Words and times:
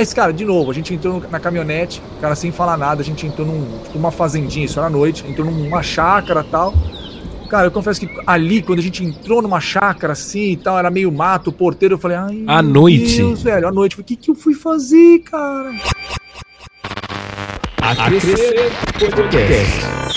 Mas, 0.00 0.14
cara, 0.14 0.32
de 0.32 0.46
novo, 0.46 0.70
a 0.70 0.72
gente 0.72 0.94
entrou 0.94 1.22
na 1.30 1.38
caminhonete, 1.38 2.00
cara, 2.22 2.34
sem 2.34 2.50
falar 2.50 2.78
nada, 2.78 3.02
a 3.02 3.04
gente 3.04 3.26
entrou 3.26 3.46
num, 3.46 3.66
tipo, 3.92 4.10
fazendinha, 4.10 4.64
isso 4.64 4.78
era 4.78 4.86
à 4.86 4.90
noite, 4.90 5.22
entrou 5.28 5.50
numa 5.50 5.82
chácara 5.82 6.40
e 6.40 6.50
tal. 6.50 6.72
Cara, 7.50 7.66
eu 7.66 7.70
confesso 7.70 8.00
que 8.00 8.08
ali, 8.26 8.62
quando 8.62 8.78
a 8.78 8.82
gente 8.82 9.04
entrou 9.04 9.42
numa 9.42 9.60
chácara 9.60 10.14
assim 10.14 10.52
e 10.52 10.56
tal, 10.56 10.78
era 10.78 10.90
meio 10.90 11.12
mato, 11.12 11.50
o 11.50 11.52
porteiro, 11.52 11.96
eu 11.96 11.98
falei, 11.98 12.16
ai. 12.16 12.44
À 12.46 12.62
noite? 12.62 13.18
Deus, 13.18 13.42
velho, 13.42 13.68
à 13.68 13.70
noite. 13.70 14.00
O 14.00 14.02
que, 14.02 14.16
que 14.16 14.30
eu 14.30 14.34
fui 14.34 14.54
fazer, 14.54 15.18
cara? 15.18 15.74
A 17.82 17.94
Crescer 18.06 18.72
Podcast. 18.98 20.09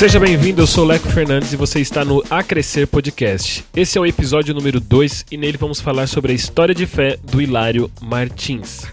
Seja 0.00 0.18
bem-vindo, 0.18 0.62
eu 0.62 0.66
sou 0.66 0.86
Leco 0.86 1.06
Fernandes 1.08 1.52
e 1.52 1.56
você 1.56 1.78
está 1.78 2.06
no 2.06 2.24
A 2.30 2.42
Crescer 2.42 2.86
Podcast. 2.86 3.62
Esse 3.76 3.98
é 3.98 4.00
o 4.00 4.06
episódio 4.06 4.54
número 4.54 4.80
2 4.80 5.26
e 5.30 5.36
nele 5.36 5.58
vamos 5.58 5.78
falar 5.78 6.06
sobre 6.06 6.32
a 6.32 6.34
história 6.34 6.74
de 6.74 6.86
fé 6.86 7.18
do 7.22 7.42
Hilário 7.42 7.90
Martins. 8.00 8.86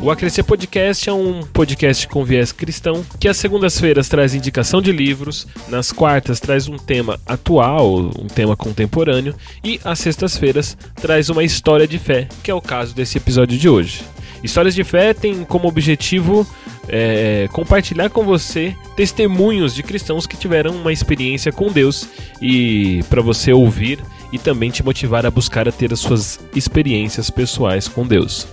O 0.00 0.10
Acrescer 0.10 0.44
Podcast 0.44 1.10
é 1.10 1.12
um 1.12 1.42
podcast 1.42 2.08
com 2.08 2.24
viés 2.24 2.52
cristão 2.52 3.04
que 3.20 3.28
às 3.28 3.36
segundas-feiras 3.36 4.08
traz 4.08 4.34
indicação 4.34 4.80
de 4.80 4.92
livros, 4.92 5.46
nas 5.68 5.92
quartas 5.92 6.40
traz 6.40 6.66
um 6.66 6.78
tema 6.78 7.20
atual, 7.26 7.98
um 8.18 8.28
tema 8.28 8.56
contemporâneo 8.56 9.34
e 9.62 9.78
às 9.84 9.98
sextas-feiras 9.98 10.74
traz 10.94 11.28
uma 11.28 11.44
história 11.44 11.86
de 11.86 11.98
fé, 11.98 12.28
que 12.42 12.50
é 12.50 12.54
o 12.54 12.62
caso 12.62 12.94
desse 12.94 13.18
episódio 13.18 13.58
de 13.58 13.68
hoje. 13.68 14.15
Histórias 14.46 14.76
de 14.76 14.84
fé 14.84 15.12
tem 15.12 15.44
como 15.44 15.66
objetivo 15.66 16.46
é, 16.88 17.48
compartilhar 17.50 18.08
com 18.10 18.24
você 18.24 18.76
testemunhos 18.94 19.74
de 19.74 19.82
cristãos 19.82 20.24
que 20.24 20.36
tiveram 20.36 20.70
uma 20.70 20.92
experiência 20.92 21.50
com 21.50 21.70
Deus 21.70 22.08
e 22.40 23.02
para 23.10 23.20
você 23.20 23.52
ouvir 23.52 23.98
e 24.32 24.38
também 24.38 24.70
te 24.70 24.84
motivar 24.84 25.26
a 25.26 25.32
buscar 25.32 25.68
a 25.68 25.72
ter 25.72 25.92
as 25.92 25.98
suas 25.98 26.38
experiências 26.54 27.28
pessoais 27.28 27.88
com 27.88 28.06
Deus. 28.06 28.46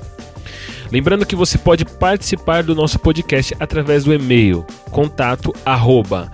Lembrando 0.91 1.27
que 1.27 1.35
você 1.35 1.59
pode 1.59 1.85
participar 1.85 2.63
do 2.63 2.73
nosso 2.73 2.97
podcast 2.97 3.55
através 3.59 4.03
do 4.03 4.13
e-mail 4.15 4.65
contato 4.89 5.53
arroba 5.63 6.31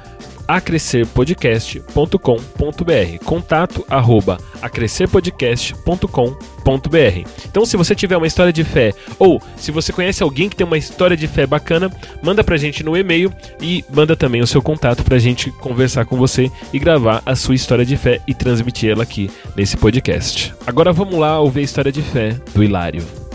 acrescerpodcast.com.br 0.50 3.23
contato 3.23 3.86
arroba 3.88 4.39
acrescerpodcast.com.br 4.64 7.30
Então 7.45 7.66
se 7.66 7.78
você 7.78 7.94
tiver 7.94 8.17
uma 8.17 8.25
história 8.25 8.52
de 8.52 8.64
fé 8.64 8.92
ou 9.20 9.39
se 9.55 9.72
você 9.72 9.94
conhece 9.94 10.23
alguém 10.23 10.50
que 10.50 10.55
tem 10.55 10.66
uma 10.66 10.77
história 10.77 11.16
de 11.16 11.27
fé 11.27 11.45
bacana, 11.45 11.92
manda 12.23 12.44
pra 12.44 12.58
gente 12.58 12.83
no 12.83 12.97
e-mail 12.97 13.31
e 13.61 13.86
manda 13.94 14.16
também 14.16 14.42
o 14.42 14.47
seu 14.47 14.61
contato 14.61 15.03
pra 15.03 15.20
gente 15.20 15.52
conversar 15.52 16.05
com 16.05 16.17
você 16.17 16.52
e 16.73 16.80
gravar 16.80 17.22
a 17.25 17.36
sua 17.36 17.53
história 17.53 17.86
de 17.86 17.95
fé 17.95 18.20
e 18.25 18.33
transmitir 18.33 18.89
ela 18.89 19.03
aqui 19.03 19.30
nesse 19.55 19.77
podcast. 19.77 20.52
Agora 20.66 20.92
vamos 20.92 21.20
lá 21.20 21.39
ouvir 21.39 21.59
a 21.59 21.64
história 21.64 21.92
de 21.92 22.02
fé 22.02 22.36
do 22.55 22.64
Hilário. 22.64 23.28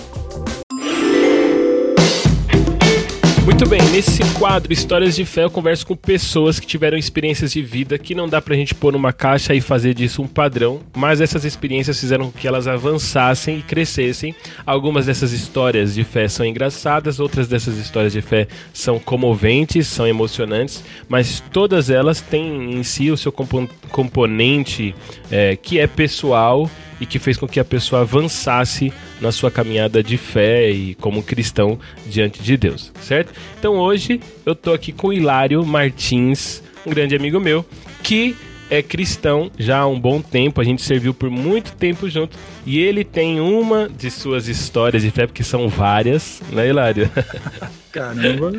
Muito 3.54 3.68
bem, 3.68 3.80
nesse 3.92 4.20
quadro 4.36 4.72
Histórias 4.72 5.14
de 5.14 5.24
Fé 5.24 5.44
eu 5.44 5.50
converso 5.50 5.86
com 5.86 5.94
pessoas 5.94 6.58
que 6.58 6.66
tiveram 6.66 6.98
experiências 6.98 7.52
de 7.52 7.62
vida 7.62 7.96
que 7.96 8.12
não 8.12 8.28
dá 8.28 8.42
pra 8.42 8.56
gente 8.56 8.74
pôr 8.74 8.92
numa 8.92 9.12
caixa 9.12 9.54
e 9.54 9.60
fazer 9.60 9.94
disso 9.94 10.20
um 10.20 10.26
padrão, 10.26 10.80
mas 10.92 11.20
essas 11.20 11.44
experiências 11.44 12.00
fizeram 12.00 12.32
com 12.32 12.36
que 12.36 12.48
elas 12.48 12.66
avançassem 12.66 13.58
e 13.58 13.62
crescessem. 13.62 14.34
Algumas 14.66 15.06
dessas 15.06 15.30
histórias 15.30 15.94
de 15.94 16.02
fé 16.02 16.26
são 16.26 16.44
engraçadas, 16.44 17.20
outras 17.20 17.46
dessas 17.46 17.78
histórias 17.78 18.12
de 18.12 18.20
fé 18.20 18.48
são 18.72 18.98
comoventes, 18.98 19.86
são 19.86 20.04
emocionantes, 20.04 20.82
mas 21.08 21.40
todas 21.52 21.90
elas 21.90 22.20
têm 22.20 22.74
em 22.74 22.82
si 22.82 23.12
o 23.12 23.16
seu 23.16 23.30
componente 23.30 24.92
é, 25.30 25.54
que 25.54 25.78
é 25.78 25.86
pessoal 25.86 26.68
e 27.00 27.06
que 27.06 27.18
fez 27.18 27.36
com 27.36 27.46
que 27.46 27.60
a 27.60 27.64
pessoa 27.64 28.02
avançasse 28.02 28.92
na 29.20 29.32
sua 29.32 29.50
caminhada 29.50 30.02
de 30.02 30.16
fé 30.16 30.70
e 30.70 30.94
como 30.96 31.22
cristão 31.22 31.78
diante 32.06 32.42
de 32.42 32.56
Deus, 32.56 32.92
certo? 33.00 33.32
Então 33.58 33.76
hoje 33.76 34.20
eu 34.44 34.54
tô 34.54 34.72
aqui 34.72 34.92
com 34.92 35.08
o 35.08 35.12
Hilário 35.12 35.64
Martins, 35.64 36.62
um 36.86 36.90
grande 36.90 37.16
amigo 37.16 37.40
meu, 37.40 37.64
que 38.02 38.36
é 38.70 38.82
cristão 38.82 39.50
já 39.58 39.80
há 39.80 39.86
um 39.86 39.98
bom 39.98 40.20
tempo, 40.20 40.60
a 40.60 40.64
gente 40.64 40.82
serviu 40.82 41.12
por 41.12 41.30
muito 41.30 41.72
tempo 41.72 42.08
junto 42.08 42.36
e 42.66 42.78
ele 42.78 43.04
tem 43.04 43.40
uma 43.40 43.88
de 43.88 44.10
suas 44.10 44.48
histórias 44.48 45.02
de 45.02 45.10
fé, 45.10 45.26
porque 45.26 45.44
são 45.44 45.68
várias, 45.68 46.42
né, 46.50 46.68
Hilário? 46.68 47.10
Caramba! 47.92 48.52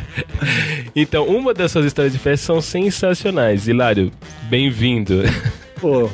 então, 0.94 1.26
uma 1.26 1.54
das 1.54 1.72
suas 1.72 1.86
histórias 1.86 2.12
de 2.12 2.18
fé 2.18 2.36
são 2.36 2.60
sensacionais. 2.60 3.66
Hilário, 3.66 4.12
bem-vindo. 4.50 5.22
Porra. 5.80 6.12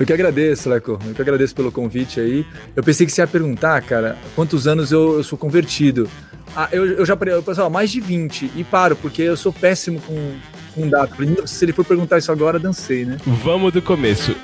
Eu 0.00 0.06
que 0.06 0.12
agradeço, 0.12 0.68
Leco. 0.68 0.98
Eu 1.06 1.14
que 1.14 1.22
agradeço 1.22 1.54
pelo 1.54 1.72
convite 1.72 2.20
aí. 2.20 2.46
Eu 2.76 2.82
pensei 2.82 3.06
que 3.06 3.12
você 3.12 3.20
ia 3.20 3.26
perguntar, 3.26 3.80
cara, 3.82 4.16
quantos 4.34 4.66
anos 4.66 4.92
eu, 4.92 5.16
eu 5.18 5.24
sou 5.24 5.38
convertido. 5.38 6.08
Ah, 6.54 6.68
eu, 6.72 6.86
eu 6.86 7.06
já 7.06 7.14
eu 7.14 7.42
pensava, 7.42 7.68
mais 7.68 7.90
de 7.90 8.00
20. 8.00 8.52
E 8.56 8.64
paro, 8.64 8.96
porque 8.96 9.22
eu 9.22 9.36
sou 9.36 9.52
péssimo 9.52 10.00
com, 10.00 10.34
com 10.74 10.88
data. 10.88 11.14
Se 11.46 11.64
ele 11.64 11.72
for 11.72 11.84
perguntar 11.84 12.18
isso 12.18 12.32
agora, 12.32 12.58
dancei, 12.58 13.04
né? 13.04 13.16
Vamos 13.44 13.72
do 13.72 13.82
começo. 13.82 14.34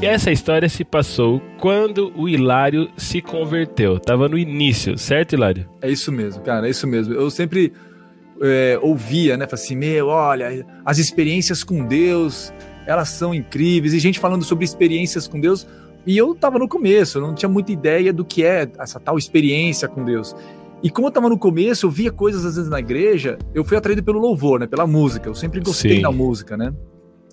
E 0.00 0.06
essa 0.06 0.30
história 0.30 0.68
se 0.68 0.84
passou 0.84 1.40
quando 1.60 2.12
o 2.16 2.28
Hilário 2.28 2.90
se 2.96 3.20
converteu. 3.20 3.98
Tava 3.98 4.28
no 4.28 4.38
início, 4.38 4.96
certo, 4.96 5.34
Hilário? 5.34 5.68
É 5.82 5.90
isso 5.90 6.10
mesmo, 6.12 6.42
cara, 6.42 6.66
é 6.66 6.70
isso 6.70 6.86
mesmo. 6.86 7.14
Eu 7.14 7.30
sempre 7.30 7.72
é, 8.40 8.78
ouvia, 8.80 9.36
né? 9.36 9.46
Falei 9.46 9.64
assim, 9.64 9.76
meu, 9.76 10.08
olha, 10.08 10.66
as 10.84 10.98
experiências 10.98 11.62
com 11.62 11.84
Deus 11.84 12.52
elas 12.86 13.08
são 13.08 13.34
incríveis, 13.34 13.94
e 13.94 13.98
gente 13.98 14.18
falando 14.18 14.44
sobre 14.44 14.64
experiências 14.64 15.26
com 15.26 15.40
Deus. 15.40 15.66
E 16.06 16.16
eu 16.16 16.32
estava 16.32 16.58
no 16.58 16.68
começo, 16.68 17.18
eu 17.18 17.22
não 17.22 17.34
tinha 17.34 17.48
muita 17.48 17.72
ideia 17.72 18.12
do 18.12 18.24
que 18.24 18.44
é 18.44 18.68
essa 18.78 19.00
tal 19.00 19.16
experiência 19.16 19.88
com 19.88 20.04
Deus. 20.04 20.36
E 20.82 20.90
como 20.90 21.06
eu 21.06 21.08
estava 21.08 21.30
no 21.30 21.38
começo, 21.38 21.86
eu 21.86 21.90
via 21.90 22.12
coisas 22.12 22.44
às 22.44 22.56
vezes 22.56 22.70
na 22.70 22.78
igreja, 22.78 23.38
eu 23.54 23.64
fui 23.64 23.74
atraído 23.74 24.02
pelo 24.02 24.20
louvor, 24.20 24.60
né? 24.60 24.66
Pela 24.66 24.86
música. 24.86 25.26
Eu 25.26 25.34
sempre 25.34 25.58
gostei 25.60 25.96
Sim. 25.96 26.02
da 26.02 26.12
música, 26.12 26.58
né? 26.58 26.74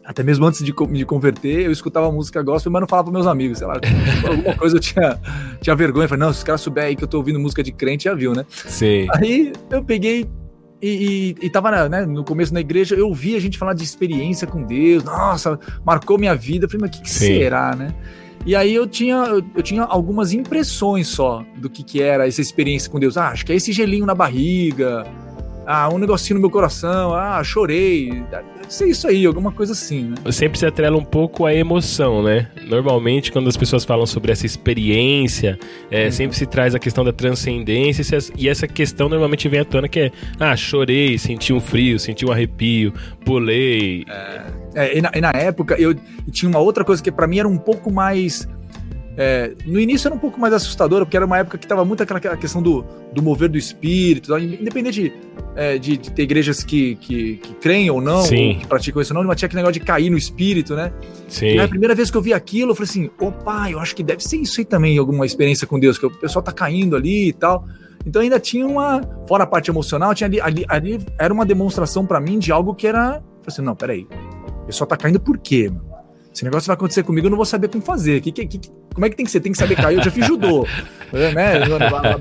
Até 0.06 0.24
mesmo 0.24 0.46
antes 0.46 0.64
de 0.64 0.74
me 0.88 1.04
converter, 1.04 1.66
eu 1.66 1.72
escutava 1.72 2.10
música 2.12 2.42
gospel, 2.42 2.72
mas 2.72 2.82
não 2.82 2.88
falava 2.88 3.12
para 3.12 3.14
meus 3.14 3.28
amigos, 3.28 3.60
sei 3.60 3.68
lá, 3.68 3.74
alguma 4.28 4.56
coisa 4.56 4.78
eu 4.78 4.80
tinha, 4.80 5.20
tinha 5.60 5.76
vergonha. 5.76 6.08
Falei, 6.08 6.26
não, 6.26 6.34
se 6.34 6.40
os 6.40 6.44
caras 6.44 6.62
souberem 6.62 6.90
aí 6.90 6.96
que 6.96 7.04
eu 7.04 7.08
tô 7.08 7.18
ouvindo 7.18 7.40
música 7.40 7.62
de 7.62 7.74
crente, 7.74 8.06
já 8.06 8.16
viu, 8.16 8.34
né? 8.34 8.46
Sim. 8.50 9.08
Aí 9.14 9.52
eu 9.70 9.84
peguei, 9.84 10.28
e, 10.82 11.36
e, 11.42 11.46
e 11.46 11.50
tava 11.50 11.88
né, 11.88 12.06
no 12.06 12.24
começo 12.24 12.54
na 12.54 12.60
igreja, 12.60 12.96
eu 12.96 13.14
vi 13.14 13.36
a 13.36 13.40
gente 13.40 13.58
falar 13.58 13.74
de 13.74 13.84
experiência 13.84 14.48
com 14.48 14.64
Deus, 14.64 15.04
nossa, 15.04 15.60
marcou 15.86 16.18
minha 16.18 16.36
vida. 16.36 16.66
Eu 16.66 16.70
falei, 16.70 16.88
mas 16.88 16.90
o 16.90 16.94
que, 17.00 17.04
que 17.04 17.12
será, 17.12 17.76
né? 17.76 17.94
E 18.46 18.56
aí 18.56 18.74
eu 18.74 18.88
tinha, 18.88 19.16
eu, 19.16 19.44
eu, 19.56 19.62
tinha 19.62 19.84
algumas 19.84 20.34
impressões 20.34 21.08
só 21.08 21.46
do 21.58 21.70
que, 21.70 21.84
que 21.84 22.02
era 22.02 22.28
essa 22.28 22.42
experiência 22.42 22.90
com 22.90 23.00
Deus. 23.00 23.16
Ah, 23.16 23.28
acho 23.30 23.46
que 23.46 23.52
é 23.52 23.56
esse 23.56 23.72
gelinho 23.72 24.06
na 24.06 24.16
barriga, 24.16 25.06
ah, 25.72 25.90
um 25.90 25.98
negocinho 25.98 26.36
no 26.36 26.42
meu 26.42 26.50
coração, 26.50 27.14
ah, 27.16 27.42
chorei. 27.46 28.24
Deve 28.30 28.46
ser 28.68 28.88
isso 28.88 29.08
aí, 29.08 29.26
alguma 29.26 29.54
coisa 29.54 29.72
assim, 29.72 30.04
né? 30.04 30.32
Sempre 30.32 30.60
se 30.60 30.66
atrela 30.66 30.98
um 30.98 31.04
pouco 31.04 31.46
à 31.46 31.56
emoção, 31.56 32.22
né? 32.22 32.50
Normalmente, 32.68 33.32
quando 33.32 33.48
as 33.48 33.56
pessoas 33.56 33.86
falam 33.86 34.06
sobre 34.06 34.34
essa 34.34 34.46
experiência, 34.46 35.58
é, 35.90 36.06
uhum. 36.06 36.12
sempre 36.12 36.38
se 36.38 36.46
traz 36.46 36.76
a 36.76 36.80
questão 36.80 37.06
da 37.06 37.14
transcendência, 37.14 38.18
e 38.38 38.50
essa 38.50 38.68
questão 38.68 39.08
normalmente 39.08 39.48
vem 39.48 39.62
à 39.62 39.66
tona 39.66 39.88
que 39.88 40.02
é, 40.02 40.12
ah, 40.38 40.58
chorei, 40.58 41.18
senti 41.18 41.54
um 41.54 41.62
frio, 41.62 41.98
senti 41.98 42.26
um 42.26 42.32
arrepio, 42.32 42.94
pulei. 43.24 44.04
É, 44.10 44.42
é 44.76 44.98
e, 44.98 45.02
na, 45.02 45.12
e 45.16 45.22
na 45.22 45.32
época 45.32 45.76
eu 45.80 45.96
tinha 46.32 46.50
uma 46.50 46.60
outra 46.60 46.84
coisa 46.84 47.02
que 47.02 47.12
para 47.12 47.28
mim 47.28 47.40
era 47.40 47.48
um 47.48 47.58
pouco 47.58 47.90
mais 47.90 48.46
é, 49.18 49.54
no 49.66 49.80
início 49.80 50.08
era 50.08 50.16
um 50.16 50.20
pouco 50.20 50.40
mais 50.40 50.54
assustadora, 50.54 51.06
porque 51.06 51.18
era 51.18 51.26
uma 51.26 51.38
época 51.38 51.58
que 51.58 51.66
estava 51.66 51.84
muito 51.84 52.02
aquela 52.02 52.38
questão 52.38 52.62
do, 52.62 52.86
do 53.14 53.22
mover 53.22 53.50
do 53.50 53.58
espírito, 53.58 54.38
independente 54.38 55.14
é, 55.56 55.78
de, 55.78 55.98
de, 55.98 56.12
ter 56.12 56.24
igrejas 56.24 56.64
que, 56.64 56.96
que, 56.96 57.38
que 57.38 57.54
creem 57.56 57.90
ou 57.92 58.00
não, 58.00 58.22
ou 58.22 58.28
que 58.30 58.66
praticam 58.68 59.02
isso 59.02 59.14
ou 59.14 59.20
não, 59.20 59.28
mas 59.28 59.38
tinha 59.38 59.48
aquele 59.48 59.62
negócio 59.62 59.80
de 59.80 59.86
cair 59.86 60.10
no 60.10 60.18
espírito, 60.18 60.76
né? 60.76 60.94
Sim. 61.28 61.56
E 61.56 61.60
a 61.60 61.68
primeira 61.68 61.94
vez 61.94 62.10
que 62.10 62.16
eu 62.16 62.22
vi 62.22 62.34
aquilo, 62.34 62.72
eu 62.72 62.76
falei 62.76 62.90
assim: 62.90 63.10
opa, 63.20 63.70
eu 63.70 63.80
acho 63.80 63.96
que 63.96 64.04
deve 64.04 64.24
ser 64.24 64.38
isso 64.38 64.62
aí 64.62 64.66
também, 64.66 64.98
alguma 64.98 65.26
experiência 65.26 65.68
com 65.68 65.80
Deus, 65.80 65.98
que 65.98 66.06
o 66.06 66.12
pessoal 66.12 66.42
tá 66.42 66.54
caindo 66.54 66.96
ali 66.96 67.30
e 67.30 67.34
tal. 67.34 67.66
Então 68.06 68.22
ainda 68.22 68.40
tinha 68.40 68.66
uma, 68.66 69.02
fora 69.28 69.44
a 69.44 69.48
parte 69.48 69.70
emocional, 69.70 70.16
tinha 70.16 70.28
ali, 70.28 70.42
ali, 70.42 70.66
ali 70.68 71.06
era 71.20 71.34
uma 71.34 71.46
demonstração 71.46 72.06
para 72.06 72.20
mim 72.20 72.40
de 72.40 72.52
algo 72.52 72.74
que 72.74 72.88
era, 72.88 73.18
eu 73.18 73.22
falei 73.22 73.48
assim, 73.48 73.62
não, 73.62 73.76
peraí, 73.76 74.08
o 74.64 74.66
pessoal 74.66 74.88
tá 74.88 74.98
caindo 74.98 75.20
por 75.20 75.38
quê, 75.38 75.70
mano? 75.70 75.91
Esse 76.34 76.46
negócio 76.46 76.68
vai 76.68 76.76
acontecer 76.76 77.04
comigo, 77.04 77.28
eu 77.28 77.30
não 77.30 77.38
vou 77.38 77.46
saber 77.46 77.68
como 77.68 77.84
fazer. 77.84 78.22
Que, 78.22 78.32
que, 78.32 78.46
que, 78.46 78.60
como 78.94 79.06
é 79.06 79.10
que 79.10 79.16
tem 79.16 79.26
que 79.26 79.32
ser? 79.32 79.42
Tem 79.42 79.52
que 79.52 79.58
saber 79.58 79.76
cair. 79.76 79.98
Eu 79.98 80.04
já 80.04 80.12
fiz 80.12 80.26
judô. 80.26 80.66
né? 81.12 81.60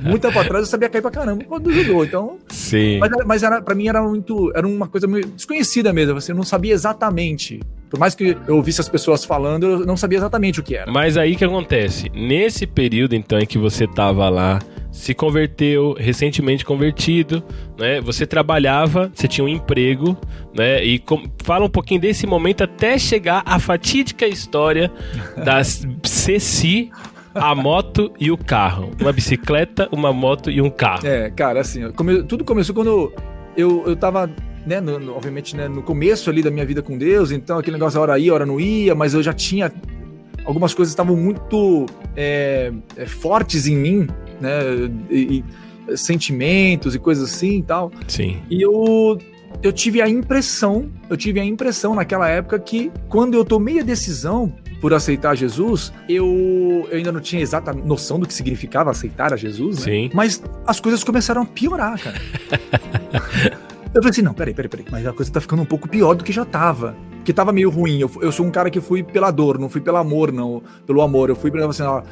Muito 0.03 0.27
tempo 0.27 0.39
atrás 0.39 0.65
eu 0.65 0.71
sabia 0.71 0.89
cair 0.89 1.01
pra 1.01 1.11
caramba 1.11 1.61
do 1.61 1.73
judô. 1.73 2.05
Então. 2.05 2.39
Sim. 2.49 2.99
Mas, 2.99 3.11
mas 3.25 3.43
era, 3.43 3.63
pra 3.63 3.75
mim 3.75 3.89
era 3.89 4.03
muito. 4.03 4.53
Era 4.55 4.67
uma 4.67 4.89
coisa 4.89 5.07
meio 5.07 5.27
desconhecida 5.27 5.93
mesmo. 5.93 6.21
Você 6.21 6.35
não 6.35 6.43
sabia 6.43 6.75
exatamente. 6.75 7.61
Por 7.89 7.99
mais 7.99 8.15
que 8.15 8.37
eu 8.47 8.57
ouvisse 8.57 8.81
as 8.81 8.89
pessoas 8.89 9.25
falando, 9.25 9.67
eu 9.67 9.87
não 9.87 9.97
sabia 9.97 10.19
exatamente 10.19 10.61
o 10.61 10.63
que 10.63 10.77
era. 10.77 10.91
Mas 10.91 11.17
aí 11.17 11.37
que 11.37 11.45
acontece? 11.45 12.09
Nesse 12.15 12.67
período, 12.67 13.15
então, 13.15 13.39
em 13.39 13.47
que 13.47 13.59
você 13.59 13.87
tava 13.87 14.29
lá 14.29 14.61
se 14.91 15.15
converteu, 15.15 15.95
recentemente 15.99 16.65
convertido, 16.65 17.43
né? 17.79 18.01
Você 18.01 18.27
trabalhava, 18.27 19.11
você 19.15 19.29
tinha 19.29 19.45
um 19.45 19.49
emprego, 19.49 20.17
né? 20.55 20.85
E 20.85 20.99
com, 20.99 21.23
fala 21.45 21.65
um 21.65 21.71
pouquinho 21.71 22.01
desse 22.01 22.27
momento 22.27 22.65
até 22.65 22.99
chegar 22.99 23.43
à 23.45 23.59
fatídica 23.59 24.27
história 24.27 24.91
das 25.37 25.87
Ceci, 26.03 26.91
a 27.35 27.55
moto 27.55 28.13
e 28.19 28.31
o 28.31 28.37
carro. 28.37 28.91
Uma 29.01 29.13
bicicleta, 29.13 29.89
uma 29.93 30.13
moto 30.13 30.51
e 30.51 30.61
um 30.61 30.71
carro. 30.71 31.07
É, 31.07 31.31
cara, 31.31 31.61
assim, 31.61 31.91
come, 31.93 32.23
tudo 32.25 32.45
começou 32.45 32.75
quando 32.75 33.13
eu, 33.57 33.85
eu 33.87 33.97
tava 33.97 34.29
né, 34.67 34.81
no, 34.81 34.99
no, 34.99 35.15
obviamente, 35.15 35.57
né, 35.57 35.69
no 35.69 35.83
começo 35.83 36.29
ali 36.29 36.43
da 36.43 36.51
minha 36.51 36.65
vida 36.67 36.83
com 36.83 36.99
Deus, 36.99 37.31
então 37.31 37.59
aquele 37.59 37.77
negócio, 37.77 38.01
hora 38.01 38.19
ia, 38.19 38.33
hora 38.33 38.47
não 38.47 38.61
ia, 38.61 38.95
mas 38.95 39.15
eu 39.15 39.23
já 39.23 39.33
tinha. 39.33 39.73
Algumas 40.45 40.73
coisas 40.73 40.91
estavam 40.93 41.17
muito 41.17 41.87
é, 42.17 42.73
é, 42.97 43.07
fortes 43.07 43.67
em 43.67 43.77
mim, 43.77 44.07
né, 44.41 44.61
e, 45.11 45.45
e, 45.89 45.97
sentimentos 45.97 46.95
e 46.95 46.99
coisas 46.99 47.33
assim 47.33 47.59
e 47.59 47.63
tal. 47.63 47.93
Sim. 48.09 48.39
E 48.51 48.63
eu, 48.63 49.19
eu 49.63 49.73
tive 49.73 50.01
a 50.01 50.09
impressão, 50.09 50.91
eu 51.09 51.17
tive 51.17 51.41
a 51.41 51.45
impressão 51.45 51.95
naquela 51.95 52.29
época 52.29 52.59
que 52.59 52.91
quando 53.09 53.35
eu 53.35 53.45
tomei 53.45 53.81
a 53.81 53.83
decisão 53.83 54.53
por 54.81 54.95
aceitar 54.95 55.35
Jesus, 55.35 55.93
eu, 56.09 56.89
eu 56.91 56.97
ainda 56.97 57.13
não 57.13 57.21
tinha 57.21 57.43
exata 57.43 57.73
noção 57.73 58.19
do 58.19 58.27
que 58.27 58.33
significava 58.33 58.91
aceitar 58.91 59.33
a 59.33 59.37
Jesus, 59.37 59.81
né? 59.81 59.85
Sim. 59.85 60.11
Mas 60.15 60.43
as 60.67 60.81
coisas 60.81 61.05
começaram 61.05 61.43
a 61.43 61.47
piorar, 61.47 62.01
cara. 62.01 62.21
Eu 63.93 64.01
falei 64.01 64.11
assim, 64.11 64.23
não, 64.23 64.33
peraí, 64.33 64.55
peraí, 64.55 64.69
peraí. 64.69 64.87
Mas 64.89 65.05
a 65.05 65.13
coisa 65.13 65.33
tá 65.33 65.41
ficando 65.41 65.63
um 65.63 65.67
pouco 65.67 65.89
pior 65.89 66.15
do 66.15 66.23
que 66.23 66.33
já 66.33 66.45
tava. 66.45 66.95
Porque 67.17 67.33
tava 67.33 67.53
meio 67.53 67.69
ruim. 67.69 67.99
Eu, 67.99 68.11
eu 68.21 68.31
sou 68.31 68.47
um 68.47 68.51
cara 68.51 68.71
que 68.71 68.81
fui 68.81 69.03
pela 69.03 69.33
dor, 69.33 69.59
não 69.59 69.69
fui 69.69 69.81
pelo 69.81 69.97
amor, 69.97 70.33
não. 70.33 70.63
Pelo 70.87 71.03
amor. 71.03 71.29
Eu 71.29 71.35
fui 71.35 71.51
pelo 71.51 71.69
assim, 71.69 71.83
ó, 71.83 72.03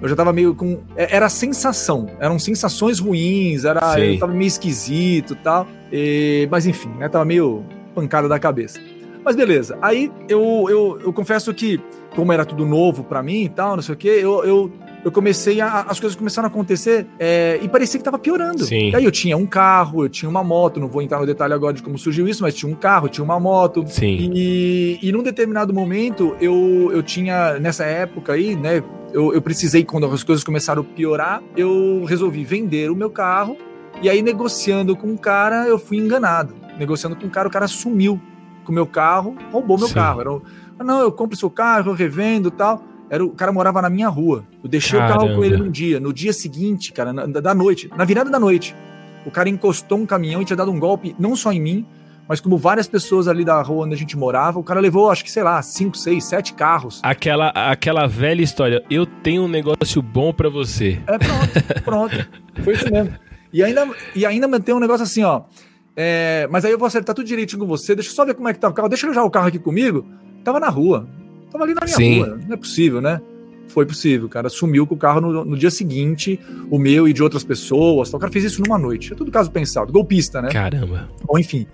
eu 0.00 0.08
já 0.08 0.16
tava 0.16 0.32
meio 0.32 0.54
com. 0.54 0.80
É, 0.96 1.16
era 1.16 1.28
sensação. 1.28 2.08
Eram 2.20 2.38
sensações 2.38 2.98
ruins, 2.98 3.64
era. 3.64 3.94
Sim. 3.94 4.14
Eu 4.14 4.18
tava 4.18 4.32
meio 4.32 4.48
esquisito 4.48 5.34
tal, 5.36 5.66
e 5.90 6.46
tal. 6.46 6.50
Mas 6.50 6.66
enfim, 6.66 6.90
né? 6.98 7.08
Tava 7.08 7.24
meio 7.24 7.64
pancada 7.94 8.28
da 8.28 8.38
cabeça. 8.38 8.80
Mas 9.24 9.36
beleza. 9.36 9.76
Aí 9.82 10.10
eu, 10.28 10.66
eu, 10.70 11.00
eu 11.04 11.12
confesso 11.12 11.52
que, 11.52 11.80
como 12.14 12.32
era 12.32 12.44
tudo 12.44 12.64
novo 12.64 13.04
para 13.04 13.22
mim 13.22 13.44
e 13.44 13.48
tal, 13.48 13.76
não 13.76 13.82
sei 13.82 13.94
o 13.94 13.98
quê, 13.98 14.20
eu, 14.22 14.44
eu 14.44 14.72
eu 15.08 15.12
comecei 15.12 15.60
a. 15.60 15.80
As 15.88 15.98
coisas 15.98 16.16
começaram 16.16 16.46
a 16.46 16.50
acontecer 16.50 17.06
é, 17.18 17.58
e 17.62 17.68
parecia 17.68 17.98
que 17.98 18.04
tava 18.04 18.18
piorando. 18.18 18.64
Sim. 18.64 18.90
E 18.90 18.96
aí 18.96 19.04
eu 19.04 19.10
tinha 19.10 19.36
um 19.36 19.46
carro, 19.46 20.04
eu 20.04 20.08
tinha 20.08 20.28
uma 20.28 20.44
moto, 20.44 20.78
não 20.78 20.88
vou 20.88 21.02
entrar 21.02 21.18
no 21.18 21.26
detalhe 21.26 21.54
agora 21.54 21.72
de 21.72 21.82
como 21.82 21.98
surgiu 21.98 22.28
isso, 22.28 22.42
mas 22.42 22.54
tinha 22.54 22.70
um 22.70 22.74
carro, 22.74 23.08
tinha 23.08 23.24
uma 23.24 23.40
moto. 23.40 23.84
Sim. 23.88 24.30
E, 24.34 24.98
e 25.02 25.10
num 25.10 25.22
determinado 25.22 25.72
momento, 25.72 26.36
eu, 26.40 26.90
eu 26.92 27.02
tinha, 27.02 27.58
nessa 27.58 27.84
época 27.84 28.34
aí, 28.34 28.54
né? 28.54 28.82
Eu, 29.12 29.32
eu 29.32 29.40
precisei, 29.40 29.84
quando 29.84 30.04
as 30.06 30.22
coisas 30.22 30.44
começaram 30.44 30.82
a 30.82 30.84
piorar, 30.84 31.42
eu 31.56 32.04
resolvi 32.04 32.44
vender 32.44 32.90
o 32.90 32.94
meu 32.94 33.10
carro. 33.10 33.56
E 34.02 34.08
aí, 34.08 34.20
negociando 34.20 34.94
com 34.94 35.12
o 35.12 35.18
cara, 35.18 35.66
eu 35.66 35.78
fui 35.78 35.96
enganado. 35.96 36.54
Negociando 36.78 37.16
com 37.16 37.26
o 37.26 37.30
cara, 37.30 37.48
o 37.48 37.50
cara 37.50 37.66
sumiu 37.66 38.20
com 38.64 38.70
o 38.70 38.74
meu 38.74 38.86
carro, 38.86 39.34
roubou 39.50 39.78
meu 39.78 39.88
Sim. 39.88 39.94
carro. 39.94 40.20
Era 40.20 40.32
um, 40.32 40.42
ah, 40.78 40.84
não, 40.84 41.00
eu 41.00 41.10
compro 41.10 41.36
seu 41.36 41.50
carro, 41.50 41.90
eu 41.90 41.94
revendo 41.94 42.50
tal. 42.50 42.84
Era, 43.10 43.24
o 43.24 43.30
cara 43.30 43.52
morava 43.52 43.80
na 43.82 43.90
minha 43.90 44.08
rua. 44.08 44.44
Eu 44.62 44.68
deixei 44.68 44.98
Caramba. 44.98 45.16
o 45.16 45.26
carro 45.26 45.36
com 45.36 45.44
ele 45.44 45.56
num 45.56 45.70
dia. 45.70 45.98
No 45.98 46.12
dia 46.12 46.32
seguinte, 46.32 46.92
cara, 46.92 47.12
na, 47.12 47.26
da 47.26 47.54
noite, 47.54 47.90
na 47.96 48.04
virada 48.04 48.30
da 48.30 48.38
noite, 48.38 48.74
o 49.24 49.30
cara 49.30 49.48
encostou 49.48 49.98
um 49.98 50.06
caminhão 50.06 50.42
e 50.42 50.44
tinha 50.44 50.56
dado 50.56 50.70
um 50.70 50.78
golpe, 50.78 51.14
não 51.18 51.34
só 51.36 51.52
em 51.52 51.60
mim, 51.60 51.86
mas 52.28 52.40
como 52.40 52.58
várias 52.58 52.86
pessoas 52.86 53.26
ali 53.26 53.42
da 53.44 53.60
rua 53.62 53.86
onde 53.86 53.94
a 53.94 53.96
gente 53.96 54.16
morava, 54.16 54.58
o 54.58 54.62
cara 54.62 54.80
levou, 54.80 55.10
acho 55.10 55.24
que, 55.24 55.30
sei 55.30 55.42
lá, 55.42 55.62
cinco, 55.62 55.96
seis, 55.96 56.24
sete 56.24 56.52
carros. 56.52 57.00
Aquela, 57.02 57.48
aquela 57.48 58.06
velha 58.06 58.42
história, 58.42 58.84
eu 58.90 59.06
tenho 59.06 59.44
um 59.44 59.48
negócio 59.48 60.02
bom 60.02 60.32
para 60.32 60.50
você. 60.50 61.00
É, 61.06 61.18
pronto, 61.18 61.82
pronto. 61.84 62.28
Foi 62.62 62.74
isso 62.74 62.90
mesmo. 62.90 63.14
E 63.50 63.62
ainda, 63.62 63.88
e 64.14 64.26
ainda 64.26 64.60
tem 64.60 64.74
um 64.74 64.78
negócio 64.78 65.04
assim, 65.04 65.22
ó. 65.22 65.44
É, 65.96 66.46
mas 66.50 66.64
aí 66.66 66.70
eu 66.70 66.78
vou 66.78 66.86
acertar 66.86 67.14
tudo 67.14 67.26
direitinho 67.26 67.60
com 67.60 67.66
você, 67.66 67.94
deixa 67.94 68.10
eu 68.10 68.14
só 68.14 68.24
ver 68.24 68.34
como 68.34 68.48
é 68.48 68.52
que 68.52 68.60
tá 68.60 68.68
o 68.68 68.72
carro, 68.74 68.88
deixa 68.88 69.06
eu 69.06 69.14
já 69.14 69.24
o 69.24 69.30
carro 69.30 69.48
aqui 69.48 69.58
comigo. 69.58 70.06
Tava 70.44 70.60
na 70.60 70.68
rua. 70.68 71.08
Tava 71.50 71.64
ali 71.64 71.74
na 71.74 71.80
minha 71.84 71.96
Sim. 71.96 72.18
rua. 72.20 72.40
Não 72.46 72.54
é 72.54 72.56
possível, 72.56 73.00
né? 73.00 73.20
Foi 73.68 73.84
possível, 73.84 74.28
cara. 74.28 74.48
Sumiu 74.48 74.86
com 74.86 74.94
o 74.94 74.98
carro 74.98 75.20
no, 75.20 75.44
no, 75.44 75.56
dia 75.56 75.70
seguinte, 75.70 76.40
o 76.70 76.78
meu 76.78 77.06
e 77.06 77.12
de 77.12 77.22
outras 77.22 77.44
pessoas. 77.44 78.12
O 78.12 78.18
cara 78.18 78.32
fez 78.32 78.44
isso 78.44 78.62
numa 78.62 78.78
noite. 78.78 79.12
É 79.12 79.16
tudo 79.16 79.30
caso 79.30 79.50
pensado. 79.50 79.92
Golpista, 79.92 80.40
né? 80.40 80.48
Caramba. 80.50 81.08
Ou 81.26 81.38
enfim. 81.38 81.66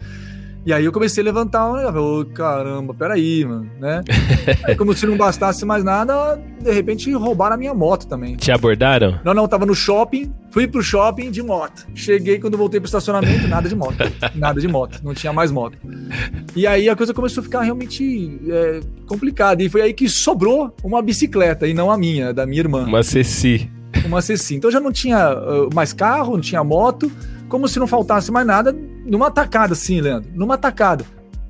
E 0.67 0.73
aí 0.73 0.85
eu 0.87 0.93
comecei 0.93 1.23
a 1.23 1.25
levantar 1.25 1.71
um 1.71 1.77
negócio. 1.77 2.01
Oh, 2.01 2.25
caramba, 2.25 2.95
peraí, 2.95 3.45
mano, 3.45 3.71
né? 3.79 4.01
aí, 4.65 4.75
como 4.75 4.95
se 4.95 5.07
não 5.07 5.15
bastasse 5.15 5.63
mais 5.67 5.85
nada, 5.85 6.41
de 6.59 6.73
repente 6.73 7.13
roubaram 7.13 7.55
a 7.55 7.59
minha 7.59 7.75
moto 7.75 8.07
também. 8.07 8.35
Te 8.37 8.51
abordaram? 8.51 9.21
Não, 9.23 9.35
não, 9.35 9.47
tava 9.47 9.67
no 9.67 9.75
shopping, 9.75 10.33
fui 10.51 10.67
pro 10.67 10.83
shopping 10.83 11.31
de 11.31 11.43
moto. 11.43 11.87
Cheguei 11.95 12.39
quando 12.39 12.57
voltei 12.57 12.81
pro 12.81 12.87
estacionamento, 12.87 13.47
nada 13.47 13.69
de 13.69 13.77
moto. 13.77 13.97
nada 14.35 14.59
de 14.59 14.67
moto, 14.67 15.01
não 15.05 15.13
tinha 15.13 15.35
mais 15.35 15.51
moto. 15.51 15.77
E 16.57 16.67
aí 16.67 16.89
a 16.89 16.97
coisa 16.97 17.13
começou 17.13 17.43
a 17.43 17.45
ficar 17.45 17.61
realmente 17.61 18.41
é, 18.49 18.81
complicada. 19.07 19.63
E 19.63 19.69
foi 19.69 19.83
aí 19.83 19.93
que 19.93 20.09
sobrou 20.09 20.75
uma 20.83 21.03
bicicleta, 21.03 21.67
e 21.67 21.75
não 21.75 21.91
a 21.91 21.99
minha, 21.99 22.33
da 22.33 22.47
minha 22.47 22.61
irmã. 22.61 22.85
Uma 22.85 23.03
Ceci. 23.03 23.71
Uma 24.07 24.23
Ceci. 24.23 24.55
Então 24.55 24.71
já 24.71 24.81
não 24.81 24.91
tinha 24.91 25.31
uh, 25.35 25.69
mais 25.75 25.93
carro, 25.93 26.33
não 26.33 26.41
tinha 26.41 26.65
moto 26.65 27.13
como 27.49 27.69
se 27.69 27.79
não 27.79 27.87
faltasse 27.87 28.33
mais 28.33 28.47
nada, 28.47 28.75
numa 29.05 29.31
tacada, 29.31 29.73
assim, 29.73 30.01
Leandro. 30.01 30.31
Numa 30.35 30.59
tacada. 30.59 31.05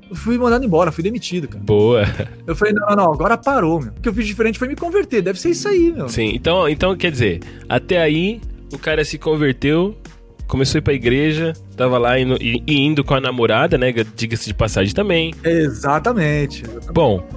Eu 0.09 0.15
fui 0.15 0.37
mandado 0.37 0.63
embora, 0.63 0.91
fui 0.91 1.03
demitido, 1.03 1.47
cara. 1.47 1.63
Boa. 1.63 2.03
Eu 2.45 2.55
falei, 2.55 2.73
não, 2.73 2.95
não, 2.95 3.13
agora 3.13 3.37
parou, 3.37 3.81
meu. 3.81 3.89
O 3.89 4.01
que 4.01 4.07
eu 4.07 4.13
fiz 4.13 4.27
diferente 4.27 4.59
foi 4.59 4.67
me 4.67 4.75
converter. 4.75 5.21
Deve 5.21 5.39
ser 5.39 5.49
isso 5.49 5.67
aí, 5.67 5.91
meu. 5.91 6.07
Sim, 6.07 6.31
então, 6.33 6.69
então 6.69 6.95
quer 6.95 7.11
dizer, 7.11 7.41
até 7.67 8.01
aí 8.01 8.39
o 8.71 8.77
cara 8.77 9.03
se 9.03 9.17
converteu, 9.17 9.95
começou 10.47 10.77
a 10.77 10.79
ir 10.79 10.81
pra 10.83 10.93
igreja, 10.93 11.53
tava 11.75 11.97
lá 11.97 12.19
indo, 12.19 12.37
indo 12.67 13.03
com 13.03 13.15
a 13.15 13.21
namorada, 13.21 13.77
né? 13.77 13.91
Diga-se 14.15 14.45
de 14.45 14.53
passagem 14.53 14.93
também. 14.93 15.33
Exatamente, 15.43 16.63
exatamente. 16.63 16.93
Bom, 16.93 17.27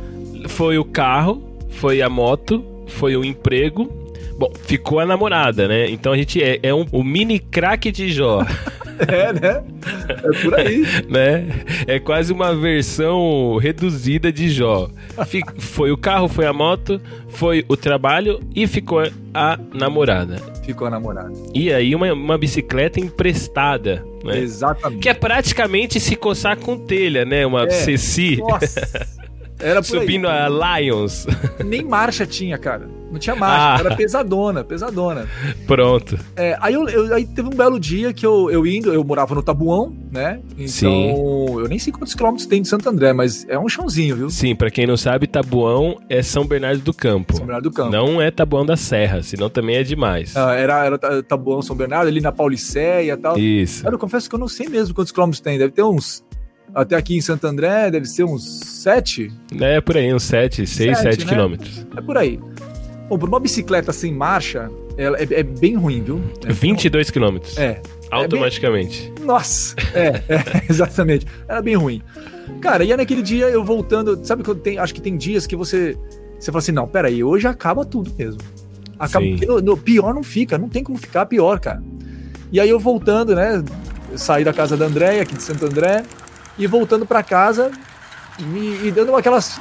foi 0.49 0.79
o 0.79 0.85
carro, 0.85 1.43
foi 1.71 2.03
a 2.03 2.09
moto, 2.09 2.63
foi 2.87 3.17
o 3.17 3.25
emprego 3.25 3.91
Bom, 4.39 4.53
ficou 4.63 5.01
a 5.01 5.05
namorada, 5.05 5.67
né? 5.67 5.91
Então 5.91 6.13
a 6.13 6.17
gente 6.17 6.41
é, 6.41 6.61
é 6.63 6.73
um, 6.73 6.87
o 6.93 7.03
mini 7.03 7.41
craque 7.41 7.91
de 7.91 8.09
Jó. 8.09 8.47
é, 9.09 9.33
né? 9.33 9.65
É 10.09 10.43
por 10.43 10.55
aí. 10.55 10.85
né? 11.11 11.45
É 11.89 11.99
quase 11.99 12.33
uma 12.33 12.55
versão 12.55 13.57
reduzida 13.57 14.31
de 14.31 14.49
Jó. 14.49 14.89
foi 15.59 15.91
o 15.91 15.97
carro, 15.97 16.29
foi 16.29 16.47
a 16.47 16.53
moto, 16.53 17.01
foi 17.27 17.65
o 17.69 17.77
trabalho 17.77 18.39
e 18.55 18.69
ficou 18.69 19.03
a 19.35 19.59
namorada. 19.75 20.37
Ficou 20.65 20.87
a 20.87 20.91
namorada. 20.91 21.33
E 21.53 21.73
aí 21.73 21.93
uma, 21.93 22.13
uma 22.13 22.39
bicicleta 22.39 23.01
emprestada. 23.01 24.05
Né? 24.23 24.39
Exatamente. 24.39 25.01
Que 25.01 25.09
é 25.09 25.15
praticamente 25.15 25.99
se 25.99 26.15
coçar 26.15 26.57
com 26.57 26.79
telha, 26.79 27.25
né? 27.25 27.45
Uma 27.45 27.65
é. 27.65 27.71
Ceci. 27.71 28.37
Nossa. 28.37 29.05
Era 29.59 29.83
Subindo 29.83 30.29
aí. 30.29 30.39
a 30.39 30.79
Lions. 30.79 31.27
Nem 31.65 31.83
marcha 31.83 32.25
tinha, 32.25 32.57
cara. 32.57 32.98
Não 33.11 33.19
tinha 33.19 33.35
marcha, 33.35 33.83
ah. 33.83 33.87
era 33.87 33.97
pesadona, 33.97 34.63
pesadona. 34.63 35.27
Pronto. 35.67 36.19
É, 36.37 36.57
aí, 36.61 36.75
eu, 36.75 36.89
eu, 36.89 37.15
aí 37.15 37.25
teve 37.25 37.49
um 37.49 37.57
belo 37.57 37.81
dia 37.81 38.13
que 38.13 38.25
eu, 38.25 38.51
eu 38.51 38.67
indo, 38.67 38.93
eu 38.93 39.03
morava 39.03 39.35
no 39.35 39.43
Tabuão, 39.43 39.95
né? 40.11 40.41
Então, 40.53 40.69
Sim. 40.69 41.11
eu 41.59 41.69
nem 41.69 41.79
sei 41.79 41.93
quantos 41.93 42.15
quilômetros 42.15 42.47
tem 42.47 42.61
de 42.61 42.69
Santo 42.69 42.89
André, 42.89 43.13
mas 43.13 43.47
é 43.49 43.59
um 43.59 43.69
chãozinho, 43.69 44.17
viu? 44.17 44.31
Sim, 44.31 44.55
para 44.55 44.71
quem 44.71 44.87
não 44.87 44.97
sabe, 44.97 45.27
Tabuão 45.27 45.99
é 46.09 46.23
São 46.23 46.45
Bernardo 46.47 46.83
do 46.83 46.93
Campo. 46.93 47.35
São 47.37 47.47
Bernardo 47.47 47.71
do 47.71 47.75
Campo. 47.75 47.91
Não 47.91 48.21
é 48.21 48.31
Tabuão 48.31 48.65
da 48.65 48.77
Serra, 48.77 49.23
senão 49.23 49.49
também 49.49 49.77
é 49.77 49.83
demais. 49.83 50.37
Ah, 50.37 50.55
era, 50.55 50.85
era 50.85 51.23
Tabuão 51.23 51.63
São 51.63 51.75
Bernardo, 51.75 52.09
ali 52.09 52.21
na 52.21 52.33
Paulicéia 52.33 53.15
e 53.15 53.17
tal. 53.17 53.39
Isso. 53.39 53.87
eu 53.87 53.99
confesso 53.99 54.29
que 54.29 54.35
eu 54.35 54.39
não 54.39 54.49
sei 54.49 54.69
mesmo 54.69 54.95
quantos 54.95 55.13
quilômetros 55.13 55.41
tem, 55.41 55.59
deve 55.59 55.73
ter 55.73 55.83
uns 55.83 56.23
até 56.75 56.97
aqui 56.97 57.17
em 57.17 57.21
Santo 57.21 57.47
André 57.47 57.91
deve 57.91 58.07
ser 58.07 58.25
uns 58.25 58.61
7? 58.85 59.33
É, 59.61 59.81
por 59.81 59.97
aí, 59.97 60.13
uns 60.13 60.25
7, 60.25 60.67
6, 60.67 60.99
7 60.99 61.25
né? 61.25 61.31
quilômetros. 61.33 61.87
É 61.97 62.01
por 62.01 62.17
aí. 62.17 62.39
Por 63.09 63.29
uma 63.29 63.41
bicicleta 63.41 63.93
sem 63.93 64.13
marcha, 64.13 64.71
ela 64.97 65.19
é, 65.19 65.27
é 65.31 65.43
bem 65.43 65.77
ruim, 65.77 66.03
viu? 66.03 66.23
É 66.47 66.53
22 66.53 67.11
quilômetros. 67.11 67.57
É. 67.57 67.81
Automaticamente. 68.11 69.09
É 69.09 69.19
bem... 69.19 69.25
Nossa! 69.25 69.75
É, 69.95 70.07
é, 70.29 70.65
exatamente. 70.69 71.27
Era 71.49 71.63
bem 71.63 71.75
ruim. 71.75 72.03
Cara, 72.61 72.85
e 72.85 72.93
é 72.93 72.97
naquele 72.97 73.23
dia 73.23 73.47
eu 73.47 73.65
voltando. 73.65 74.19
Sabe 74.25 74.43
que 74.43 74.51
eu 74.51 74.55
tenho, 74.55 74.83
acho 74.83 74.95
que 74.95 75.01
tem 75.01 75.17
dias 75.17 75.47
que 75.47 75.57
você. 75.57 75.97
Você 76.39 76.51
fala 76.51 76.59
assim: 76.59 76.73
não, 76.73 76.87
peraí, 76.87 77.23
hoje 77.23 77.47
acaba 77.47 77.85
tudo 77.85 78.13
mesmo. 78.17 78.41
Acaba, 78.99 79.25
no, 79.25 79.61
no, 79.61 79.77
pior 79.77 80.13
não 80.13 80.23
fica, 80.23 80.59
não 80.59 80.69
tem 80.69 80.83
como 80.83 80.99
ficar 80.99 81.27
pior, 81.27 81.61
cara. 81.61 81.83
E 82.51 82.59
aí 82.59 82.69
eu 82.69 82.81
voltando, 82.81 83.35
né? 83.35 83.63
Eu 84.11 84.19
saí 84.19 84.43
da 84.43 84.53
casa 84.53 84.77
da 84.77 84.87
Andréia, 84.87 85.23
aqui 85.23 85.35
de 85.35 85.43
Santo 85.43 85.65
André, 85.67 86.03
e 86.59 86.67
voltando 86.67 87.07
para 87.07 87.23
casa 87.23 87.71
e, 88.39 88.89
e, 88.89 88.91
dando 88.91 89.15
aquelas. 89.15 89.61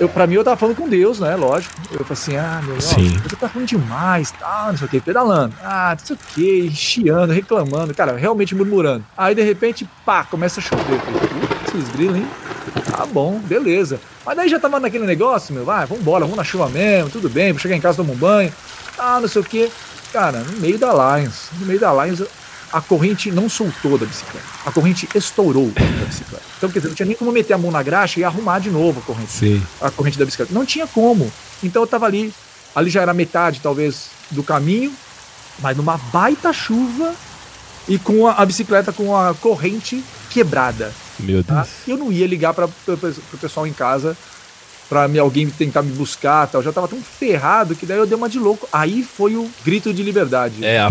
Eu, 0.00 0.08
pra 0.08 0.28
mim, 0.28 0.34
eu 0.34 0.44
tava 0.44 0.56
falando 0.56 0.76
com 0.76 0.88
Deus, 0.88 1.18
né? 1.18 1.34
Lógico. 1.34 1.74
Eu 1.90 2.04
falei 2.04 2.12
assim: 2.12 2.36
ah, 2.36 2.60
meu, 2.62 2.76
Deus, 2.76 3.22
você 3.22 3.36
tá 3.36 3.48
ruim 3.48 3.64
demais, 3.64 4.30
tá, 4.30 4.68
não 4.70 4.76
sei 4.76 4.86
o 4.86 4.90
que, 4.90 5.00
pedalando, 5.00 5.54
ah, 5.62 5.96
não 5.98 6.06
sei 6.06 6.14
o 6.14 6.18
que, 6.34 6.70
chiando, 6.70 7.32
reclamando, 7.32 7.92
cara, 7.92 8.16
realmente 8.16 8.54
murmurando. 8.54 9.04
Aí, 9.16 9.34
de 9.34 9.42
repente, 9.42 9.88
pá, 10.06 10.24
começa 10.24 10.60
a 10.60 10.62
chover. 10.62 10.94
Eu 10.94 11.00
falei, 11.00 11.20
putz, 11.64 11.88
grilo, 11.88 12.16
hein? 12.16 12.26
Tá 12.92 13.04
bom, 13.06 13.40
beleza. 13.40 14.00
Mas 14.24 14.36
daí 14.36 14.48
já 14.48 14.60
tava 14.60 14.78
naquele 14.78 15.06
negócio, 15.06 15.52
meu, 15.52 15.64
vai, 15.64 15.84
vambora, 15.86 16.24
vamos 16.24 16.36
na 16.36 16.44
chuva 16.44 16.68
mesmo, 16.68 17.10
tudo 17.10 17.28
bem, 17.28 17.52
vou 17.52 17.60
chegar 17.60 17.74
em 17.74 17.80
casa, 17.80 17.96
tomar 17.96 18.12
um 18.12 18.16
banho, 18.16 18.52
ah, 18.98 19.18
não 19.20 19.26
sei 19.28 19.42
o 19.42 19.44
que. 19.44 19.70
cara, 20.12 20.38
no 20.40 20.60
meio 20.60 20.78
da 20.78 20.92
Lions, 20.92 21.48
no 21.58 21.66
meio 21.66 21.80
da 21.80 21.92
Lions, 22.04 22.22
a 22.72 22.80
corrente 22.80 23.30
não 23.30 23.48
soltou 23.48 23.96
da 23.98 24.04
bicicleta. 24.06 24.46
A 24.66 24.70
corrente 24.72 25.08
estourou 25.14 25.70
da 25.70 26.04
bicicleta. 26.06 26.42
Então, 26.56 26.68
quer 26.70 26.78
dizer, 26.80 26.88
não 26.88 26.94
tinha 26.94 27.06
nem 27.06 27.16
como 27.16 27.32
meter 27.32 27.54
a 27.54 27.58
mão 27.58 27.70
na 27.70 27.82
graxa 27.82 28.20
e 28.20 28.24
arrumar 28.24 28.58
de 28.58 28.70
novo 28.70 29.00
a 29.00 29.02
corrente. 29.02 29.32
Sim. 29.32 29.62
A 29.80 29.90
corrente 29.90 30.18
da 30.18 30.24
bicicleta. 30.24 30.52
Não 30.52 30.64
tinha 30.66 30.86
como. 30.86 31.32
Então 31.62 31.82
eu 31.82 31.86
tava 31.86 32.06
ali, 32.06 32.32
ali 32.74 32.90
já 32.90 33.02
era 33.02 33.14
metade, 33.14 33.60
talvez, 33.60 34.10
do 34.30 34.42
caminho, 34.42 34.92
mas 35.60 35.76
numa 35.76 35.96
baita 35.96 36.52
chuva 36.52 37.14
e 37.88 37.98
com 37.98 38.26
a, 38.26 38.32
a 38.34 38.46
bicicleta 38.46 38.92
com 38.92 39.16
a 39.16 39.34
corrente 39.34 40.04
quebrada. 40.30 40.92
Meu 41.18 41.42
Tá? 41.42 41.62
Deus. 41.62 41.68
Eu 41.86 41.96
não 41.96 42.12
ia 42.12 42.26
ligar 42.26 42.52
para 42.54 42.66
o 42.66 43.38
pessoal 43.40 43.66
em 43.66 43.72
casa 43.72 44.16
para 44.88 45.06
me, 45.06 45.18
alguém 45.18 45.48
tentar 45.48 45.82
me 45.82 45.92
buscar 45.92 46.46
tal. 46.46 46.60
Eu 46.60 46.64
já 46.64 46.72
tava 46.72 46.88
tão 46.88 47.00
ferrado 47.00 47.74
que 47.74 47.84
daí 47.84 47.98
eu 47.98 48.06
dei 48.06 48.16
uma 48.16 48.28
de 48.28 48.38
louco. 48.38 48.68
Aí 48.72 49.02
foi 49.02 49.36
o 49.36 49.48
grito 49.64 49.92
de 49.92 50.02
liberdade. 50.02 50.64
É, 50.64 50.78
a, 50.78 50.90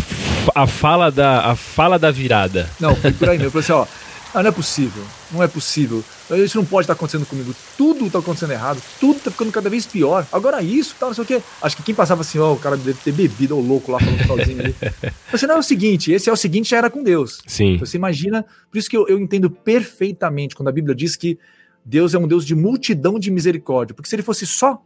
a 0.54 0.68
fala 0.68 1.12
da, 1.12 1.52
a 1.52 1.56
fala 1.56 1.98
da 1.98 2.12
virada. 2.12 2.70
Não, 2.80 2.96
foi 2.96 3.12
por 3.12 3.30
aí 3.30 3.38
mesmo. 3.38 3.48
Eu 3.48 3.52
falei 3.52 3.64
assim, 3.64 3.74
ó, 3.74 3.86
ah, 4.34 4.44
não 4.44 4.50
é 4.50 4.52
possível, 4.52 5.04
não 5.32 5.42
é 5.42 5.48
possível. 5.48 6.04
Isso 6.30 6.58
não 6.58 6.66
pode 6.66 6.84
estar 6.84 6.94
acontecendo 6.94 7.26
comigo. 7.26 7.56
Tudo 7.78 8.10
tá 8.10 8.20
acontecendo 8.20 8.52
errado, 8.52 8.80
tudo 9.00 9.20
tá 9.20 9.32
ficando 9.32 9.52
cada 9.52 9.70
vez 9.70 9.88
pior. 9.88 10.28
Agora 10.32 10.62
isso, 10.62 10.96
tal, 11.00 11.10
não 11.10 11.16
sei 11.16 11.24
o 11.24 11.28
quê. 11.28 11.42
Acho 11.62 11.78
que 11.78 11.84
quem 11.84 11.96
passava 11.96 12.22
assim, 12.22 12.38
ó, 12.38 12.54
o 12.54 12.60
cara 12.60 12.76
deve 12.78 13.00
ter 13.04 13.12
bebido, 13.12 13.58
ô 13.58 13.62
louco 13.62 13.92
lá 13.92 14.00
falando 14.00 14.28
sozinho 14.28 14.60
ali. 14.60 14.76
Você 15.32 15.48
não 15.48 15.56
é 15.56 15.58
o 15.58 15.64
seguinte, 15.64 16.12
esse 16.12 16.30
é 16.30 16.34
o 16.34 16.36
seguinte, 16.36 16.70
já 16.70 16.78
era 16.78 16.90
com 16.90 17.02
Deus. 17.02 17.42
Sim. 17.48 17.78
Você 17.78 17.98
imagina, 17.98 18.46
por 18.70 18.78
isso 18.78 18.90
que 18.90 18.98
eu, 18.98 19.08
eu 19.08 19.18
entendo 19.18 19.50
perfeitamente 19.50 20.56
quando 20.56 20.68
a 20.68 20.72
Bíblia 20.74 20.94
diz 20.94 21.16
que 21.16 21.40
Deus 21.90 22.14
é 22.14 22.18
um 22.18 22.28
Deus 22.28 22.46
de 22.46 22.54
multidão 22.54 23.18
de 23.18 23.32
misericórdia. 23.32 23.96
Porque 23.96 24.10
se 24.10 24.16
ele 24.16 24.22
fosse 24.24 24.46
só, 24.46 24.82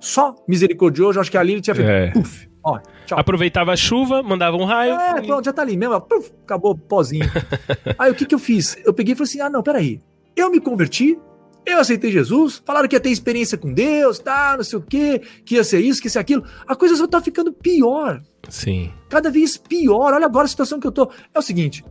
só 0.00 0.34
misericordioso, 0.48 1.18
eu 1.18 1.20
acho 1.20 1.30
que 1.30 1.36
ali 1.36 1.52
ele 1.52 1.60
tinha 1.60 1.74
feito, 1.74 1.88
É. 1.90 2.10
puf, 2.12 2.48
ó, 2.64 2.78
tchau. 3.04 3.18
Aproveitava 3.18 3.72
a 3.72 3.76
chuva, 3.76 4.22
mandava 4.22 4.56
um 4.56 4.64
raio. 4.64 4.94
É, 4.94 5.20
pronto, 5.20 5.44
já 5.44 5.52
tá 5.52 5.60
ali 5.60 5.76
mesmo, 5.76 6.00
puf, 6.00 6.32
acabou 6.44 6.72
o 6.72 6.78
pozinho. 6.78 7.26
Aí 7.98 8.10
o 8.10 8.14
que 8.14 8.24
que 8.24 8.34
eu 8.34 8.38
fiz? 8.38 8.76
Eu 8.86 8.94
peguei 8.94 9.12
e 9.12 9.16
falei 9.16 9.28
assim: 9.28 9.40
ah, 9.40 9.50
não, 9.50 9.62
peraí. 9.62 10.00
Eu 10.34 10.50
me 10.50 10.58
converti, 10.60 11.18
eu 11.66 11.78
aceitei 11.78 12.10
Jesus, 12.10 12.62
falaram 12.64 12.88
que 12.88 12.96
ia 12.96 13.00
ter 13.00 13.10
experiência 13.10 13.58
com 13.58 13.72
Deus, 13.72 14.18
tá, 14.18 14.54
não 14.56 14.64
sei 14.64 14.78
o 14.78 14.82
quê, 14.82 15.20
que 15.44 15.56
ia 15.56 15.64
ser 15.64 15.80
isso, 15.80 16.00
que 16.00 16.06
ia 16.06 16.10
ser 16.12 16.18
aquilo. 16.20 16.42
A 16.66 16.74
coisa 16.74 16.96
só 16.96 17.06
tá 17.06 17.20
ficando 17.20 17.52
pior, 17.52 18.22
Sim. 18.48 18.90
cada 19.08 19.30
vez 19.30 19.56
pior. 19.58 20.14
Olha 20.14 20.24
agora 20.24 20.44
a 20.46 20.48
situação 20.48 20.78
que 20.80 20.86
eu 20.86 20.92
tô. 20.92 21.10
É 21.34 21.38
o 21.38 21.42
seguinte: 21.42 21.84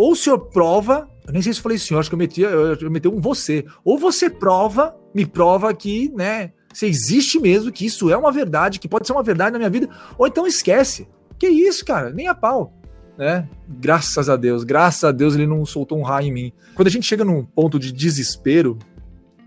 ou 0.00 0.12
o 0.12 0.16
senhor 0.16 0.38
prova, 0.38 1.06
eu 1.26 1.32
nem 1.34 1.42
sei 1.42 1.52
se 1.52 1.60
falei 1.60 1.76
senhor, 1.76 2.00
acho 2.00 2.08
que 2.08 2.14
eu 2.14 2.18
meti, 2.18 2.40
eu, 2.40 2.74
eu 2.74 2.90
meti 2.90 3.06
um 3.06 3.20
você. 3.20 3.66
Ou 3.84 3.98
você 3.98 4.30
prova, 4.30 4.96
me 5.14 5.26
prova 5.26 5.74
que, 5.74 6.10
né, 6.16 6.52
se 6.72 6.86
existe 6.86 7.38
mesmo, 7.38 7.70
que 7.70 7.84
isso 7.84 8.08
é 8.08 8.16
uma 8.16 8.32
verdade, 8.32 8.80
que 8.80 8.88
pode 8.88 9.06
ser 9.06 9.12
uma 9.12 9.22
verdade 9.22 9.52
na 9.52 9.58
minha 9.58 9.68
vida, 9.68 9.90
ou 10.16 10.26
então 10.26 10.46
esquece. 10.46 11.06
Que 11.38 11.48
isso, 11.48 11.84
cara, 11.84 12.08
nem 12.08 12.28
a 12.28 12.34
pau. 12.34 12.72
Né? 13.18 13.46
Graças 13.68 14.30
a 14.30 14.36
Deus, 14.36 14.64
graças 14.64 15.04
a 15.04 15.12
Deus 15.12 15.34
ele 15.34 15.46
não 15.46 15.66
soltou 15.66 15.98
um 15.98 16.02
raio 16.02 16.28
em 16.28 16.32
mim. 16.32 16.52
Quando 16.74 16.88
a 16.88 16.90
gente 16.90 17.06
chega 17.06 17.22
num 17.22 17.44
ponto 17.44 17.78
de 17.78 17.92
desespero, 17.92 18.78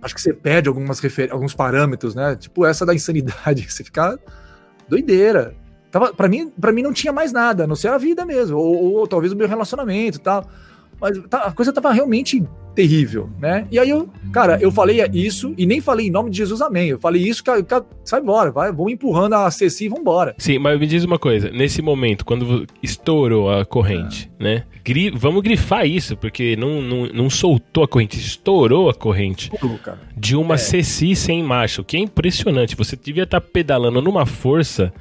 acho 0.04 0.14
que 0.14 0.22
você 0.22 0.34
perde 0.34 0.70
algumas 0.70 1.02
alguns 1.32 1.56
parâmetros, 1.56 2.14
né? 2.14 2.36
Tipo 2.36 2.64
essa 2.64 2.86
da 2.86 2.94
insanidade, 2.94 3.66
você 3.68 3.84
fica 3.84 4.20
doideira. 4.88 5.56
Tava, 5.94 6.12
pra, 6.12 6.28
mim, 6.28 6.50
pra 6.60 6.72
mim 6.72 6.82
não 6.82 6.92
tinha 6.92 7.14
mais 7.14 7.32
nada, 7.32 7.66
a 7.66 7.68
não 7.68 7.76
ser 7.76 7.90
a 7.90 7.98
vida 8.00 8.26
mesmo, 8.26 8.58
ou, 8.58 8.96
ou 8.96 9.08
talvez 9.08 9.32
o 9.32 9.36
meu 9.36 9.48
relacionamento 9.48 10.18
e 10.18 10.22
tal. 10.22 10.44
Mas 11.00 11.18
tá- 11.30 11.44
a 11.44 11.52
coisa 11.52 11.72
tava 11.72 11.92
realmente 11.92 12.44
terrível, 12.74 13.30
né? 13.40 13.68
E 13.70 13.78
aí 13.78 13.92
eu, 13.92 14.10
cara, 14.32 14.58
eu 14.60 14.72
falei 14.72 15.00
isso 15.14 15.54
e 15.56 15.68
nem 15.68 15.80
falei 15.80 16.08
em 16.08 16.10
nome 16.10 16.32
de 16.32 16.38
Jesus, 16.38 16.60
amém. 16.62 16.88
Eu 16.90 16.98
falei 16.98 17.22
isso, 17.22 17.44
cara, 17.44 17.62
cara, 17.62 17.86
sai 18.04 18.22
embora, 18.22 18.50
vai, 18.52 18.72
vou 18.72 18.90
empurrando 18.90 19.34
a 19.34 19.52
Ceci 19.52 19.86
e 19.86 19.90
vambora. 19.90 20.34
Sim, 20.40 20.58
mas 20.58 20.80
me 20.80 20.88
diz 20.88 21.04
uma 21.04 21.20
coisa, 21.20 21.52
nesse 21.52 21.84
momento, 21.84 22.26
quando 22.26 22.66
estourou 22.82 23.52
a 23.52 23.64
corrente, 23.64 24.32
né? 24.40 24.64
Gri- 24.84 25.12
vamos 25.12 25.44
grifar 25.44 25.86
isso, 25.86 26.18
porque 26.18 26.56
não, 26.56 26.82
não, 26.82 27.06
não 27.08 27.30
soltou 27.30 27.84
a 27.84 27.88
corrente, 27.88 28.18
estourou 28.18 28.90
a 28.90 28.94
corrente 28.96 29.52
de 30.18 30.36
uma 30.36 30.56
É. 30.56 30.58
Ceci 30.58 31.16
sem 31.16 31.44
marcha, 31.44 31.82
o 31.82 31.86
que 31.86 31.96
é 31.98 32.00
impressionante. 32.00 32.76
Você 32.76 32.96
devia 32.96 33.24
estar 33.24 33.40
pedalando 33.42 34.02
numa 34.02 34.26
força 34.26 34.92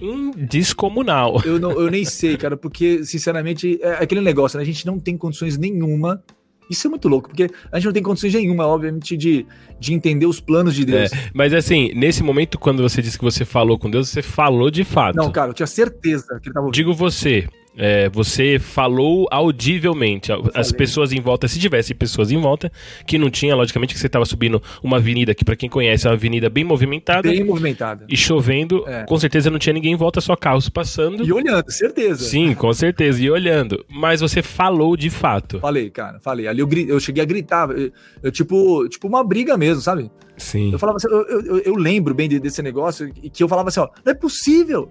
indescomunal. 0.00 1.40
Eu, 1.44 1.58
não, 1.58 1.72
eu 1.72 1.90
nem 1.90 2.04
sei, 2.04 2.36
cara, 2.36 2.56
porque, 2.56 3.04
sinceramente, 3.04 3.78
é 3.82 4.02
aquele 4.02 4.20
negócio, 4.20 4.56
né? 4.56 4.62
A 4.62 4.66
gente 4.66 4.86
não 4.86 4.98
tem 4.98 5.16
condições 5.16 5.56
nenhuma. 5.56 6.22
Isso 6.70 6.86
é 6.86 6.90
muito 6.90 7.08
louco, 7.08 7.28
porque 7.28 7.50
a 7.70 7.78
gente 7.78 7.86
não 7.86 7.92
tem 7.92 8.02
condições 8.02 8.32
nenhuma, 8.32 8.66
obviamente, 8.66 9.16
de, 9.16 9.46
de 9.78 9.92
entender 9.92 10.26
os 10.26 10.40
planos 10.40 10.74
de 10.74 10.84
Deus. 10.84 11.10
Mas 11.34 11.52
assim, 11.52 11.92
nesse 11.94 12.22
momento, 12.22 12.58
quando 12.58 12.82
você 12.82 13.02
disse 13.02 13.18
que 13.18 13.24
você 13.24 13.44
falou 13.44 13.78
com 13.78 13.90
Deus, 13.90 14.08
você 14.08 14.22
falou 14.22 14.70
de 14.70 14.82
fato. 14.82 15.16
Não, 15.16 15.30
cara, 15.30 15.50
eu 15.50 15.54
tinha 15.54 15.66
certeza 15.66 16.38
que 16.40 16.48
ele 16.48 16.54
tava 16.54 16.66
ouvindo. 16.66 16.74
Digo 16.74 16.94
você, 16.94 17.46
é, 17.76 18.08
você 18.08 18.58
falou 18.58 19.26
audivelmente. 19.30 20.30
As 20.54 20.70
pessoas 20.72 21.12
em 21.12 21.20
volta, 21.20 21.48
se 21.48 21.58
tivesse 21.58 21.94
pessoas 21.94 22.30
em 22.30 22.40
volta, 22.40 22.70
que 23.06 23.18
não 23.18 23.30
tinha, 23.30 23.54
logicamente, 23.54 23.94
que 23.94 24.00
você 24.00 24.06
estava 24.06 24.24
subindo 24.24 24.62
uma 24.82 24.96
avenida 24.98 25.34
que, 25.34 25.44
pra 25.44 25.56
quem 25.56 25.68
conhece, 25.68 26.06
é 26.06 26.10
uma 26.10 26.16
avenida 26.16 26.48
bem 26.50 26.64
movimentada 26.64 27.28
bem 27.30 27.44
movimentada. 27.44 28.06
e 28.08 28.16
chovendo, 28.16 28.84
É. 28.88 29.04
com 29.04 29.18
certeza 29.18 29.50
não 29.50 29.58
tinha 29.58 29.72
ninguém 29.72 29.92
em 29.92 29.96
volta, 29.96 30.20
só 30.20 30.36
carros 30.36 30.68
passando. 30.68 31.24
E 31.24 31.32
olhando, 31.32 31.70
certeza. 31.70 32.24
Sim, 32.24 32.54
com 32.54 32.72
certeza, 32.72 33.22
e 33.22 33.30
olhando. 33.30 33.84
Mas 33.88 34.20
você 34.20 34.42
falou 34.42 34.96
de 34.96 35.10
fato. 35.10 35.58
Falei, 35.60 35.90
cara, 35.90 36.18
falei. 36.20 36.46
Ali 36.46 36.60
eu, 36.60 36.68
eu 36.88 37.00
cheguei 37.00 37.22
a 37.22 37.26
gritar. 37.26 37.70
Eu, 37.70 37.90
eu, 38.22 38.30
tipo, 38.32 38.88
tipo 38.88 39.06
uma 39.08 39.24
briga 39.24 39.56
mesmo, 39.56 39.80
sabe? 39.82 40.10
Sim. 40.36 40.72
Eu 40.72 40.78
falava 40.78 40.96
assim, 40.96 41.08
eu, 41.08 41.22
eu, 41.28 41.58
eu- 41.58 41.74
lembro 41.76 42.12
bem 42.14 42.28
de- 42.28 42.40
desse 42.40 42.60
negócio 42.62 43.10
e 43.22 43.30
que 43.30 43.42
eu 43.42 43.48
falava 43.48 43.68
assim, 43.68 43.80
ó, 43.80 43.88
não 44.04 44.10
é 44.12 44.14
possível. 44.14 44.90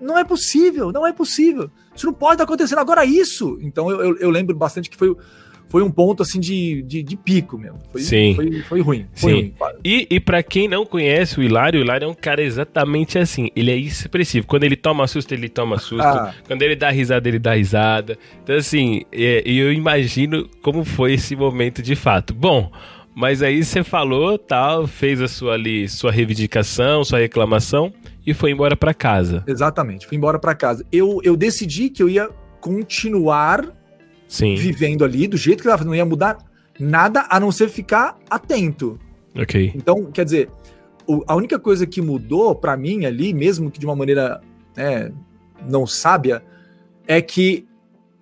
Não 0.00 0.18
é 0.18 0.24
possível, 0.24 0.92
não 0.92 1.06
é 1.06 1.12
possível. 1.12 1.70
Isso 1.94 2.06
não 2.06 2.12
pode 2.12 2.34
estar 2.34 2.44
acontecendo 2.44 2.78
agora 2.78 3.04
isso. 3.04 3.58
Então 3.60 3.90
eu, 3.90 4.00
eu, 4.00 4.16
eu 4.18 4.30
lembro 4.30 4.54
bastante 4.54 4.90
que 4.90 4.96
foi, 4.96 5.14
foi 5.68 5.82
um 5.82 5.90
ponto 5.90 6.22
assim 6.22 6.38
de, 6.38 6.82
de, 6.82 7.02
de 7.02 7.16
pico 7.16 7.58
mesmo. 7.58 7.78
Foi, 7.90 8.00
Sim. 8.00 8.34
Foi, 8.34 8.62
foi 8.62 8.80
ruim. 8.80 9.06
Foi 9.14 9.30
Sim. 9.30 9.54
ruim. 9.58 9.72
E, 9.84 10.06
e 10.10 10.20
para 10.20 10.42
quem 10.42 10.68
não 10.68 10.84
conhece 10.84 11.38
o 11.40 11.42
Hilário, 11.42 11.80
o 11.80 11.82
Hilário 11.82 12.04
é 12.04 12.08
um 12.08 12.14
cara 12.14 12.42
exatamente 12.42 13.18
assim. 13.18 13.50
Ele 13.56 13.70
é 13.70 13.76
expressivo. 13.76 14.46
Quando 14.46 14.64
ele 14.64 14.76
toma 14.76 15.06
susto, 15.06 15.32
ele 15.32 15.48
toma 15.48 15.78
susto. 15.78 16.06
Ah. 16.06 16.34
Quando 16.46 16.62
ele 16.62 16.76
dá 16.76 16.90
risada, 16.90 17.28
ele 17.28 17.38
dá 17.38 17.54
risada. 17.54 18.18
Então, 18.42 18.56
assim, 18.56 19.02
é, 19.10 19.42
e 19.46 19.58
eu 19.58 19.72
imagino 19.72 20.48
como 20.62 20.84
foi 20.84 21.14
esse 21.14 21.34
momento 21.34 21.82
de 21.82 21.96
fato. 21.96 22.34
Bom, 22.34 22.70
mas 23.14 23.42
aí 23.42 23.64
você 23.64 23.82
falou, 23.82 24.36
tal, 24.36 24.86
fez 24.86 25.22
a 25.22 25.28
sua 25.28 25.54
ali, 25.54 25.88
sua 25.88 26.12
reivindicação, 26.12 27.02
sua 27.02 27.18
reclamação 27.18 27.92
e 28.26 28.34
foi 28.34 28.50
embora 28.50 28.76
para 28.76 28.92
casa. 28.92 29.44
Exatamente. 29.46 30.06
Fui 30.06 30.16
embora 30.16 30.38
pra 30.38 30.54
casa. 30.54 30.84
Eu, 30.90 31.20
eu 31.22 31.36
decidi 31.36 31.88
que 31.88 32.02
eu 32.02 32.08
ia 32.08 32.28
continuar 32.60 33.72
Sim. 34.28 34.54
vivendo 34.56 35.04
ali 35.04 35.26
do 35.26 35.36
jeito 35.36 35.62
que 35.62 35.68
eu 35.68 35.72
tava, 35.72 35.84
não 35.84 35.94
ia 35.94 36.04
mudar 36.04 36.38
nada 36.78 37.26
a 37.30 37.38
não 37.40 37.50
ser 37.52 37.68
ficar 37.68 38.16
atento. 38.28 38.98
Ok. 39.38 39.72
Então, 39.74 40.06
quer 40.12 40.24
dizer, 40.24 40.50
o- 41.06 41.22
a 41.26 41.34
única 41.34 41.58
coisa 41.58 41.86
que 41.86 42.02
mudou 42.02 42.54
pra 42.54 42.76
mim 42.76 43.04
ali, 43.06 43.32
mesmo 43.32 43.70
que 43.70 43.78
de 43.78 43.86
uma 43.86 43.94
maneira 43.96 44.40
né, 44.76 45.10
não 45.68 45.86
sábia, 45.86 46.42
é 47.06 47.22
que 47.22 47.66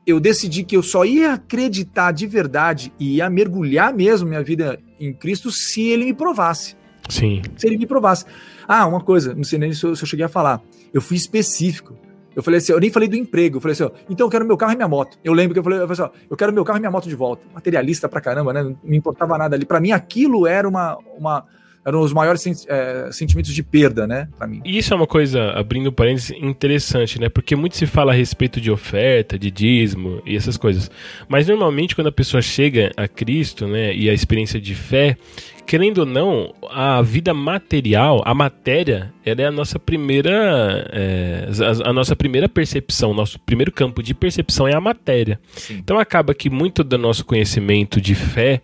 eu 0.07 0.21
decidi 0.21 0.63
que 0.65 0.77
eu 0.77 0.83
só 0.83 1.05
ia 1.05 1.33
acreditar 1.33 2.13
de 2.13 2.27
verdade 2.27 2.93
e 3.01 3.17
ia 3.17 3.31
mergulhar 3.31 3.95
mesmo 3.95 4.29
minha 4.29 4.43
vida 4.43 4.79
em 5.01 5.13
Cristo 5.15 5.51
se 5.51 5.81
ele 5.89 6.05
me 6.05 6.15
provasse. 6.15 6.77
Sim. 7.09 7.41
Se 7.57 7.67
ele 7.67 7.79
me 7.79 7.87
provasse. 7.87 8.25
Ah, 8.67 8.87
uma 8.87 9.01
coisa, 9.01 9.35
não 9.35 9.45
sei 9.45 9.59
nem 9.59 9.73
se 9.73 9.85
eu, 9.85 9.95
se 9.95 10.03
eu 10.03 10.07
cheguei 10.07 10.25
a 10.25 10.29
falar. 10.29 10.61
Eu 10.93 11.01
fui 11.01 11.17
específico. 11.17 11.97
Eu 12.35 12.43
falei 12.43 12.59
assim, 12.59 12.73
eu 12.73 12.81
nem 12.81 12.91
falei 12.91 13.09
do 13.09 13.17
emprego. 13.17 13.59
Eu 13.59 13.61
falei 13.61 13.73
assim, 13.73 13.85
ó, 13.85 13.91
então 14.11 14.27
eu 14.27 14.31
quero 14.31 14.45
meu 14.45 14.57
carro 14.57 14.73
e 14.73 14.77
minha 14.77 14.89
moto. 14.89 15.19
Eu 15.23 15.33
lembro 15.33 15.55
que 15.55 15.61
eu 15.61 15.65
falei, 15.65 15.79
eu 15.79 15.87
falei 15.89 16.05
assim, 16.05 16.15
ó, 16.15 16.27
eu 16.29 16.37
quero 16.37 16.53
meu 16.53 16.65
carro 16.65 16.79
e 16.79 16.81
minha 16.81 16.91
moto 16.91 17.09
de 17.09 17.15
volta. 17.15 17.45
Materialista 17.55 18.09
pra 18.09 18.21
caramba, 18.21 18.53
né? 18.53 18.63
Não 18.63 18.77
me 18.83 18.97
importava 18.97 19.39
nada 19.39 19.55
ali. 19.55 19.65
Pra 19.65 19.81
mim, 19.81 19.93
aquilo 19.93 20.47
era 20.47 20.69
uma. 20.69 20.99
uma 21.17 21.45
eram 21.85 22.01
os 22.01 22.15
maiores 22.15 22.43
eh, 22.67 23.11
sentimentos 23.13 23.53
de 23.53 23.63
perda, 23.63 24.07
né? 24.07 24.27
Pra 24.39 24.47
mim. 24.47 24.63
E 24.65 24.79
isso 24.79 24.95
é 24.95 24.97
uma 24.97 25.07
coisa, 25.07 25.51
abrindo 25.51 25.93
parênteses, 25.93 26.31
interessante, 26.41 27.21
né? 27.21 27.29
Porque 27.29 27.55
muito 27.55 27.77
se 27.77 27.87
fala 27.87 28.13
a 28.13 28.15
respeito 28.15 28.59
de 28.59 28.71
oferta, 28.71 29.39
de 29.39 29.51
dízimo 29.51 30.23
e 30.25 30.35
essas 30.35 30.57
coisas. 30.57 30.91
Mas 31.29 31.47
normalmente 31.47 31.95
quando 31.95 32.07
a 32.07 32.13
pessoa 32.13 32.41
chega 32.41 32.91
a 32.97 33.07
Cristo, 33.07 33.67
né, 33.67 33.95
e 33.95 34.09
a 34.09 34.15
experiência 34.15 34.59
de 34.59 34.75
fé, 34.75 35.19
querendo 35.67 35.99
ou 35.99 36.07
não, 36.07 36.55
a 36.71 37.01
vida 37.03 37.33
material, 37.33 38.23
a 38.25 38.35
matéria, 38.35 39.13
ela 39.25 39.43
é 39.43 39.47
a 39.47 39.51
nossa 39.51 39.79
primeira, 39.79 40.89
é, 40.93 41.49
a, 41.85 41.91
a 41.91 41.93
nossa 41.93 42.15
primeira 42.15 42.49
percepção, 42.49 43.15
nosso 43.15 43.39
primeiro 43.41 43.73
campo 43.73 44.03
de 44.03 44.15
percepção 44.15 44.69
é 44.69 44.75
a 44.75 44.81
matéria. 44.81 45.41
Sim. 45.53 45.79
Então 45.79 45.99
acaba 45.99 46.35
que 46.35 46.51
muito 46.51 46.85
do 46.85 46.99
nosso 46.99 47.25
conhecimento 47.25 48.01
de 48.01 48.15
fé 48.15 48.61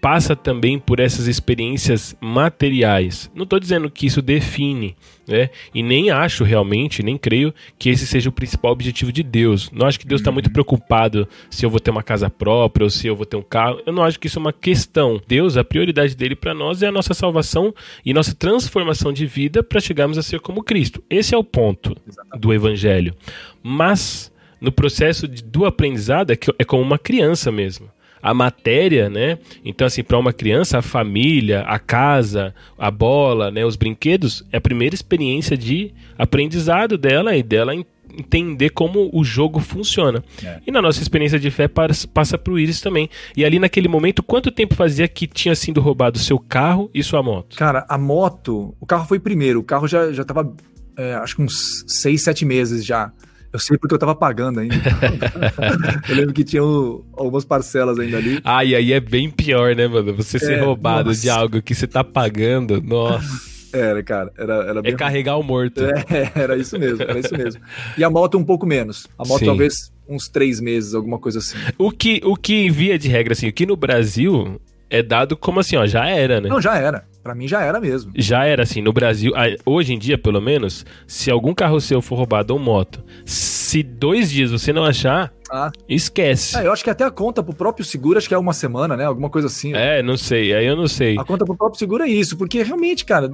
passa 0.00 0.34
também 0.34 0.78
por 0.78 0.98
essas 0.98 1.26
experiências 1.26 2.16
materiais. 2.20 3.30
Não 3.34 3.44
estou 3.44 3.60
dizendo 3.60 3.90
que 3.90 4.06
isso 4.06 4.22
define, 4.22 4.96
né? 5.28 5.50
E 5.74 5.82
nem 5.82 6.10
acho 6.10 6.42
realmente, 6.42 7.02
nem 7.02 7.18
creio 7.18 7.54
que 7.78 7.90
esse 7.90 8.06
seja 8.06 8.28
o 8.28 8.32
principal 8.32 8.72
objetivo 8.72 9.12
de 9.12 9.22
Deus. 9.22 9.70
Não 9.70 9.86
acho 9.86 10.00
que 10.00 10.06
Deus 10.06 10.20
está 10.20 10.32
muito 10.32 10.46
uhum. 10.46 10.52
preocupado 10.52 11.28
se 11.50 11.64
eu 11.64 11.70
vou 11.70 11.78
ter 11.78 11.90
uma 11.90 12.02
casa 12.02 12.30
própria 12.30 12.84
ou 12.84 12.90
se 12.90 13.06
eu 13.06 13.14
vou 13.14 13.26
ter 13.26 13.36
um 13.36 13.42
carro. 13.42 13.80
Eu 13.84 13.92
não 13.92 14.02
acho 14.02 14.18
que 14.18 14.26
isso 14.26 14.38
é 14.38 14.40
uma 14.40 14.52
questão. 14.52 15.20
Deus, 15.28 15.56
a 15.56 15.64
prioridade 15.64 16.16
dele 16.16 16.34
para 16.34 16.54
nós 16.54 16.82
é 16.82 16.86
a 16.86 16.92
nossa 16.92 17.12
salvação 17.12 17.74
e 18.04 18.14
nossa 18.14 18.34
transformação 18.34 19.12
de 19.12 19.26
vida 19.26 19.62
para 19.62 19.80
chegarmos 19.80 20.16
a 20.16 20.22
ser 20.22 20.40
como 20.40 20.62
Cristo. 20.62 21.02
Esse 21.10 21.34
é 21.34 21.38
o 21.38 21.44
ponto 21.44 21.94
do 22.38 22.54
Evangelho. 22.54 23.14
Mas 23.62 24.32
no 24.60 24.72
processo 24.72 25.28
de, 25.28 25.42
do 25.42 25.64
aprendizado 25.64 26.30
é, 26.30 26.36
que, 26.36 26.52
é 26.58 26.64
como 26.64 26.82
uma 26.82 26.98
criança 26.98 27.52
mesmo 27.52 27.88
a 28.22 28.34
matéria, 28.34 29.08
né? 29.08 29.38
Então, 29.64 29.86
assim, 29.86 30.02
para 30.02 30.18
uma 30.18 30.32
criança, 30.32 30.78
a 30.78 30.82
família, 30.82 31.62
a 31.62 31.78
casa, 31.78 32.54
a 32.78 32.90
bola, 32.90 33.50
né? 33.50 33.64
Os 33.64 33.76
brinquedos 33.76 34.44
é 34.52 34.58
a 34.58 34.60
primeira 34.60 34.94
experiência 34.94 35.56
de 35.56 35.92
aprendizado 36.18 36.98
dela 36.98 37.36
e 37.36 37.42
dela 37.42 37.74
entender 38.16 38.70
como 38.70 39.08
o 39.12 39.24
jogo 39.24 39.60
funciona. 39.60 40.22
É. 40.44 40.60
E 40.66 40.70
na 40.70 40.82
nossa 40.82 41.00
experiência 41.00 41.38
de 41.38 41.50
fé 41.50 41.68
passa 41.68 42.36
para 42.36 42.52
o 42.52 42.58
Iris 42.58 42.80
também. 42.80 43.08
E 43.36 43.44
ali 43.44 43.58
naquele 43.58 43.88
momento, 43.88 44.22
quanto 44.22 44.50
tempo 44.50 44.74
fazia 44.74 45.06
que 45.08 45.26
tinha 45.26 45.54
sido 45.54 45.80
roubado 45.80 46.18
seu 46.18 46.38
carro 46.38 46.90
e 46.92 47.02
sua 47.02 47.22
moto? 47.22 47.56
Cara, 47.56 47.86
a 47.88 47.96
moto, 47.96 48.74
o 48.80 48.86
carro 48.86 49.06
foi 49.06 49.18
primeiro. 49.18 49.60
O 49.60 49.64
carro 49.64 49.86
já, 49.86 50.12
já 50.12 50.24
tava, 50.24 50.52
é, 50.96 51.14
acho 51.14 51.36
que 51.36 51.42
uns 51.42 51.84
seis, 51.86 52.22
sete 52.22 52.44
meses 52.44 52.84
já. 52.84 53.12
Eu 53.52 53.58
sei 53.58 53.76
porque 53.76 53.94
eu 53.94 53.98
tava 53.98 54.14
pagando 54.14 54.60
ainda. 54.60 54.74
eu 56.08 56.14
lembro 56.14 56.32
que 56.32 56.44
tinha 56.44 56.62
algumas 56.62 57.44
parcelas 57.44 57.98
ainda 57.98 58.16
ali. 58.16 58.40
Ah, 58.44 58.64
e 58.64 58.74
aí 58.74 58.92
é 58.92 59.00
bem 59.00 59.28
pior, 59.28 59.74
né, 59.74 59.88
mano? 59.88 60.14
Você 60.14 60.38
ser 60.38 60.58
é, 60.58 60.60
roubado 60.60 61.08
nossa. 61.08 61.20
de 61.20 61.28
algo 61.28 61.60
que 61.60 61.74
você 61.74 61.86
tá 61.86 62.04
pagando, 62.04 62.80
nossa. 62.80 63.50
Era, 63.72 64.02
cara, 64.02 64.32
era, 64.36 64.54
era 64.54 64.80
É 64.84 64.92
carregar 64.92 65.36
o 65.36 65.42
morto. 65.42 65.82
É, 65.84 66.32
era 66.34 66.56
isso 66.56 66.78
mesmo, 66.78 67.02
era 67.02 67.18
isso 67.18 67.36
mesmo. 67.36 67.60
E 67.96 68.04
a 68.04 68.10
moto 68.10 68.36
um 68.36 68.44
pouco 68.44 68.66
menos. 68.66 69.06
A 69.18 69.24
moto 69.24 69.40
Sim. 69.40 69.46
talvez 69.46 69.92
uns 70.08 70.28
três 70.28 70.60
meses, 70.60 70.94
alguma 70.94 71.18
coisa 71.18 71.38
assim. 71.38 71.56
O 71.78 71.90
que, 71.90 72.20
o 72.24 72.36
que 72.36 72.68
via 72.68 72.98
de 72.98 73.08
regra, 73.08 73.32
assim, 73.32 73.48
o 73.48 73.52
que 73.52 73.66
no 73.66 73.76
Brasil 73.76 74.60
é 74.88 75.02
dado 75.02 75.36
como 75.36 75.60
assim, 75.60 75.76
ó, 75.76 75.86
já 75.86 76.08
era, 76.08 76.40
né? 76.40 76.48
Não, 76.48 76.60
já 76.60 76.76
era. 76.76 77.04
Para 77.22 77.34
mim 77.34 77.46
já 77.46 77.62
era 77.62 77.78
mesmo. 77.78 78.12
Já 78.16 78.44
era 78.44 78.62
assim, 78.62 78.80
no 78.80 78.92
Brasil, 78.92 79.32
hoje 79.66 79.92
em 79.92 79.98
dia, 79.98 80.16
pelo 80.16 80.40
menos, 80.40 80.86
se 81.06 81.30
algum 81.30 81.52
carro 81.52 81.80
seu 81.80 82.00
for 82.00 82.16
roubado 82.16 82.54
ou 82.54 82.58
moto, 82.58 83.04
se 83.24 83.82
dois 83.82 84.30
dias 84.30 84.50
você 84.50 84.72
não 84.72 84.84
achar, 84.84 85.32
ah. 85.50 85.70
esquece. 85.88 86.56
É, 86.56 86.66
eu 86.66 86.72
acho 86.72 86.82
que 86.82 86.90
até 86.90 87.04
a 87.04 87.10
conta 87.10 87.42
pro 87.42 87.54
próprio 87.54 87.84
seguro, 87.84 88.16
acho 88.16 88.28
que 88.28 88.34
é 88.34 88.38
uma 88.38 88.54
semana, 88.54 88.96
né? 88.96 89.04
Alguma 89.04 89.28
coisa 89.28 89.48
assim. 89.48 89.74
É, 89.74 90.02
não 90.02 90.16
sei, 90.16 90.54
aí 90.54 90.66
eu 90.66 90.76
não 90.76 90.88
sei. 90.88 91.18
A 91.18 91.24
conta 91.24 91.44
pro 91.44 91.56
próprio 91.56 91.78
seguro 91.78 92.04
é 92.04 92.08
isso, 92.08 92.38
porque 92.38 92.62
realmente, 92.62 93.04
cara, 93.04 93.30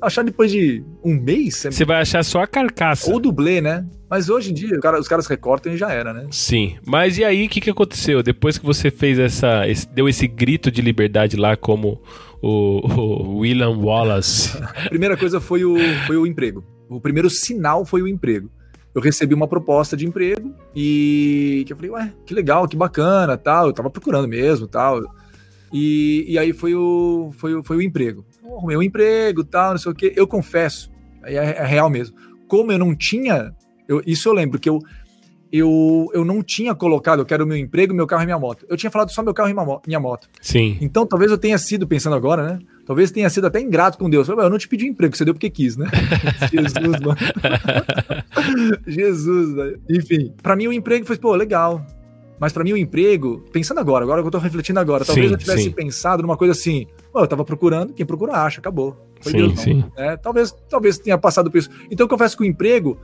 achar 0.00 0.24
depois 0.24 0.50
de 0.50 0.82
um 1.04 1.14
mês. 1.14 1.66
Você 1.70 1.84
vai 1.84 2.00
achar 2.00 2.24
só 2.24 2.42
a 2.42 2.46
carcaça. 2.46 3.10
Ou 3.12 3.20
dublê, 3.20 3.60
né? 3.60 3.86
Mas 4.10 4.30
hoje 4.30 4.50
em 4.50 4.54
dia, 4.54 4.78
cara, 4.80 4.98
os 4.98 5.06
caras 5.06 5.26
recortam 5.26 5.72
e 5.72 5.76
já 5.76 5.92
era, 5.92 6.12
né? 6.12 6.26
Sim. 6.30 6.76
Mas 6.86 7.18
e 7.18 7.24
aí, 7.24 7.46
o 7.46 7.48
que, 7.48 7.60
que 7.60 7.70
aconteceu? 7.70 8.22
Depois 8.22 8.56
que 8.56 8.64
você 8.64 8.90
fez 8.90 9.18
essa. 9.18 9.68
Esse, 9.68 9.86
deu 9.88 10.08
esse 10.08 10.26
grito 10.26 10.70
de 10.70 10.80
liberdade 10.80 11.36
lá 11.36 11.56
como 11.56 12.00
o, 12.42 12.80
o 12.86 13.38
William 13.38 13.76
Wallace. 13.76 14.56
A 14.62 14.88
primeira 14.88 15.16
coisa 15.16 15.40
foi 15.40 15.64
o, 15.64 15.76
foi 16.06 16.16
o 16.16 16.26
emprego. 16.26 16.64
O 16.88 17.00
primeiro 17.00 17.28
sinal 17.28 17.84
foi 17.84 18.02
o 18.02 18.08
emprego. 18.08 18.50
Eu 18.94 19.02
recebi 19.02 19.34
uma 19.34 19.46
proposta 19.46 19.96
de 19.96 20.06
emprego 20.06 20.54
e 20.74 21.62
que 21.66 21.72
eu 21.72 21.76
falei, 21.76 21.90
ué, 21.90 22.12
que 22.24 22.34
legal, 22.34 22.66
que 22.66 22.76
bacana, 22.76 23.36
tal. 23.36 23.66
Eu 23.66 23.72
tava 23.72 23.90
procurando 23.90 24.26
mesmo, 24.26 24.66
tal. 24.66 25.02
E, 25.72 26.24
e 26.26 26.38
aí 26.38 26.52
foi 26.52 26.74
o, 26.74 27.30
foi, 27.34 27.54
o, 27.54 27.62
foi 27.62 27.76
o 27.76 27.82
emprego. 27.82 28.24
Eu 28.42 28.56
arrumei 28.56 28.76
um 28.76 28.82
emprego, 28.82 29.44
tal, 29.44 29.72
não 29.72 29.78
sei 29.78 29.92
o 29.92 29.94
quê. 29.94 30.12
Eu 30.16 30.26
confesso, 30.26 30.90
é, 31.22 31.34
é 31.34 31.64
real 31.64 31.90
mesmo. 31.90 32.16
Como 32.48 32.72
eu 32.72 32.78
não 32.78 32.94
tinha, 32.94 33.54
eu, 33.86 34.02
isso 34.06 34.28
eu 34.28 34.32
lembro 34.32 34.58
que 34.58 34.68
eu 34.68 34.80
eu, 35.52 36.08
eu 36.12 36.24
não 36.24 36.42
tinha 36.42 36.74
colocado, 36.74 37.20
eu 37.20 37.26
quero 37.26 37.46
meu 37.46 37.56
emprego, 37.56 37.94
meu 37.94 38.06
carro 38.06 38.22
e 38.22 38.26
minha 38.26 38.38
moto. 38.38 38.66
Eu 38.68 38.76
tinha 38.76 38.90
falado 38.90 39.10
só 39.10 39.22
meu 39.22 39.34
carro 39.34 39.48
e 39.50 39.54
minha 39.86 40.00
moto. 40.00 40.28
Sim. 40.40 40.76
Então 40.80 41.06
talvez 41.06 41.30
eu 41.30 41.38
tenha 41.38 41.58
sido, 41.58 41.86
pensando 41.86 42.16
agora, 42.16 42.42
né? 42.42 42.58
Talvez 42.86 43.10
tenha 43.10 43.28
sido 43.28 43.46
até 43.46 43.60
ingrato 43.60 43.98
com 43.98 44.08
Deus. 44.08 44.28
Eu 44.28 44.50
não 44.50 44.58
te 44.58 44.68
pedi 44.68 44.86
um 44.86 44.88
emprego, 44.88 45.16
você 45.16 45.24
deu 45.24 45.34
porque 45.34 45.50
quis, 45.50 45.76
né? 45.76 45.86
Jesus, 46.50 47.00
mano. 47.00 47.16
Jesus, 48.86 49.54
velho. 49.54 49.80
Enfim, 49.90 50.32
para 50.42 50.56
mim 50.56 50.68
o 50.68 50.72
emprego 50.72 51.06
foi, 51.06 51.16
pô, 51.16 51.34
legal. 51.34 51.84
Mas 52.40 52.52
para 52.52 52.62
mim 52.62 52.72
o 52.72 52.76
emprego, 52.76 53.44
pensando 53.52 53.80
agora, 53.80 54.04
agora 54.04 54.22
que 54.22 54.28
eu 54.28 54.30
tô 54.30 54.38
refletindo 54.38 54.78
agora, 54.78 55.04
talvez 55.04 55.26
sim, 55.26 55.34
eu 55.34 55.38
tivesse 55.38 55.64
sim. 55.64 55.70
pensado 55.72 56.22
numa 56.22 56.36
coisa 56.36 56.52
assim, 56.52 56.86
eu 57.14 57.26
tava 57.26 57.44
procurando, 57.44 57.92
quem 57.92 58.06
procura 58.06 58.32
acha, 58.32 58.60
acabou. 58.60 58.96
Foi 59.20 59.32
sim, 59.32 59.38
Deus, 59.38 59.54
não. 59.54 59.62
Sim. 59.62 59.84
É, 59.96 60.16
talvez, 60.16 60.54
talvez 60.68 60.98
tenha 60.98 61.18
passado 61.18 61.50
por 61.50 61.58
isso. 61.58 61.68
Então 61.90 62.04
eu 62.04 62.08
confesso 62.08 62.36
que 62.36 62.44
o 62.44 62.46
emprego 62.46 62.96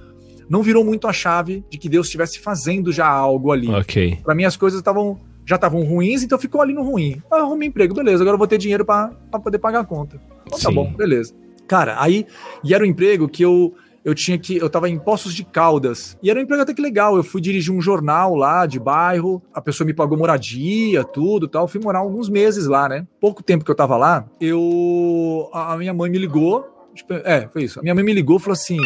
não 0.49 0.63
virou 0.63 0.85
muito 0.85 1.07
a 1.07 1.13
chave 1.13 1.65
de 1.71 1.79
que 1.79 1.89
Deus 1.89 2.07
estivesse 2.07 2.39
fazendo 2.39 2.93
já 2.93 3.07
algo 3.07 3.53
ali. 3.53 3.69
Ok. 3.69 4.19
Para 4.23 4.35
mim 4.35 4.45
as 4.45 4.57
coisas 4.57 4.81
estavam 4.81 5.19
já 5.47 5.57
estavam 5.57 5.83
ruins, 5.83 6.23
então 6.23 6.39
ficou 6.39 6.63
ali 6.63 6.73
no 6.73 6.83
ruim. 6.83 7.23
Ah, 7.31 7.41
arrumei 7.41 7.69
emprego, 7.69 7.95
beleza, 7.95 8.23
agora 8.23 8.35
eu 8.35 8.39
vou 8.39 8.47
ter 8.47 8.57
dinheiro 8.57 8.85
para 8.85 9.11
poder 9.43 9.59
pagar 9.59 9.81
a 9.81 9.85
conta. 9.85 10.19
Então, 10.47 10.59
tá 10.59 10.71
bom, 10.71 10.91
beleza. 10.95 11.35
Cara, 11.69 11.97
aí, 12.01 12.27
e 12.63 12.73
era 12.75 12.83
um 12.83 12.87
emprego 12.87 13.29
que 13.29 13.43
eu 13.43 13.75
eu 14.05 14.15
tinha 14.15 14.39
que. 14.39 14.57
Eu 14.59 14.69
tava 14.69 14.89
em 14.89 14.99
Poços 14.99 15.33
de 15.33 15.43
Caldas. 15.45 16.19
E 16.23 16.29
era 16.29 16.39
um 16.39 16.43
emprego 16.43 16.63
até 16.63 16.75
que 16.75 16.83
legal. 16.83 17.17
Eu 17.17 17.25
fui 17.25 17.41
dirigir 17.41 17.73
um 17.73 17.81
jornal 17.81 18.35
lá 18.35 18.67
de 18.67 18.79
bairro. 18.79 19.43
A 19.53 19.63
pessoa 19.63 19.87
me 19.87 19.95
pagou 19.95 20.19
moradia, 20.19 21.03
tudo 21.03 21.49
tal. 21.49 21.67
Fui 21.67 21.81
morar 21.81 22.01
alguns 22.01 22.29
meses 22.29 22.67
lá, 22.67 22.87
né? 22.87 23.07
Pouco 23.19 23.43
tempo 23.43 23.65
que 23.65 23.71
eu 23.71 23.75
tava 23.75 23.97
lá, 23.97 24.27
eu. 24.39 25.49
A 25.55 25.77
minha 25.79 25.95
mãe 25.95 26.11
me 26.11 26.19
ligou. 26.19 26.67
Tipo, 26.95 27.15
é, 27.15 27.49
foi 27.51 27.65
isso. 27.65 27.81
A 27.81 27.83
minha 27.83 27.95
mãe 27.95 28.05
me 28.05 28.13
ligou 28.13 28.37
e 28.37 28.41
falou 28.41 28.53
assim: 28.53 28.79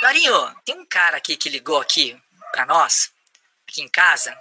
Darinho, 0.00 0.32
tem 0.64 0.78
um 0.78 0.86
cara 0.86 1.16
aqui 1.16 1.36
que 1.36 1.48
ligou 1.48 1.78
aqui 1.78 2.16
pra 2.52 2.64
nós, 2.64 3.10
aqui 3.68 3.82
em 3.82 3.88
casa, 3.88 4.32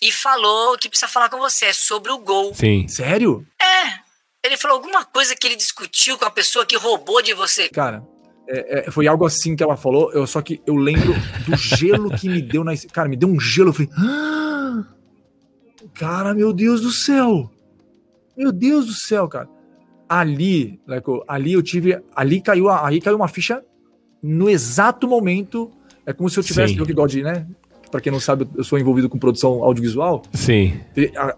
e 0.00 0.12
falou 0.12 0.76
que 0.76 0.88
precisa 0.88 1.08
falar 1.08 1.30
com 1.30 1.38
você 1.38 1.72
sobre 1.72 2.12
o 2.12 2.18
gol. 2.18 2.54
Sim. 2.54 2.86
Sério? 2.86 3.46
É. 3.60 3.98
Ele 4.44 4.56
falou 4.56 4.76
alguma 4.76 5.04
coisa 5.04 5.34
que 5.34 5.46
ele 5.46 5.56
discutiu 5.56 6.18
com 6.18 6.24
a 6.24 6.30
pessoa 6.30 6.66
que 6.66 6.76
roubou 6.76 7.22
de 7.22 7.34
você. 7.34 7.68
Cara, 7.70 8.06
é, 8.46 8.88
é, 8.88 8.90
foi 8.90 9.06
algo 9.06 9.26
assim 9.26 9.56
que 9.56 9.62
ela 9.62 9.76
falou, 9.76 10.12
eu, 10.12 10.26
só 10.26 10.40
que 10.40 10.62
eu 10.66 10.76
lembro 10.76 11.14
do 11.46 11.56
gelo 11.56 12.16
que 12.16 12.28
me 12.28 12.40
deu 12.40 12.62
na. 12.62 12.72
Cara, 12.92 13.08
me 13.08 13.16
deu 13.16 13.28
um 13.28 13.40
gelo, 13.40 13.70
eu 13.70 13.74
falei. 13.74 13.90
Ah, 13.96 14.84
cara, 15.94 16.34
meu 16.34 16.52
Deus 16.52 16.82
do 16.82 16.92
céu! 16.92 17.50
Meu 18.36 18.52
Deus 18.52 18.86
do 18.86 18.92
céu, 18.92 19.26
cara. 19.28 19.48
Ali, 20.08 20.80
Leco, 20.86 21.24
ali 21.26 21.54
eu 21.54 21.62
tive. 21.62 22.00
Ali 22.14 22.40
caiu, 22.40 22.70
aí 22.70 23.00
caiu 23.00 23.16
uma 23.16 23.28
ficha 23.28 23.62
no 24.22 24.48
exato 24.48 25.06
momento. 25.06 25.70
É 26.04 26.12
como 26.12 26.28
se 26.30 26.38
eu 26.38 26.42
tivesse. 26.42 26.74
Sim. 26.74 26.80
Eu 26.80 26.86
que 26.86 26.92
gosto 26.92 27.14
de, 27.14 27.22
né? 27.22 27.46
Pra 27.90 28.00
quem 28.00 28.12
não 28.12 28.20
sabe, 28.20 28.46
eu 28.56 28.64
sou 28.64 28.78
envolvido 28.78 29.08
com 29.08 29.18
produção 29.18 29.62
audiovisual. 29.62 30.22
Sim. 30.32 30.80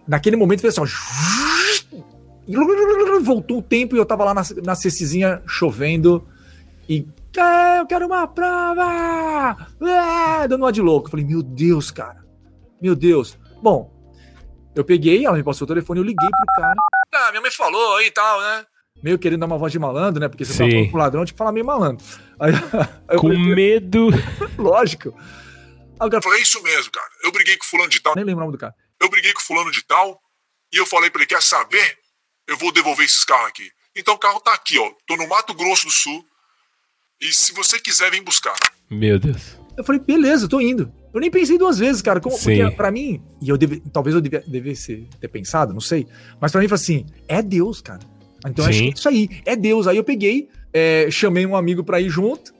naquele 0.06 0.36
momento 0.36 0.60
fez 0.60 0.76
assim, 0.76 0.90
ó. 0.90 1.90
Voltou 3.22 3.58
o 3.58 3.62
tempo 3.62 3.94
e 3.94 3.98
eu 3.98 4.06
tava 4.06 4.24
lá 4.24 4.34
na, 4.34 4.42
na 4.64 4.74
Cecizinha 4.74 5.42
chovendo 5.46 6.26
e. 6.88 7.06
É, 7.36 7.78
eu 7.78 7.86
quero 7.86 8.06
uma 8.06 8.26
prova! 8.26 9.68
É, 9.80 10.48
dando 10.48 10.62
uma 10.62 10.72
de 10.72 10.82
louco. 10.82 11.06
Eu 11.06 11.10
falei, 11.12 11.24
meu 11.24 11.42
Deus, 11.42 11.92
cara. 11.92 12.24
Meu 12.82 12.96
Deus. 12.96 13.38
Bom, 13.62 13.92
eu 14.74 14.84
peguei, 14.84 15.24
ela 15.24 15.36
me 15.36 15.42
passou 15.44 15.64
o 15.64 15.68
telefone, 15.68 16.00
eu 16.00 16.04
liguei 16.04 16.28
pro 16.28 16.54
cara. 16.56 16.74
Ah, 17.14 17.30
minha 17.30 17.40
mãe 17.42 17.50
falou 17.50 17.96
aí 17.96 18.06
e 18.06 18.10
tal, 18.10 18.40
né? 18.40 18.64
Meio 19.02 19.18
querendo 19.18 19.40
dar 19.40 19.46
uma 19.46 19.58
voz 19.58 19.72
de 19.72 19.78
malandro, 19.78 20.20
né? 20.20 20.28
Porque 20.28 20.44
você 20.44 20.52
Sim. 20.52 20.64
tá 20.64 20.70
falando 20.70 20.90
com 20.90 20.98
ladrão, 20.98 21.24
tinha 21.24 21.34
que 21.34 21.38
falar 21.38 21.52
meio 21.52 21.66
malandro. 21.66 22.04
Aí, 22.38 22.52
aí 23.08 23.16
com 23.18 23.28
falei, 23.28 23.54
medo. 23.54 24.08
Lógico. 24.58 25.14
Aí 25.98 26.06
o 26.06 26.10
cara 26.10 26.22
falou: 26.22 26.38
é 26.38 26.42
isso 26.42 26.62
mesmo, 26.62 26.90
cara. 26.90 27.08
Eu 27.22 27.32
briguei 27.32 27.56
com 27.56 27.64
fulano 27.64 27.90
de 27.90 28.00
tal. 28.00 28.14
Nem 28.14 28.24
lembro 28.24 28.42
o 28.42 28.46
nome 28.46 28.56
do 28.56 28.60
cara. 28.60 28.74
Eu 29.00 29.08
briguei 29.08 29.32
com 29.32 29.40
fulano 29.40 29.70
de 29.70 29.84
tal 29.84 30.20
e 30.72 30.76
eu 30.76 30.86
falei 30.86 31.10
pra 31.10 31.20
ele: 31.20 31.28
quer 31.28 31.42
saber? 31.42 31.98
Eu 32.48 32.56
vou 32.56 32.72
devolver 32.72 33.04
esses 33.04 33.24
carros 33.24 33.48
aqui. 33.48 33.70
Então 33.94 34.14
o 34.14 34.18
carro 34.18 34.40
tá 34.40 34.52
aqui, 34.52 34.78
ó. 34.78 34.90
Tô 35.06 35.16
no 35.16 35.28
Mato 35.28 35.54
Grosso 35.54 35.86
do 35.86 35.92
Sul. 35.92 36.24
E 37.20 37.32
se 37.32 37.52
você 37.52 37.78
quiser, 37.78 38.10
vem 38.10 38.22
buscar. 38.22 38.56
Meu 38.90 39.18
Deus. 39.18 39.58
Eu 39.76 39.84
falei, 39.84 40.00
beleza, 40.00 40.48
tô 40.48 40.60
indo. 40.60 40.92
Eu 41.12 41.20
nem 41.20 41.30
pensei 41.30 41.58
duas 41.58 41.78
vezes, 41.78 42.02
cara. 42.02 42.20
Como, 42.20 42.36
porque 42.36 42.70
pra 42.72 42.90
mim, 42.90 43.22
e 43.42 43.48
eu 43.48 43.56
deve, 43.56 43.80
talvez 43.92 44.14
eu 44.14 44.20
devesse 44.20 45.08
ter 45.20 45.28
pensado, 45.28 45.72
não 45.72 45.80
sei. 45.80 46.06
Mas 46.40 46.52
pra 46.52 46.60
mim 46.60 46.68
foi 46.68 46.76
assim: 46.76 47.06
é 47.28 47.42
Deus, 47.42 47.80
cara. 47.80 48.00
Então 48.46 48.64
Sim. 48.64 48.70
acho 48.70 48.78
que 48.78 48.88
é 48.88 48.92
isso 48.92 49.08
aí, 49.08 49.30
é 49.44 49.56
Deus. 49.56 49.86
Aí 49.86 49.96
eu 49.96 50.04
peguei, 50.04 50.48
é, 50.72 51.08
chamei 51.10 51.46
um 51.46 51.56
amigo 51.56 51.84
para 51.84 52.00
ir 52.00 52.08
junto. 52.08 52.52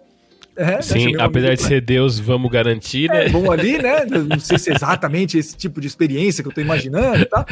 É, 0.56 0.82
Sim, 0.82 1.16
um 1.16 1.20
apesar 1.20 1.54
de 1.54 1.62
ser 1.62 1.80
Deus, 1.80 2.18
vamos 2.18 2.50
garantir, 2.50 3.08
né? 3.08 3.26
É, 3.26 3.50
ali, 3.50 3.78
né? 3.78 4.04
Não 4.28 4.38
sei 4.38 4.58
se 4.58 4.70
é 4.70 4.74
exatamente 4.74 5.38
esse 5.38 5.56
tipo 5.56 5.80
de 5.80 5.86
experiência 5.86 6.42
que 6.42 6.48
eu 6.48 6.52
tô 6.52 6.60
imaginando, 6.60 7.24
tá? 7.26 7.46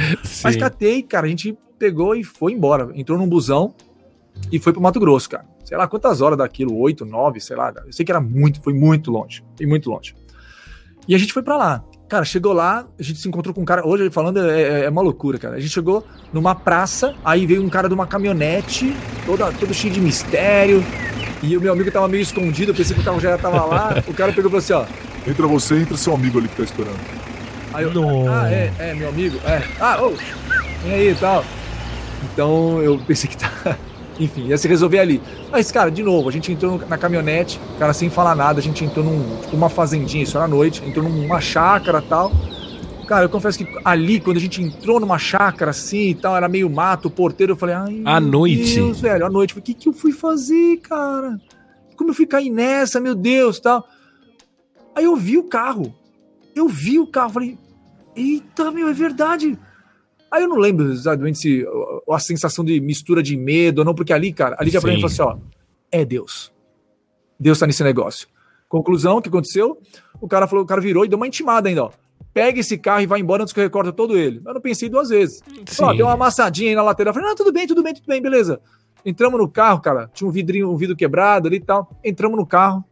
Mas 0.44 0.56
catei, 0.56 1.02
cara, 1.02 1.26
a 1.26 1.30
gente 1.30 1.56
pegou 1.78 2.14
e 2.14 2.24
foi 2.24 2.52
embora. 2.52 2.90
Entrou 2.94 3.16
num 3.16 3.28
busão 3.28 3.74
e 4.52 4.58
foi 4.58 4.72
pro 4.72 4.82
Mato 4.82 5.00
Grosso, 5.00 5.30
cara. 5.30 5.46
Sei 5.64 5.76
lá 5.76 5.86
quantas 5.86 6.20
horas 6.20 6.38
daquilo, 6.38 6.76
oito, 6.76 7.04
nove, 7.04 7.40
sei 7.40 7.56
lá. 7.56 7.72
Eu 7.86 7.92
sei 7.92 8.04
que 8.04 8.12
era 8.12 8.20
muito, 8.20 8.60
foi 8.62 8.74
muito 8.74 9.10
longe, 9.10 9.42
foi 9.56 9.66
muito 9.66 9.90
longe. 9.90 10.14
E 11.06 11.14
a 11.14 11.18
gente 11.18 11.32
foi 11.32 11.42
para 11.42 11.56
lá. 11.56 11.84
Cara, 12.08 12.24
chegou 12.24 12.54
lá, 12.54 12.86
a 12.98 13.02
gente 13.02 13.18
se 13.18 13.28
encontrou 13.28 13.54
com 13.54 13.60
um 13.60 13.64
cara. 13.66 13.86
Hoje, 13.86 14.08
falando, 14.08 14.40
é, 14.40 14.62
é, 14.62 14.84
é 14.84 14.88
uma 14.88 15.02
loucura, 15.02 15.38
cara. 15.38 15.56
A 15.56 15.60
gente 15.60 15.72
chegou 15.72 16.06
numa 16.32 16.54
praça, 16.54 17.14
aí 17.22 17.46
veio 17.46 17.62
um 17.62 17.68
cara 17.68 17.86
de 17.86 17.94
uma 17.94 18.06
caminhonete, 18.06 18.96
toda, 19.26 19.52
todo 19.52 19.74
cheio 19.74 19.92
de 19.92 20.00
mistério. 20.00 20.82
E 21.42 21.54
o 21.56 21.60
meu 21.60 21.72
amigo 21.72 21.90
tava 21.90 22.08
meio 22.08 22.22
escondido, 22.22 22.70
eu 22.70 22.74
pensei 22.74 22.94
que 22.96 23.02
o 23.02 23.04
carro 23.04 23.20
já 23.20 23.36
tava 23.36 23.64
lá. 23.64 24.02
O 24.08 24.14
cara 24.14 24.32
pegou 24.32 24.50
e 24.50 24.50
falou 24.50 24.58
assim: 24.58 24.72
ó. 24.72 25.30
Entra 25.30 25.46
você, 25.46 25.80
entra 25.80 25.96
seu 25.98 26.14
amigo 26.14 26.38
ali 26.38 26.48
que 26.48 26.56
tá 26.56 26.62
esperando. 26.62 26.98
Aí 27.74 27.84
eu, 27.84 27.92
ah, 28.32 28.50
é, 28.50 28.72
é, 28.78 28.94
meu 28.94 29.10
amigo, 29.10 29.38
é. 29.44 29.62
Ah, 29.78 30.02
ô, 30.02 30.10
vem 30.82 30.94
aí 30.94 31.10
e 31.10 31.14
tal. 31.14 31.44
Então 32.32 32.82
eu 32.82 32.98
pensei 33.06 33.28
que 33.28 33.36
tá. 33.36 33.76
Enfim, 34.18 34.46
ia 34.46 34.58
se 34.58 34.66
resolver 34.66 34.98
ali. 34.98 35.22
Mas, 35.50 35.70
cara, 35.70 35.90
de 35.90 36.02
novo, 36.02 36.28
a 36.28 36.32
gente 36.32 36.50
entrou 36.50 36.80
na 36.88 36.98
caminhonete, 36.98 37.60
cara, 37.78 37.92
sem 37.92 38.10
falar 38.10 38.34
nada, 38.34 38.58
a 38.58 38.62
gente 38.62 38.84
entrou 38.84 39.04
num, 39.04 39.40
tipo, 39.40 39.56
uma 39.56 39.68
fazendinha, 39.68 40.24
isso 40.24 40.36
era 40.36 40.44
à 40.44 40.48
noite, 40.48 40.82
entrou 40.84 41.08
numa 41.08 41.40
chácara 41.40 42.02
e 42.04 42.08
tal. 42.08 42.32
Cara, 43.06 43.24
eu 43.24 43.28
confesso 43.30 43.58
que 43.58 43.66
ali, 43.84 44.20
quando 44.20 44.36
a 44.36 44.40
gente 44.40 44.62
entrou 44.62 45.00
numa 45.00 45.18
chácara 45.18 45.70
assim 45.70 46.10
e 46.10 46.14
tal, 46.14 46.36
era 46.36 46.46
meio 46.48 46.68
mato, 46.68 47.08
o 47.08 47.10
porteiro, 47.10 47.52
eu 47.52 47.56
falei, 47.56 47.74
ai. 47.74 48.02
À 48.04 48.20
noite? 48.20 48.74
Deus, 48.74 49.00
velho, 49.00 49.24
à 49.24 49.30
noite. 49.30 49.58
O 49.58 49.62
que, 49.62 49.72
que 49.72 49.88
eu 49.88 49.94
fui 49.94 50.12
fazer, 50.12 50.76
cara? 50.78 51.40
Como 51.96 52.10
eu 52.10 52.14
fui 52.14 52.26
cair 52.26 52.50
nessa, 52.50 53.00
meu 53.00 53.14
Deus, 53.14 53.58
tal. 53.60 53.88
Aí 54.94 55.04
eu 55.04 55.16
vi 55.16 55.38
o 55.38 55.44
carro. 55.44 55.94
Eu 56.54 56.68
vi 56.68 56.98
o 56.98 57.06
carro, 57.06 57.30
falei, 57.30 57.56
eita, 58.14 58.70
meu, 58.70 58.88
é 58.88 58.92
verdade. 58.92 59.58
Aí 60.30 60.42
eu 60.42 60.48
não 60.48 60.56
lembro 60.56 60.90
exatamente 60.90 61.38
se 61.38 61.66
a 62.10 62.18
sensação 62.18 62.64
de 62.64 62.80
mistura 62.80 63.22
de 63.22 63.36
medo 63.36 63.80
ou 63.80 63.84
não, 63.84 63.94
porque 63.94 64.12
ali, 64.12 64.32
cara, 64.32 64.56
ali 64.58 64.70
já 64.70 64.80
pra 64.80 64.90
mim 64.90 65.00
falou 65.00 65.06
assim: 65.10 65.22
ó, 65.22 65.36
é 65.90 66.04
Deus. 66.04 66.52
Deus 67.38 67.58
tá 67.58 67.66
nesse 67.66 67.82
negócio. 67.82 68.28
Conclusão, 68.68 69.16
o 69.16 69.22
que 69.22 69.28
aconteceu? 69.28 69.80
O 70.20 70.28
cara 70.28 70.46
falou, 70.46 70.64
o 70.64 70.66
cara 70.66 70.80
virou 70.80 71.04
e 71.04 71.08
deu 71.08 71.16
uma 71.16 71.26
intimada 71.26 71.68
ainda, 71.68 71.84
ó. 71.84 71.90
Pega 72.34 72.60
esse 72.60 72.76
carro 72.76 73.00
e 73.00 73.06
vai 73.06 73.20
embora 73.20 73.42
antes 73.42 73.54
que 73.54 73.60
eu 73.60 73.64
recorte 73.64 73.90
todo 73.92 74.16
ele. 74.16 74.42
Eu 74.44 74.54
não 74.54 74.60
pensei 74.60 74.88
duas 74.88 75.08
vezes. 75.08 75.42
Ó, 75.80 75.92
deu 75.94 76.06
uma 76.06 76.12
amassadinha 76.12 76.70
aí 76.70 76.76
na 76.76 76.82
lateral. 76.82 77.10
Eu 77.10 77.14
falei, 77.14 77.28
não, 77.28 77.34
tudo 77.34 77.52
bem, 77.52 77.66
tudo 77.66 77.82
bem, 77.82 77.94
tudo 77.94 78.06
bem, 78.06 78.20
beleza. 78.20 78.60
Entramos 79.04 79.40
no 79.40 79.48
carro, 79.48 79.80
cara. 79.80 80.10
Tinha 80.12 80.28
um 80.28 80.30
vidrinho, 80.30 80.70
um 80.70 80.76
vidro 80.76 80.94
quebrado 80.94 81.48
ali 81.48 81.56
e 81.56 81.60
tal. 81.60 81.90
Entramos 82.04 82.38
no 82.38 82.46
carro 82.46 82.84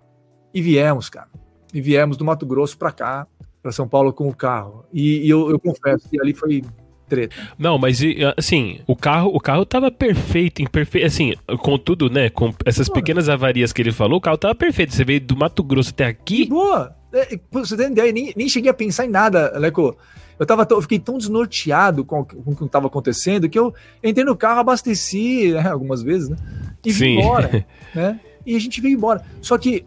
e 0.54 0.62
viemos, 0.62 1.10
cara. 1.10 1.28
E 1.72 1.80
viemos 1.80 2.16
do 2.16 2.24
Mato 2.24 2.46
Grosso 2.46 2.78
pra 2.78 2.90
cá, 2.90 3.26
pra 3.62 3.70
São 3.70 3.86
Paulo 3.86 4.12
com 4.12 4.26
o 4.28 4.34
carro. 4.34 4.86
E, 4.92 5.26
e 5.26 5.30
eu, 5.30 5.50
eu 5.50 5.60
confesso 5.60 6.08
que 6.08 6.18
ali 6.20 6.32
foi 6.32 6.64
treta. 7.08 7.34
Não, 7.58 7.78
mas 7.78 8.00
assim, 8.36 8.80
o 8.86 8.96
carro, 8.96 9.30
o 9.34 9.40
carro 9.40 9.64
tava 9.64 9.90
perfeito, 9.90 10.62
em 10.62 10.66
perfeito, 10.66 11.06
assim, 11.06 11.34
com 11.60 11.78
tudo, 11.78 12.10
né, 12.10 12.28
com 12.30 12.52
essas 12.64 12.88
pequenas 12.88 13.28
avarias 13.28 13.72
que 13.72 13.82
ele 13.82 13.92
falou, 13.92 14.18
o 14.18 14.20
carro 14.20 14.36
tava 14.36 14.54
perfeito. 14.54 14.94
Você 14.94 15.04
veio 15.04 15.20
do 15.20 15.36
Mato 15.36 15.62
Grosso 15.62 15.90
até 15.90 16.06
aqui? 16.06 16.44
Que 16.44 16.50
boa. 16.50 16.94
É, 17.12 17.38
você 17.50 17.76
tem 17.76 17.92
ideia, 17.92 18.12
nem, 18.12 18.32
nem 18.36 18.48
cheguei 18.48 18.70
a 18.70 18.74
pensar 18.74 19.06
em 19.06 19.10
nada, 19.10 19.52
Leco. 19.58 19.96
Eu, 20.38 20.44
tava, 20.44 20.66
eu 20.70 20.82
fiquei 20.82 20.98
tão 20.98 21.16
desnorteado 21.16 22.04
com, 22.04 22.22
com 22.24 22.50
o 22.50 22.56
que 22.56 22.64
estava 22.64 22.88
acontecendo 22.88 23.48
que 23.48 23.58
eu 23.58 23.74
entrei 24.04 24.24
no 24.24 24.36
carro, 24.36 24.60
abasteci 24.60 25.52
né, 25.52 25.66
algumas 25.70 26.02
vezes, 26.02 26.28
né? 26.28 26.36
E 26.84 26.92
vim 26.92 26.98
Sim. 26.98 27.18
embora, 27.18 27.66
né? 27.94 28.20
E 28.44 28.54
a 28.54 28.58
gente 28.60 28.80
veio 28.80 28.94
embora. 28.94 29.22
Só 29.40 29.56
que 29.56 29.84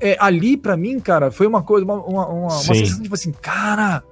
é, 0.00 0.16
ali, 0.18 0.56
para 0.56 0.76
mim, 0.76 0.98
cara, 0.98 1.30
foi 1.30 1.46
uma 1.46 1.62
coisa, 1.62 1.84
uma, 1.84 1.94
uma, 1.94 2.26
uma, 2.26 2.42
uma 2.44 2.50
sensação 2.50 3.02
tipo 3.02 3.14
assim, 3.14 3.32
cara, 3.32 4.02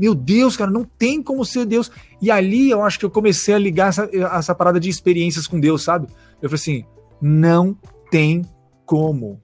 meu 0.00 0.14
Deus, 0.14 0.56
cara, 0.56 0.70
não 0.70 0.82
tem 0.82 1.22
como 1.22 1.44
ser 1.44 1.66
Deus. 1.66 1.90
E 2.22 2.30
ali 2.30 2.70
eu 2.70 2.82
acho 2.82 2.98
que 2.98 3.04
eu 3.04 3.10
comecei 3.10 3.54
a 3.54 3.58
ligar 3.58 3.90
essa, 3.90 4.08
essa 4.12 4.54
parada 4.54 4.80
de 4.80 4.88
experiências 4.88 5.46
com 5.46 5.60
Deus, 5.60 5.82
sabe? 5.82 6.06
Eu 6.40 6.48
falei 6.48 6.54
assim: 6.54 6.84
não 7.20 7.76
tem 8.10 8.42
como. 8.86 9.40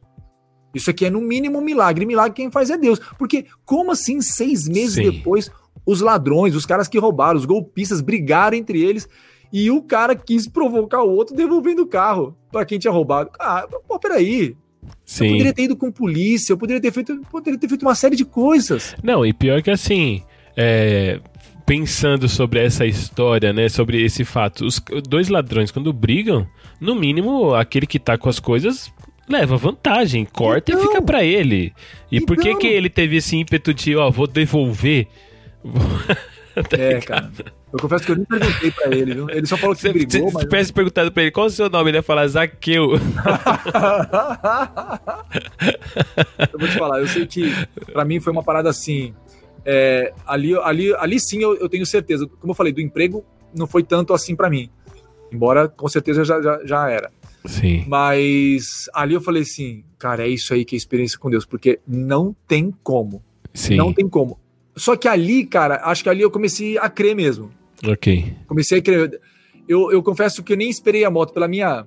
Isso 0.74 0.90
aqui 0.90 1.04
é 1.04 1.10
no 1.10 1.20
mínimo 1.20 1.58
um 1.58 1.62
milagre. 1.62 2.06
Milagre 2.06 2.34
quem 2.34 2.50
faz 2.50 2.70
é 2.70 2.78
Deus. 2.78 2.98
Porque 3.18 3.44
como 3.66 3.92
assim, 3.92 4.22
seis 4.22 4.66
meses 4.66 4.94
Sim. 4.94 5.10
depois, 5.10 5.50
os 5.84 6.00
ladrões, 6.00 6.54
os 6.54 6.64
caras 6.64 6.88
que 6.88 6.98
roubaram, 6.98 7.38
os 7.38 7.44
golpistas 7.44 8.00
brigaram 8.00 8.56
entre 8.56 8.82
eles 8.82 9.06
e 9.52 9.70
o 9.70 9.82
cara 9.82 10.16
quis 10.16 10.48
provocar 10.48 11.02
o 11.02 11.10
outro 11.10 11.36
devolvendo 11.36 11.82
o 11.82 11.86
carro 11.86 12.36
para 12.50 12.64
quem 12.64 12.78
tinha 12.78 12.92
roubado. 12.92 13.30
Ah, 13.38 13.66
pô, 13.86 13.98
peraí. 13.98 14.56
Sim. 15.04 15.24
Eu 15.24 15.30
poderia 15.32 15.52
ter 15.52 15.62
ido 15.64 15.76
com 15.76 15.92
polícia, 15.92 16.52
eu 16.52 16.58
poderia 16.58 16.80
ter 16.80 16.92
feito, 16.92 17.20
poderia 17.30 17.58
ter 17.58 17.68
feito 17.68 17.82
uma 17.82 17.94
série 17.94 18.16
de 18.16 18.24
coisas. 18.24 18.94
Não, 19.02 19.24
e 19.24 19.32
pior 19.32 19.62
que 19.62 19.70
assim, 19.70 20.22
é, 20.56 21.20
pensando 21.64 22.28
sobre 22.28 22.64
essa 22.64 22.86
história, 22.86 23.52
né, 23.52 23.68
sobre 23.68 24.02
esse 24.02 24.24
fato, 24.24 24.64
os 24.64 24.80
dois 25.08 25.28
ladrões 25.28 25.70
quando 25.70 25.92
brigam, 25.92 26.46
no 26.80 26.94
mínimo 26.94 27.54
aquele 27.54 27.86
que 27.86 27.98
tá 27.98 28.16
com 28.16 28.28
as 28.28 28.38
coisas 28.38 28.92
leva 29.28 29.56
vantagem, 29.56 30.24
corta 30.24 30.70
então, 30.70 30.84
e 30.84 30.86
fica 30.86 31.02
para 31.02 31.24
ele. 31.24 31.74
E 32.10 32.16
então, 32.16 32.26
por 32.26 32.36
que 32.36 32.48
então. 32.48 32.60
que 32.60 32.66
ele 32.68 32.88
teve 32.88 33.16
esse 33.16 33.36
ímpeto 33.36 33.74
de, 33.74 33.96
ó, 33.96 34.08
vou 34.10 34.26
devolver? 34.26 35.08
tá 36.70 36.76
é, 36.78 37.00
cara. 37.00 37.30
Eu 37.72 37.80
confesso 37.80 38.06
que 38.06 38.12
eu 38.12 38.16
nem 38.16 38.24
perguntei 38.24 38.70
pra 38.70 38.86
ele, 38.94 39.14
viu? 39.14 39.28
Ele 39.28 39.46
só 39.46 39.56
falou 39.56 39.74
que 39.74 39.82
você 39.82 39.92
brigou, 39.92 40.30
mas... 40.32 40.42
Se 40.44 40.48
tivesse 40.48 40.72
perguntado 40.72 41.12
pra 41.12 41.24
ele 41.24 41.32
qual 41.32 41.46
é 41.46 41.48
o 41.48 41.52
seu 41.52 41.68
nome, 41.68 41.90
ele 41.90 41.98
ia 41.98 42.02
falar 42.02 42.26
Zaqueu. 42.28 42.94
eu 46.52 46.58
vou 46.58 46.68
te 46.68 46.78
falar, 46.78 47.00
eu 47.00 47.08
sei 47.08 47.26
que 47.26 47.52
pra 47.92 48.04
mim 48.04 48.20
foi 48.20 48.32
uma 48.32 48.42
parada 48.42 48.70
assim, 48.70 49.12
é, 49.68 50.14
ali, 50.24 50.56
ali, 50.60 50.94
ali 50.94 51.18
sim 51.18 51.42
eu, 51.42 51.56
eu, 51.56 51.68
tenho 51.68 51.84
certeza. 51.84 52.24
Como 52.40 52.52
eu 52.52 52.54
falei, 52.54 52.72
do 52.72 52.80
emprego 52.80 53.24
não 53.52 53.66
foi 53.66 53.82
tanto 53.82 54.14
assim 54.14 54.36
para 54.36 54.48
mim. 54.48 54.70
Embora 55.32 55.68
com 55.68 55.88
certeza 55.88 56.24
já, 56.24 56.40
já, 56.40 56.64
já, 56.64 56.88
era. 56.88 57.10
Sim. 57.44 57.84
Mas 57.88 58.88
ali 58.94 59.14
eu 59.14 59.20
falei 59.20 59.42
assim, 59.42 59.82
cara, 59.98 60.24
é 60.24 60.28
isso 60.28 60.54
aí 60.54 60.64
que 60.64 60.76
é 60.76 60.78
experiência 60.78 61.18
com 61.18 61.28
Deus, 61.28 61.44
porque 61.44 61.80
não 61.86 62.34
tem 62.46 62.72
como. 62.84 63.24
Sim. 63.52 63.74
Não 63.74 63.92
tem 63.92 64.08
como. 64.08 64.38
Só 64.76 64.94
que 64.94 65.08
ali, 65.08 65.44
cara, 65.44 65.80
acho 65.84 66.04
que 66.04 66.08
ali 66.08 66.22
eu 66.22 66.30
comecei 66.30 66.78
a 66.78 66.88
crer 66.88 67.16
mesmo. 67.16 67.50
Ok. 67.84 68.32
Comecei 68.46 68.78
a 68.78 68.82
crer. 68.82 69.20
Eu, 69.68 69.90
eu 69.90 70.00
confesso 70.00 70.44
que 70.44 70.52
eu 70.52 70.56
nem 70.56 70.70
esperei 70.70 71.04
a 71.04 71.10
moto 71.10 71.32
pela 71.32 71.48
minha, 71.48 71.84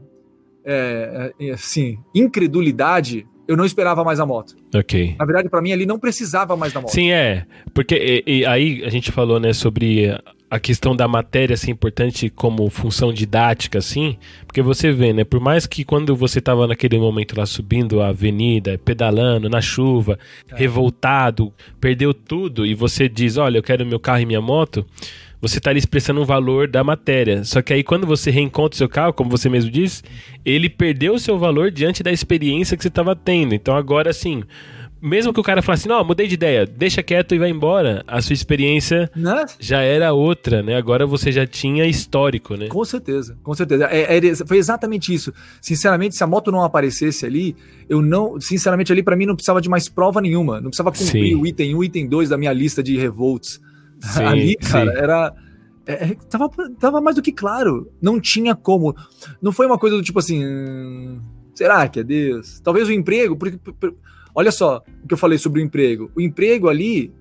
é, 0.65 1.33
é 1.39 1.51
assim, 1.51 1.97
incredulidade 2.13 3.25
eu 3.49 3.57
não 3.57 3.65
esperava 3.65 4.03
mais 4.03 4.19
a 4.19 4.27
moto. 4.27 4.55
Ok. 4.75 5.15
Na 5.17 5.25
verdade, 5.25 5.49
para 5.49 5.59
mim, 5.59 5.71
ali 5.71 5.83
não 5.83 5.97
precisava 5.97 6.55
mais 6.55 6.71
da 6.71 6.81
moto. 6.81 6.91
Sim, 6.91 7.09
é. 7.09 7.47
Porque 7.73 8.23
e, 8.27 8.41
e 8.41 8.45
aí 8.45 8.83
a 8.85 8.89
gente 8.89 9.11
falou, 9.11 9.39
né, 9.39 9.53
sobre 9.53 10.15
a 10.51 10.59
questão 10.59 10.95
da 10.95 11.07
matéria 11.07 11.57
ser 11.57 11.63
assim, 11.63 11.71
importante 11.71 12.29
como 12.29 12.69
função 12.69 13.11
didática, 13.11 13.79
assim, 13.79 14.17
porque 14.45 14.61
você 14.61 14.91
vê, 14.91 15.13
né, 15.13 15.23
por 15.23 15.39
mais 15.39 15.65
que 15.65 15.83
quando 15.83 16.15
você 16.15 16.39
tava 16.39 16.67
naquele 16.67 16.99
momento 16.99 17.37
lá 17.37 17.45
subindo 17.45 18.01
a 18.01 18.09
avenida, 18.09 18.79
pedalando 18.83 19.49
na 19.49 19.61
chuva, 19.61 20.19
é. 20.51 20.55
revoltado, 20.55 21.51
perdeu 21.81 22.13
tudo, 22.13 22.67
e 22.67 22.75
você 22.75 23.09
diz, 23.09 23.37
olha, 23.37 23.57
eu 23.57 23.63
quero 23.63 23.83
meu 23.83 23.99
carro 23.99 24.21
e 24.21 24.25
minha 24.27 24.41
moto, 24.41 24.85
você 25.41 25.57
está 25.57 25.69
ali 25.69 25.79
expressando 25.79 26.21
um 26.21 26.25
valor 26.25 26.67
da 26.67 26.83
matéria. 26.83 27.43
Só 27.43 27.61
que 27.61 27.73
aí 27.73 27.83
quando 27.83 28.05
você 28.05 28.29
reencontra 28.29 28.75
o 28.75 28.77
seu 28.77 28.89
carro, 28.89 29.13
como 29.13 29.29
você 29.29 29.49
mesmo 29.49 29.71
disse, 29.71 30.03
ele 30.45 30.69
perdeu 30.69 31.13
o 31.13 31.19
seu 31.19 31.37
valor 31.37 31.71
diante 31.71 32.03
da 32.03 32.11
experiência 32.11 32.75
que 32.75 32.83
você 32.83 32.89
estava 32.89 33.15
tendo. 33.15 33.53
Então 33.53 33.75
agora 33.75 34.09
assim, 34.09 34.43
mesmo 35.01 35.33
que 35.33 35.39
o 35.39 35.43
cara 35.43 35.61
falasse, 35.61 35.87
não, 35.87 36.03
mudei 36.03 36.27
de 36.27 36.33
ideia, 36.33 36.65
deixa 36.65 37.01
quieto 37.01 37.33
e 37.33 37.39
vai 37.39 37.49
embora, 37.49 38.03
a 38.05 38.21
sua 38.21 38.33
experiência 38.33 39.09
Nossa. 39.15 39.53
Né? 39.53 39.59
já 39.59 39.81
era 39.81 40.13
outra, 40.13 40.61
né? 40.61 40.75
Agora 40.75 41.05
você 41.05 41.31
já 41.31 41.47
tinha 41.47 41.85
histórico, 41.85 42.55
né? 42.55 42.67
Com 42.67 42.83
certeza, 42.83 43.37
com 43.41 43.53
certeza. 43.53 43.85
É, 43.85 44.17
é, 44.17 44.35
foi 44.35 44.57
exatamente 44.57 45.13
isso. 45.13 45.33
Sinceramente, 45.61 46.15
se 46.15 46.23
a 46.23 46.27
moto 46.27 46.51
não 46.51 46.63
aparecesse 46.63 47.25
ali, 47.25 47.55
eu 47.87 48.01
não, 48.01 48.39
sinceramente, 48.41 48.91
ali 48.91 49.01
para 49.01 49.15
mim 49.15 49.25
não 49.25 49.35
precisava 49.35 49.61
de 49.61 49.69
mais 49.69 49.87
prova 49.87 50.21
nenhuma. 50.21 50.59
Não 50.59 50.69
precisava 50.69 50.91
cumprir 50.91 51.29
Sim. 51.29 51.35
o 51.35 51.47
item 51.47 51.75
1, 51.75 51.77
o 51.77 51.83
item 51.83 52.07
2 52.07 52.29
da 52.29 52.37
minha 52.37 52.51
lista 52.51 52.83
de 52.83 52.97
revolts. 52.97 53.61
Sim, 53.99 54.23
ali, 54.23 54.55
cara, 54.55 54.91
sim. 54.91 54.97
era. 54.97 55.35
É, 55.85 55.93
é, 55.93 56.15
tava, 56.29 56.49
tava 56.79 57.01
mais 57.01 57.15
do 57.15 57.21
que 57.21 57.31
claro. 57.31 57.91
Não 58.01 58.19
tinha 58.19 58.55
como. 58.55 58.95
Não 59.41 59.51
foi 59.51 59.65
uma 59.65 59.77
coisa 59.77 59.95
do 59.95 60.03
tipo 60.03 60.19
assim. 60.19 60.45
Hum, 60.45 61.21
será 61.53 61.87
que 61.87 61.99
é 61.99 62.03
Deus? 62.03 62.59
Talvez 62.61 62.87
o 62.87 62.91
emprego. 62.91 63.35
Porque, 63.35 63.57
porque, 63.57 63.95
olha 64.33 64.51
só 64.51 64.83
o 65.03 65.07
que 65.07 65.13
eu 65.13 65.17
falei 65.17 65.37
sobre 65.37 65.61
o 65.61 65.65
emprego. 65.65 66.11
O 66.15 66.21
emprego 66.21 66.69
ali 66.69 67.11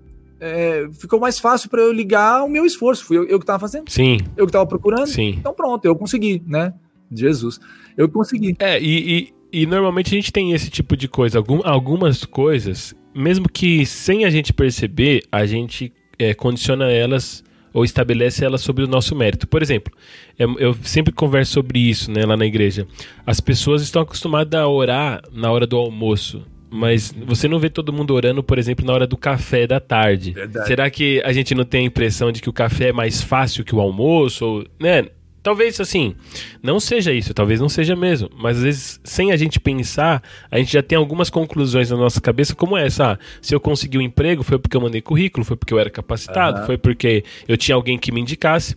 é, 0.40 0.88
ficou 0.92 1.18
mais 1.18 1.38
fácil 1.38 1.68
para 1.68 1.82
eu 1.82 1.92
ligar 1.92 2.44
o 2.44 2.48
meu 2.48 2.64
esforço. 2.64 3.04
Fui 3.04 3.16
eu, 3.16 3.24
eu 3.24 3.38
que 3.38 3.44
estava 3.44 3.58
fazendo. 3.58 3.90
Sim. 3.90 4.18
Eu 4.36 4.46
que 4.46 4.50
estava 4.50 4.66
procurando. 4.66 5.06
Sim. 5.06 5.36
Então 5.38 5.52
pronto, 5.52 5.84
eu 5.84 5.96
consegui, 5.96 6.42
né? 6.46 6.72
Jesus. 7.10 7.58
Eu 7.96 8.08
consegui. 8.08 8.54
É, 8.58 8.80
e, 8.80 9.32
e, 9.52 9.60
e 9.62 9.66
normalmente 9.66 10.14
a 10.14 10.16
gente 10.16 10.32
tem 10.32 10.52
esse 10.52 10.70
tipo 10.70 10.96
de 10.96 11.08
coisa. 11.08 11.38
Algum, 11.38 11.60
algumas 11.64 12.24
coisas, 12.24 12.94
mesmo 13.14 13.48
que 13.48 13.84
sem 13.86 14.24
a 14.24 14.30
gente 14.30 14.52
perceber, 14.52 15.22
a 15.32 15.46
gente 15.46 15.92
é, 16.18 16.34
condiciona 16.34 16.90
elas 16.90 17.44
ou 17.72 17.84
estabelece 17.84 18.44
elas 18.44 18.60
sobre 18.60 18.84
o 18.84 18.88
nosso 18.88 19.14
mérito. 19.14 19.46
Por 19.46 19.62
exemplo, 19.62 19.92
é, 20.38 20.44
eu 20.58 20.74
sempre 20.82 21.12
converso 21.12 21.52
sobre 21.52 21.78
isso 21.78 22.10
né, 22.10 22.24
lá 22.24 22.36
na 22.36 22.46
igreja. 22.46 22.86
As 23.26 23.40
pessoas 23.40 23.82
estão 23.82 24.02
acostumadas 24.02 24.58
a 24.58 24.66
orar 24.66 25.22
na 25.32 25.50
hora 25.50 25.66
do 25.66 25.76
almoço. 25.76 26.44
Mas 26.70 27.14
você 27.26 27.48
não 27.48 27.58
vê 27.58 27.70
todo 27.70 27.92
mundo 27.92 28.12
orando, 28.12 28.42
por 28.42 28.58
exemplo, 28.58 28.84
na 28.84 28.92
hora 28.92 29.06
do 29.06 29.16
café 29.16 29.66
da 29.66 29.80
tarde. 29.80 30.32
Verdade. 30.32 30.66
Será 30.66 30.90
que 30.90 31.22
a 31.24 31.32
gente 31.32 31.54
não 31.54 31.64
tem 31.64 31.80
a 31.80 31.86
impressão 31.86 32.30
de 32.30 32.42
que 32.42 32.48
o 32.50 32.52
café 32.52 32.88
é 32.88 32.92
mais 32.92 33.22
fácil 33.22 33.64
que 33.64 33.74
o 33.74 33.80
almoço? 33.80 34.44
Ou, 34.44 34.66
né? 34.78 35.06
Talvez, 35.42 35.80
assim, 35.80 36.14
não 36.62 36.80
seja 36.80 37.12
isso, 37.12 37.32
talvez 37.32 37.60
não 37.60 37.68
seja 37.68 37.94
mesmo, 37.94 38.28
mas 38.36 38.58
às 38.58 38.62
vezes, 38.62 39.00
sem 39.04 39.32
a 39.32 39.36
gente 39.36 39.58
pensar, 39.58 40.22
a 40.50 40.58
gente 40.58 40.72
já 40.72 40.82
tem 40.82 40.98
algumas 40.98 41.30
conclusões 41.30 41.90
na 41.90 41.96
nossa 41.96 42.20
cabeça, 42.20 42.54
como 42.54 42.76
essa: 42.76 43.12
ah, 43.12 43.18
se 43.40 43.54
eu 43.54 43.60
consegui 43.60 43.98
um 43.98 44.02
emprego, 44.02 44.42
foi 44.42 44.58
porque 44.58 44.76
eu 44.76 44.80
mandei 44.80 45.00
currículo, 45.00 45.44
foi 45.44 45.56
porque 45.56 45.72
eu 45.72 45.78
era 45.78 45.90
capacitado, 45.90 46.60
uhum. 46.60 46.66
foi 46.66 46.76
porque 46.76 47.24
eu 47.46 47.56
tinha 47.56 47.74
alguém 47.74 47.98
que 47.98 48.12
me 48.12 48.20
indicasse. 48.20 48.74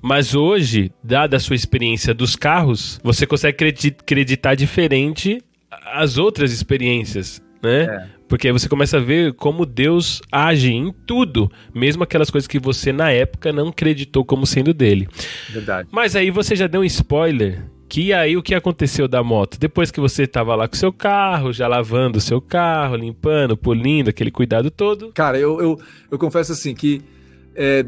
Mas 0.00 0.34
hoje, 0.34 0.90
dada 1.02 1.36
a 1.36 1.40
sua 1.40 1.54
experiência 1.54 2.12
dos 2.12 2.34
carros, 2.34 3.00
você 3.04 3.24
consegue 3.24 3.64
acreditar 3.64 4.56
diferente 4.56 5.40
as 5.92 6.18
outras 6.18 6.52
experiências, 6.52 7.41
né? 7.62 7.82
É. 7.84 8.06
Porque 8.28 8.48
aí 8.48 8.52
você 8.52 8.68
começa 8.68 8.96
a 8.96 9.00
ver 9.00 9.34
como 9.34 9.66
Deus 9.66 10.22
age 10.30 10.72
em 10.72 10.92
tudo, 11.06 11.50
mesmo 11.74 12.02
aquelas 12.02 12.30
coisas 12.30 12.48
que 12.48 12.58
você 12.58 12.92
na 12.92 13.10
época 13.10 13.52
não 13.52 13.68
acreditou 13.68 14.24
como 14.24 14.46
sendo 14.46 14.72
dele. 14.72 15.06
Verdade. 15.50 15.88
Mas 15.92 16.16
aí 16.16 16.30
você 16.30 16.56
já 16.56 16.66
deu 16.66 16.80
um 16.80 16.84
spoiler 16.84 17.62
que 17.92 18.10
aí 18.10 18.38
o 18.38 18.42
que 18.42 18.54
aconteceu 18.54 19.06
da 19.06 19.22
moto? 19.22 19.58
Depois 19.60 19.90
que 19.90 20.00
você 20.00 20.26
tava 20.26 20.54
lá 20.54 20.66
com 20.66 20.74
o 20.74 20.78
seu 20.78 20.90
carro, 20.90 21.52
já 21.52 21.68
lavando 21.68 22.16
o 22.16 22.22
seu 22.22 22.40
carro, 22.40 22.96
limpando, 22.96 23.54
polindo, 23.54 24.08
aquele 24.08 24.30
cuidado 24.30 24.70
todo. 24.70 25.12
Cara, 25.12 25.38
eu, 25.38 25.60
eu, 25.60 25.78
eu 26.10 26.18
confesso 26.18 26.52
assim 26.52 26.74
que. 26.74 27.02
É, 27.54 27.84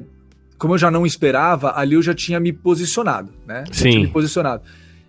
como 0.58 0.74
eu 0.74 0.78
já 0.78 0.90
não 0.90 1.06
esperava, 1.06 1.72
ali 1.74 1.94
eu 1.94 2.02
já 2.02 2.12
tinha 2.12 2.38
me 2.38 2.52
posicionado, 2.52 3.32
né? 3.46 3.64
Sim. 3.72 3.90
Tinha 3.90 4.00
me 4.00 4.08
posicionado. 4.08 4.62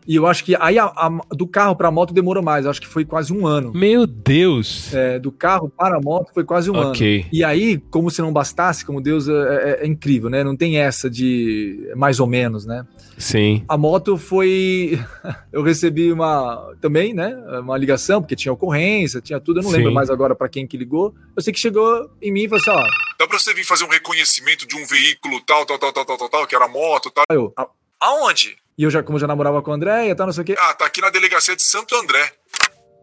E 0.08 0.15
eu 0.15 0.28
acho 0.28 0.44
que 0.44 0.56
aí 0.60 0.78
a, 0.78 0.86
a, 0.86 1.10
do 1.32 1.48
carro 1.48 1.76
para 1.76 1.88
a 1.88 1.91
moto 1.91 2.13
demorou 2.13 2.44
mais, 2.44 2.65
acho 2.65 2.80
que 2.80 2.88
foi 2.88 3.04
quase 3.04 3.34
um 3.34 3.48
ano. 3.48 3.72
Meu 3.74 4.06
Deus! 4.06 4.94
É, 4.94 5.18
do 5.18 5.32
carro 5.32 5.70
para 5.70 5.98
a 5.98 6.02
moto 6.02 6.32
foi 6.34 6.44
quase 6.44 6.70
um 6.70 6.89
okay. 6.89 7.22
ano. 7.22 7.30
E 7.32 7.44
aí, 7.44 7.78
como 7.89 8.12
se 8.12 8.22
não 8.22 8.32
bastasse, 8.32 8.86
como 8.86 9.02
Deus 9.02 9.28
é, 9.28 9.32
é, 9.32 9.84
é, 9.84 9.88
incrível, 9.88 10.30
né? 10.30 10.44
Não 10.44 10.56
tem 10.56 10.78
essa 10.78 11.10
de 11.10 11.91
mais 11.96 12.20
ou 12.20 12.28
menos, 12.28 12.65
né? 12.65 12.86
Sim. 13.18 13.63
A 13.68 13.78
moto 13.78 14.18
foi. 14.18 15.00
eu 15.52 15.63
recebi 15.63 16.12
uma. 16.12 16.76
Também, 16.82 17.13
né? 17.13 17.36
Uma 17.60 17.78
ligação, 17.78 18.22
porque 18.22 18.36
tinha 18.36 18.54
ocorrência, 18.54 19.22
tinha 19.22 19.39
tudo. 19.39 19.60
Eu 19.60 19.63
não 19.63 19.72
Sim. 19.72 19.78
lembro 19.78 19.94
mais 19.94 20.10
agora 20.10 20.36
para 20.36 20.50
quem 20.50 20.68
que 20.68 20.78
ligou. 20.78 21.15
Eu 21.36 21.41
sei 21.41 21.54
que 21.54 21.60
chegou 21.60 22.10
em 22.22 22.32
mim 22.32 22.44
e 22.44 22.50
falou 22.50 22.62
assim: 22.62 22.72
ó. 22.72 22.88
Dá 23.18 23.28
pra 23.28 23.39
você 23.39 23.54
vir 23.54 23.63
fazer 23.63 23.86
um 23.86 23.89
reconhecimento 23.89 24.68
de 24.68 24.76
um 24.76 24.86
veículo 24.86 25.41
tal, 25.41 25.65
tal, 25.65 25.80
tal, 25.80 25.94
tal, 25.94 26.06
tal, 26.06 26.18
tal, 26.18 26.30
tal 26.30 26.48
que 26.48 26.56
era 26.56 26.68
moto 26.68 27.10
tal. 27.10 27.24
Eu, 27.30 27.54
aonde? 28.00 28.58
E 28.77 28.83
eu 28.83 28.89
já, 28.89 29.01
como 29.01 29.17
já 29.17 29.27
namorava 29.27 29.61
com 29.61 29.71
a 29.71 29.75
Andréia 29.75 30.11
e 30.11 30.15
tal, 30.15 30.25
não 30.25 30.33
sei 30.33 30.43
o 30.43 30.45
quê. 30.45 30.55
Ah, 30.59 30.73
tá 30.73 30.85
aqui 30.85 31.01
na 31.01 31.09
delegacia 31.09 31.55
de 31.55 31.63
Santo 31.63 31.95
André. 31.95 32.31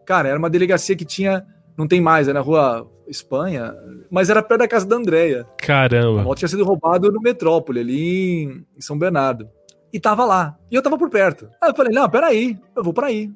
Cara, 0.05 0.29
era 0.29 0.37
uma 0.37 0.49
delegacia 0.49 0.95
que 0.95 1.05
tinha. 1.05 1.45
Não 1.77 1.87
tem 1.87 1.99
mais, 1.99 2.27
é 2.27 2.33
na 2.33 2.39
rua 2.39 2.87
Espanha, 3.07 3.73
mas 4.11 4.29
era 4.29 4.43
perto 4.43 4.59
da 4.59 4.67
casa 4.67 4.85
da 4.85 4.95
Andréia. 4.95 5.47
Caramba. 5.57 6.21
A 6.21 6.23
moto 6.23 6.37
tinha 6.37 6.47
sido 6.47 6.63
roubada 6.63 7.09
no 7.09 7.19
Metrópole, 7.19 7.79
ali 7.79 8.43
em, 8.43 8.65
em 8.77 8.81
São 8.81 8.97
Bernardo. 8.97 9.49
E 9.91 9.99
tava 9.99 10.23
lá. 10.23 10.55
E 10.69 10.75
eu 10.75 10.81
tava 10.81 10.97
por 10.97 11.09
perto. 11.09 11.49
Aí 11.61 11.71
eu 11.71 11.75
falei, 11.75 11.91
não, 11.91 12.07
peraí, 12.09 12.57
eu 12.75 12.83
vou 12.83 12.93
pra 12.93 13.07
aí, 13.07 13.31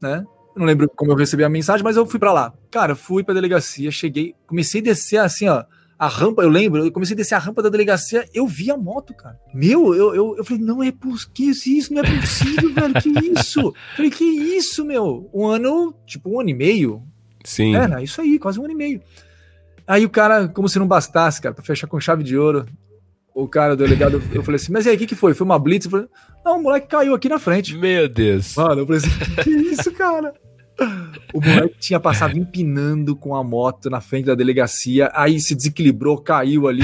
né? 0.00 0.24
Eu 0.54 0.60
não 0.60 0.66
lembro 0.66 0.90
como 0.96 1.12
eu 1.12 1.16
recebi 1.16 1.44
a 1.44 1.48
mensagem, 1.48 1.84
mas 1.84 1.96
eu 1.96 2.06
fui 2.06 2.18
para 2.18 2.32
lá. 2.32 2.52
Cara, 2.70 2.94
fui 2.94 3.22
pra 3.22 3.34
delegacia, 3.34 3.90
cheguei, 3.90 4.34
comecei 4.46 4.80
a 4.80 4.84
descer 4.84 5.18
assim, 5.18 5.48
ó 5.48 5.64
a 6.02 6.08
rampa, 6.08 6.42
eu 6.42 6.48
lembro, 6.48 6.84
eu 6.84 6.90
comecei 6.90 7.14
a 7.14 7.16
descer 7.16 7.36
a 7.36 7.38
rampa 7.38 7.62
da 7.62 7.68
delegacia, 7.68 8.28
eu 8.34 8.44
vi 8.44 8.72
a 8.72 8.76
moto, 8.76 9.14
cara. 9.14 9.38
Meu, 9.54 9.94
eu, 9.94 10.12
eu, 10.12 10.36
eu 10.36 10.44
falei, 10.44 10.60
não 10.60 10.82
é 10.82 10.90
possível, 10.90 11.78
isso 11.78 11.94
não 11.94 12.02
é 12.02 12.20
possível, 12.20 12.74
velho, 12.74 12.94
que 12.94 13.08
isso? 13.38 13.60
Eu 13.60 13.74
falei, 13.94 14.10
que 14.10 14.24
isso, 14.24 14.84
meu? 14.84 15.30
Um 15.32 15.46
ano, 15.46 15.94
tipo, 16.04 16.28
um 16.28 16.40
ano 16.40 16.50
e 16.50 16.54
meio. 16.54 17.04
Sim. 17.44 17.76
É, 17.76 17.86
né? 17.86 18.02
isso 18.02 18.20
aí, 18.20 18.36
quase 18.36 18.58
um 18.58 18.64
ano 18.64 18.72
e 18.72 18.76
meio. 18.76 19.00
Aí 19.86 20.04
o 20.04 20.10
cara, 20.10 20.48
como 20.48 20.68
se 20.68 20.76
não 20.76 20.88
bastasse, 20.88 21.40
cara, 21.40 21.54
pra 21.54 21.64
fechar 21.64 21.86
com 21.86 22.00
chave 22.00 22.24
de 22.24 22.36
ouro, 22.36 22.66
o 23.32 23.46
cara, 23.46 23.74
o 23.74 23.76
delegado, 23.76 24.20
eu 24.34 24.42
falei 24.42 24.56
assim, 24.56 24.72
mas 24.72 24.86
e 24.86 24.88
aí, 24.88 24.96
o 24.96 24.98
que, 24.98 25.06
que 25.06 25.14
foi? 25.14 25.34
Foi 25.34 25.44
uma 25.44 25.56
blitz? 25.56 25.84
Eu 25.84 25.92
falei, 25.92 26.08
não, 26.44 26.58
o 26.58 26.62
moleque 26.64 26.88
caiu 26.88 27.14
aqui 27.14 27.28
na 27.28 27.38
frente. 27.38 27.76
Meu 27.76 28.08
Deus. 28.08 28.56
Mano, 28.56 28.80
eu 28.80 28.86
falei 28.86 29.00
assim, 29.00 29.42
que 29.44 29.50
isso, 29.50 29.92
cara? 29.92 30.34
O 31.32 31.40
moleque 31.40 31.76
tinha 31.78 31.98
passado 31.98 32.36
empinando 32.36 33.16
com 33.16 33.34
a 33.34 33.42
moto 33.42 33.88
na 33.88 34.00
frente 34.00 34.26
da 34.26 34.34
delegacia, 34.34 35.10
aí 35.14 35.40
se 35.40 35.54
desequilibrou, 35.54 36.18
caiu 36.18 36.68
ali. 36.68 36.82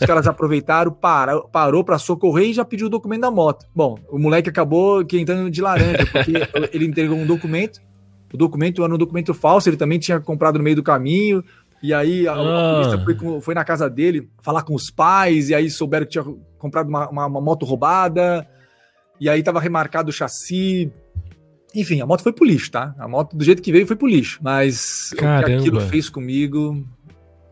Os 0.00 0.06
caras 0.06 0.26
aproveitaram, 0.26 0.92
parou, 0.92 1.48
parou 1.48 1.84
para 1.84 1.98
socorrer 1.98 2.50
e 2.50 2.52
já 2.52 2.64
pediu 2.64 2.86
o 2.86 2.90
documento 2.90 3.22
da 3.22 3.30
moto. 3.30 3.66
Bom, 3.74 3.98
o 4.08 4.18
moleque 4.18 4.48
acabou 4.48 5.04
que 5.04 5.18
entrando 5.18 5.50
de 5.50 5.60
laranja, 5.60 6.06
porque 6.10 6.32
ele 6.72 6.86
entregou 6.86 7.16
um 7.16 7.26
documento. 7.26 7.80
O 8.32 8.36
documento 8.36 8.82
era 8.82 8.94
um 8.94 8.98
documento 8.98 9.34
falso, 9.34 9.68
ele 9.68 9.76
também 9.76 9.98
tinha 9.98 10.20
comprado 10.20 10.58
no 10.58 10.64
meio 10.64 10.76
do 10.76 10.82
caminho. 10.82 11.42
E 11.82 11.92
aí 11.92 12.28
a, 12.28 12.34
ah. 12.34 12.70
a 12.70 12.74
polícia 12.74 13.04
foi, 13.04 13.14
com, 13.16 13.40
foi, 13.40 13.54
na 13.54 13.64
casa 13.64 13.90
dele 13.90 14.30
falar 14.40 14.62
com 14.62 14.74
os 14.74 14.90
pais, 14.90 15.50
e 15.50 15.54
aí 15.54 15.68
souberam 15.68 16.06
que 16.06 16.12
tinha 16.12 16.24
comprado 16.56 16.88
uma, 16.88 17.08
uma, 17.08 17.26
uma 17.26 17.40
moto 17.40 17.66
roubada. 17.66 18.46
E 19.20 19.28
aí 19.28 19.42
tava 19.42 19.60
remarcado 19.60 20.10
o 20.10 20.12
chassi. 20.12 20.92
Enfim, 21.74 22.00
a 22.00 22.06
moto 22.06 22.22
foi 22.22 22.32
pro 22.32 22.44
lixo, 22.44 22.70
tá? 22.70 22.94
A 22.98 23.08
moto, 23.08 23.36
do 23.36 23.44
jeito 23.44 23.62
que 23.62 23.72
veio, 23.72 23.86
foi 23.86 23.96
pro 23.96 24.06
lixo. 24.06 24.38
Mas 24.42 25.10
Caramba. 25.16 25.42
o 25.42 25.46
que 25.46 25.52
aquilo 25.54 25.80
fez 25.80 26.08
comigo 26.08 26.86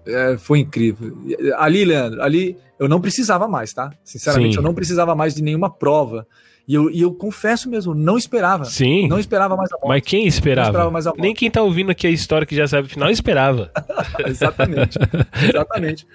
é, 0.07 0.37
foi 0.39 0.61
incrível. 0.61 1.17
Ali, 1.57 1.85
Leandro, 1.85 2.23
ali 2.23 2.57
eu 2.79 2.89
não 2.89 3.01
precisava 3.01 3.47
mais, 3.47 3.73
tá? 3.73 3.91
Sinceramente, 4.05 4.53
Sim. 4.53 4.59
eu 4.59 4.63
não 4.63 4.75
precisava 4.75 5.15
mais 5.15 5.35
de 5.35 5.43
nenhuma 5.43 5.71
prova. 5.71 6.27
E 6.67 6.75
eu, 6.75 6.91
e 6.91 7.01
eu 7.01 7.13
confesso 7.13 7.69
mesmo, 7.69 7.95
não 7.95 8.17
esperava. 8.17 8.65
Sim. 8.65 9.09
Não 9.09 9.19
esperava 9.19 9.57
mais 9.57 9.73
a 9.73 9.75
moto. 9.75 9.89
Mas 9.89 10.03
quem 10.03 10.27
esperava? 10.27 10.69
Esperava 10.69 10.91
mais 10.91 11.07
a 11.07 11.11
moto. 11.11 11.21
Nem 11.21 11.35
quem 11.35 11.51
tá 11.51 11.63
ouvindo 11.63 11.91
aqui 11.91 12.07
a 12.07 12.11
história 12.11 12.47
que 12.47 12.55
já 12.55 12.67
sabe 12.69 12.87
o 12.87 12.91
final 12.91 13.11
esperava. 13.11 13.73
exatamente. 14.27 14.99
exatamente. 15.49 16.07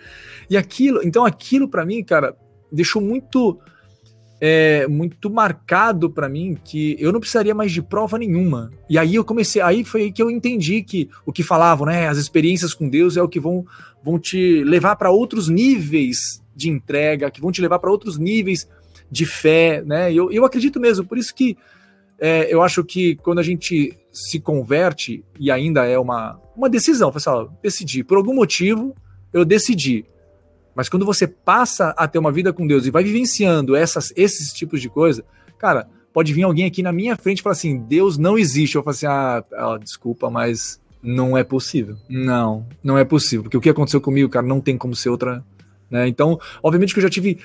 E 0.50 0.56
aquilo, 0.56 1.02
então 1.04 1.26
aquilo 1.26 1.68
para 1.68 1.86
mim, 1.86 2.04
cara, 2.04 2.36
deixou 2.72 3.02
muito 3.02 3.60
é, 4.40 4.88
muito 4.88 5.30
marcado 5.30 6.10
para 6.10 6.28
mim 6.28 6.58
que 6.64 6.96
eu 7.00 7.12
não 7.12 7.20
precisaria 7.20 7.56
mais 7.56 7.72
de 7.72 7.82
prova 7.82 8.18
nenhuma. 8.18 8.72
E 8.90 8.98
aí 8.98 9.16
eu 9.16 9.24
comecei, 9.24 9.62
aí 9.62 9.84
foi 9.84 10.04
aí 10.04 10.12
que 10.12 10.22
eu 10.22 10.30
entendi 10.30 10.82
que 10.82 11.10
o 11.26 11.32
que 11.32 11.44
falavam, 11.44 11.88
né, 11.88 12.08
as 12.08 12.18
experiências 12.18 12.74
com 12.74 12.90
Deus 12.90 13.18
é 13.18 13.22
o 13.22 13.30
que 13.30 13.40
vão, 13.40 13.66
vão 14.04 14.20
te 14.20 14.64
levar 14.64 14.96
para 14.96 15.12
outros 15.12 15.48
níveis 15.48 16.44
de 16.56 16.70
entrega, 16.70 17.32
que 17.32 17.42
vão 17.42 17.52
te 17.52 17.62
levar 17.62 17.80
para 17.80 17.92
outros 17.92 18.18
níveis 18.18 18.68
de 19.10 19.26
fé, 19.26 19.84
né? 19.86 20.12
Eu, 20.12 20.32
eu 20.32 20.46
acredito 20.46 20.80
mesmo, 20.80 21.06
por 21.06 21.18
isso 21.18 21.34
que 21.34 21.58
é, 22.20 22.54
eu 22.54 22.62
acho 22.62 22.84
que 22.84 23.16
quando 23.18 23.40
a 23.40 23.44
gente 23.44 23.98
se 24.12 24.40
converte, 24.40 25.24
e 25.40 25.52
ainda 25.52 25.86
é 25.86 26.00
uma, 26.00 26.40
uma 26.56 26.70
decisão, 26.70 27.12
pessoal, 27.12 27.52
decidi, 27.62 28.04
por 28.04 28.18
algum 28.18 28.34
motivo 28.34 28.96
eu 29.34 29.44
decidi, 29.44 30.06
mas 30.76 30.90
quando 30.90 31.06
você 31.06 31.26
passa 31.26 31.90
a 31.98 32.08
ter 32.08 32.20
uma 32.20 32.32
vida 32.32 32.52
com 32.52 32.68
Deus 32.68 32.86
e 32.86 32.92
vai 32.92 33.04
vivenciando 33.04 33.76
essas, 33.76 34.12
esses 34.16 34.52
tipos 34.52 34.82
de 34.82 34.90
coisa, 34.90 35.24
cara, 35.58 35.88
pode 36.14 36.34
vir 36.34 36.44
alguém 36.44 36.66
aqui 36.66 36.84
na 36.84 36.92
minha 36.92 37.16
frente 37.16 37.40
e 37.40 37.42
falar 37.42 37.54
assim: 37.54 37.78
Deus 37.78 38.18
não 38.18 38.38
existe. 38.38 38.76
Eu 38.76 38.84
falo 38.84 38.94
assim: 38.94 39.06
ah, 39.06 39.44
ah, 39.54 39.78
desculpa, 39.82 40.30
mas 40.30 40.82
não 41.02 41.38
é 41.38 41.44
possível. 41.44 41.96
Não, 42.10 42.66
não 42.84 42.98
é 42.98 43.06
possível. 43.06 43.44
Porque 43.44 43.58
o 43.58 43.62
que 43.62 43.70
aconteceu 43.70 44.02
comigo, 44.02 44.30
cara, 44.30 44.46
não 44.46 44.60
tem 44.60 44.78
como 44.78 44.96
ser 44.96 45.10
outra. 45.10 45.44
Né? 45.90 46.08
Então, 46.08 46.40
obviamente 46.62 46.94
que 46.94 47.00
eu 47.00 47.04
já 47.04 47.10
tive 47.10 47.40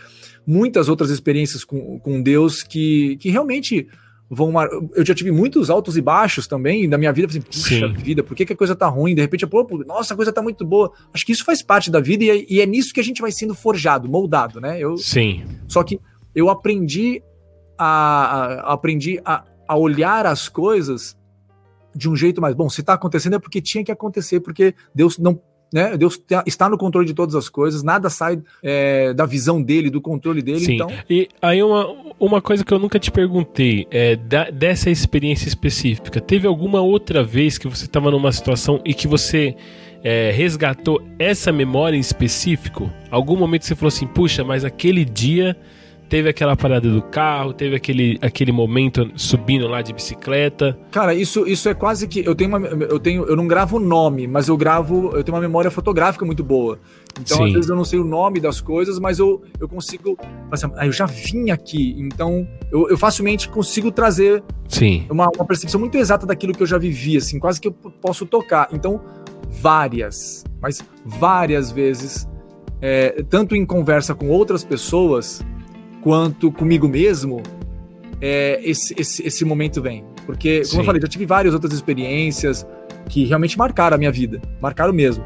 muitas 0.47 0.89
outras 0.89 1.11
experiências 1.11 1.63
com, 1.63 2.01
com 2.01 2.23
Deus 2.23 2.63
que, 2.63 3.17
que 3.19 3.31
realmente 3.31 3.87
vão. 4.31 4.53
Eu 4.95 5.05
já 5.05 5.15
tive 5.15 5.33
muitos 5.33 5.69
altos 5.69 5.97
e 5.97 6.01
baixos 6.01 6.47
também 6.47 6.89
da 6.89 6.97
minha 6.97 7.13
vida. 7.13 7.27
Assim, 7.29 7.41
Puxa 7.41 7.89
Sim. 7.89 7.93
vida, 7.95 8.23
por 8.23 8.37
que, 8.37 8.47
que, 8.47 8.53
a 8.53 8.57
coisa 8.57 8.77
tá 8.77 8.87
ruim? 8.87 9.15
De 9.15 9.21
repente, 9.21 9.45
pô, 9.47 9.67
nossa, 9.85 10.15
a 10.15 10.17
coisa 10.17 10.33
tá 10.33 10.41
muito 10.41 10.65
boa. 10.65 10.93
Acho 11.13 11.27
que 11.27 11.33
isso 11.33 11.45
faz 11.45 11.61
parte 11.61 11.91
da 11.91 12.01
vida 12.01 12.23
e 12.23 12.31
é, 12.31 12.47
e 12.49 12.61
é 12.61 12.67
nisso 12.67 12.95
que 12.95 13.01
a 13.01 13.05
gente 13.05 13.21
vai 13.21 13.33
sendo 13.33 13.55
forjado, 13.55 14.09
moldado, 14.09 14.61
né? 14.61 14.79
Eu, 14.79 14.97
Sim. 14.97 15.45
Só 15.67 15.83
que 15.83 16.01
eu 16.33 16.49
aprendi 16.49 17.21
a, 17.77 18.63
a 18.69 18.73
aprendi 18.73 19.21
a, 19.25 19.45
a 19.67 19.77
olhar 19.77 20.27
as 20.27 20.49
coisas 20.49 21.19
de 21.95 22.09
um 22.09 22.15
jeito 22.15 22.41
mais 22.41 22.55
bom. 22.55 22.69
Se 22.71 22.85
tá 22.85 22.93
acontecendo 22.93 23.35
é 23.35 23.39
porque 23.41 23.61
tinha 23.61 23.83
que 23.83 23.91
acontecer, 23.91 24.39
porque 24.39 24.75
Deus 24.95 25.19
não 25.19 25.41
né? 25.73 25.97
Deus 25.97 26.21
está 26.47 26.69
no 26.69 26.77
controle 26.77 27.07
de 27.07 27.15
todas 27.15 27.35
as 27.35 27.49
coisas, 27.49 27.83
nada 27.83 28.11
sai 28.11 28.41
é, 28.63 29.13
da 29.15 29.27
visão 29.27 29.63
dele, 29.63 29.91
do 29.91 30.01
controle 30.01 30.43
dele. 30.43 30.61
Sim. 30.61 30.75
Então... 30.75 30.91
E 31.09 31.29
aí 31.41 31.63
uma, 31.63 31.95
uma 32.19 32.43
coisa 32.43 32.65
que 32.65 32.73
eu 32.73 32.79
nunca 32.79 32.99
te 32.99 33.11
perguntei 33.11 33.87
é 33.91 34.17
da, 34.17 34.51
dessa 34.51 34.91
experiência 34.91 35.49
específica. 35.49 36.21
Teve 36.21 36.47
alguma 36.47 36.81
outra 36.81 37.23
vez 37.23 37.59
que 37.59 37.69
você 37.69 37.85
estava 37.85 38.11
numa 38.11 38.33
situação 38.33 38.81
e 38.85 38.93
que 38.93 39.07
você 39.07 39.55
é, 40.03 40.31
resgatou 40.31 41.03
essa 41.19 41.53
memória 41.53 41.97
em 41.97 42.01
específico? 42.01 42.91
Algum 43.11 43.37
momento 43.37 43.65
você 43.65 43.75
falou 43.75 43.89
assim, 43.89 44.07
puxa, 44.07 44.43
mas 44.43 44.65
aquele 44.65 45.05
dia 45.05 45.57
teve 46.11 46.29
aquela 46.29 46.57
parada 46.57 46.91
do 46.91 47.01
carro, 47.01 47.55
teve 47.55 47.77
aquele, 47.77 48.19
aquele 48.21 48.51
momento 48.51 49.09
subindo 49.15 49.69
lá 49.69 49.81
de 49.81 49.93
bicicleta. 49.93 50.77
Cara, 50.91 51.15
isso, 51.15 51.47
isso 51.47 51.69
é 51.69 51.73
quase 51.73 52.09
que 52.09 52.27
eu 52.27 52.35
tenho 52.35 52.51
uma, 52.51 52.67
eu 52.67 52.99
tenho 52.99 53.25
eu 53.25 53.37
não 53.37 53.47
gravo 53.47 53.77
o 53.77 53.81
nome, 53.81 54.27
mas 54.27 54.49
eu 54.49 54.57
gravo, 54.57 55.17
eu 55.17 55.23
tenho 55.23 55.37
uma 55.37 55.41
memória 55.41 55.71
fotográfica 55.71 56.27
muito 56.27 56.43
boa. 56.43 56.81
Então, 57.19 57.37
Sim. 57.37 57.45
às 57.45 57.53
vezes 57.53 57.71
eu 57.71 57.77
não 57.77 57.85
sei 57.85 58.01
o 58.01 58.05
nome 58.05 58.41
das 58.41 58.61
coisas, 58.61 58.99
mas 58.99 59.21
eu, 59.21 59.41
eu 59.61 59.69
consigo, 59.69 60.19
assim, 60.51 60.67
ah, 60.77 60.85
eu 60.85 60.93
já 60.93 61.07
vim 61.07 61.51
aqui, 61.51 61.95
então 61.99 62.47
eu, 62.73 62.91
eu 62.91 62.99
facilmente 62.99 63.49
consigo 63.49 63.93
trazer 63.93 64.43
Sim. 64.69 65.07
Uma, 65.09 65.29
uma 65.37 65.45
percepção 65.45 65.79
muito 65.79 65.97
exata 65.97 66.27
daquilo 66.27 66.53
que 66.53 66.63
eu 66.63 66.67
já 66.67 66.77
vivi, 66.77 67.17
assim, 67.17 67.39
quase 67.39 67.61
que 67.61 67.69
eu 67.69 67.73
posso 67.73 68.27
tocar. 68.27 68.69
Então, 68.73 69.01
várias, 69.49 70.45
mas 70.61 70.83
várias 71.07 71.71
vezes, 71.71 72.29
é, 72.83 73.23
tanto 73.29 73.55
em 73.55 73.65
conversa 73.65 74.13
com 74.13 74.29
outras 74.29 74.65
pessoas, 74.65 75.45
quanto 76.03 76.51
comigo 76.51 76.89
mesmo, 76.89 77.43
é, 78.21 78.61
esse, 78.63 78.95
esse, 78.99 79.27
esse 79.27 79.45
momento 79.45 79.81
vem. 79.81 80.05
Porque, 80.27 80.59
como 80.61 80.67
Sim. 80.67 80.79
eu 80.79 80.85
falei, 80.85 81.01
já 81.01 81.09
tive 81.09 81.27
várias 81.27 81.55
outras 81.55 81.73
experiências 81.73 82.67
que 83.09 83.25
realmente 83.25 83.59
marcaram 83.59 83.95
a 83.95 83.99
minha 83.99 84.13
vida. 84.13 84.41
Marcaram 84.61 84.93
mesmo. 84.93 85.25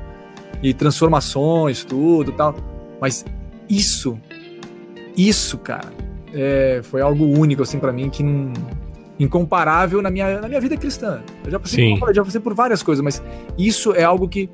E 0.62 0.72
transformações, 0.72 1.84
tudo 1.84 2.32
tal. 2.32 2.54
Mas 3.00 3.24
isso, 3.68 4.18
isso, 5.16 5.58
cara, 5.58 5.92
é, 6.32 6.80
foi 6.82 7.00
algo 7.00 7.24
único, 7.24 7.62
assim, 7.62 7.78
para 7.78 7.92
mim, 7.92 8.08
que 8.08 8.22
não, 8.22 8.52
incomparável 9.18 10.02
na 10.02 10.10
minha, 10.10 10.40
na 10.40 10.48
minha 10.48 10.60
vida 10.60 10.76
cristã. 10.76 11.22
Eu 11.44 11.50
já 11.50 11.60
passei, 11.60 11.96
falei, 11.98 12.14
já 12.14 12.24
passei 12.24 12.40
por 12.40 12.54
várias 12.54 12.82
coisas, 12.82 13.02
mas 13.02 13.22
isso 13.56 13.94
é 13.94 14.04
algo 14.04 14.28
que 14.28 14.48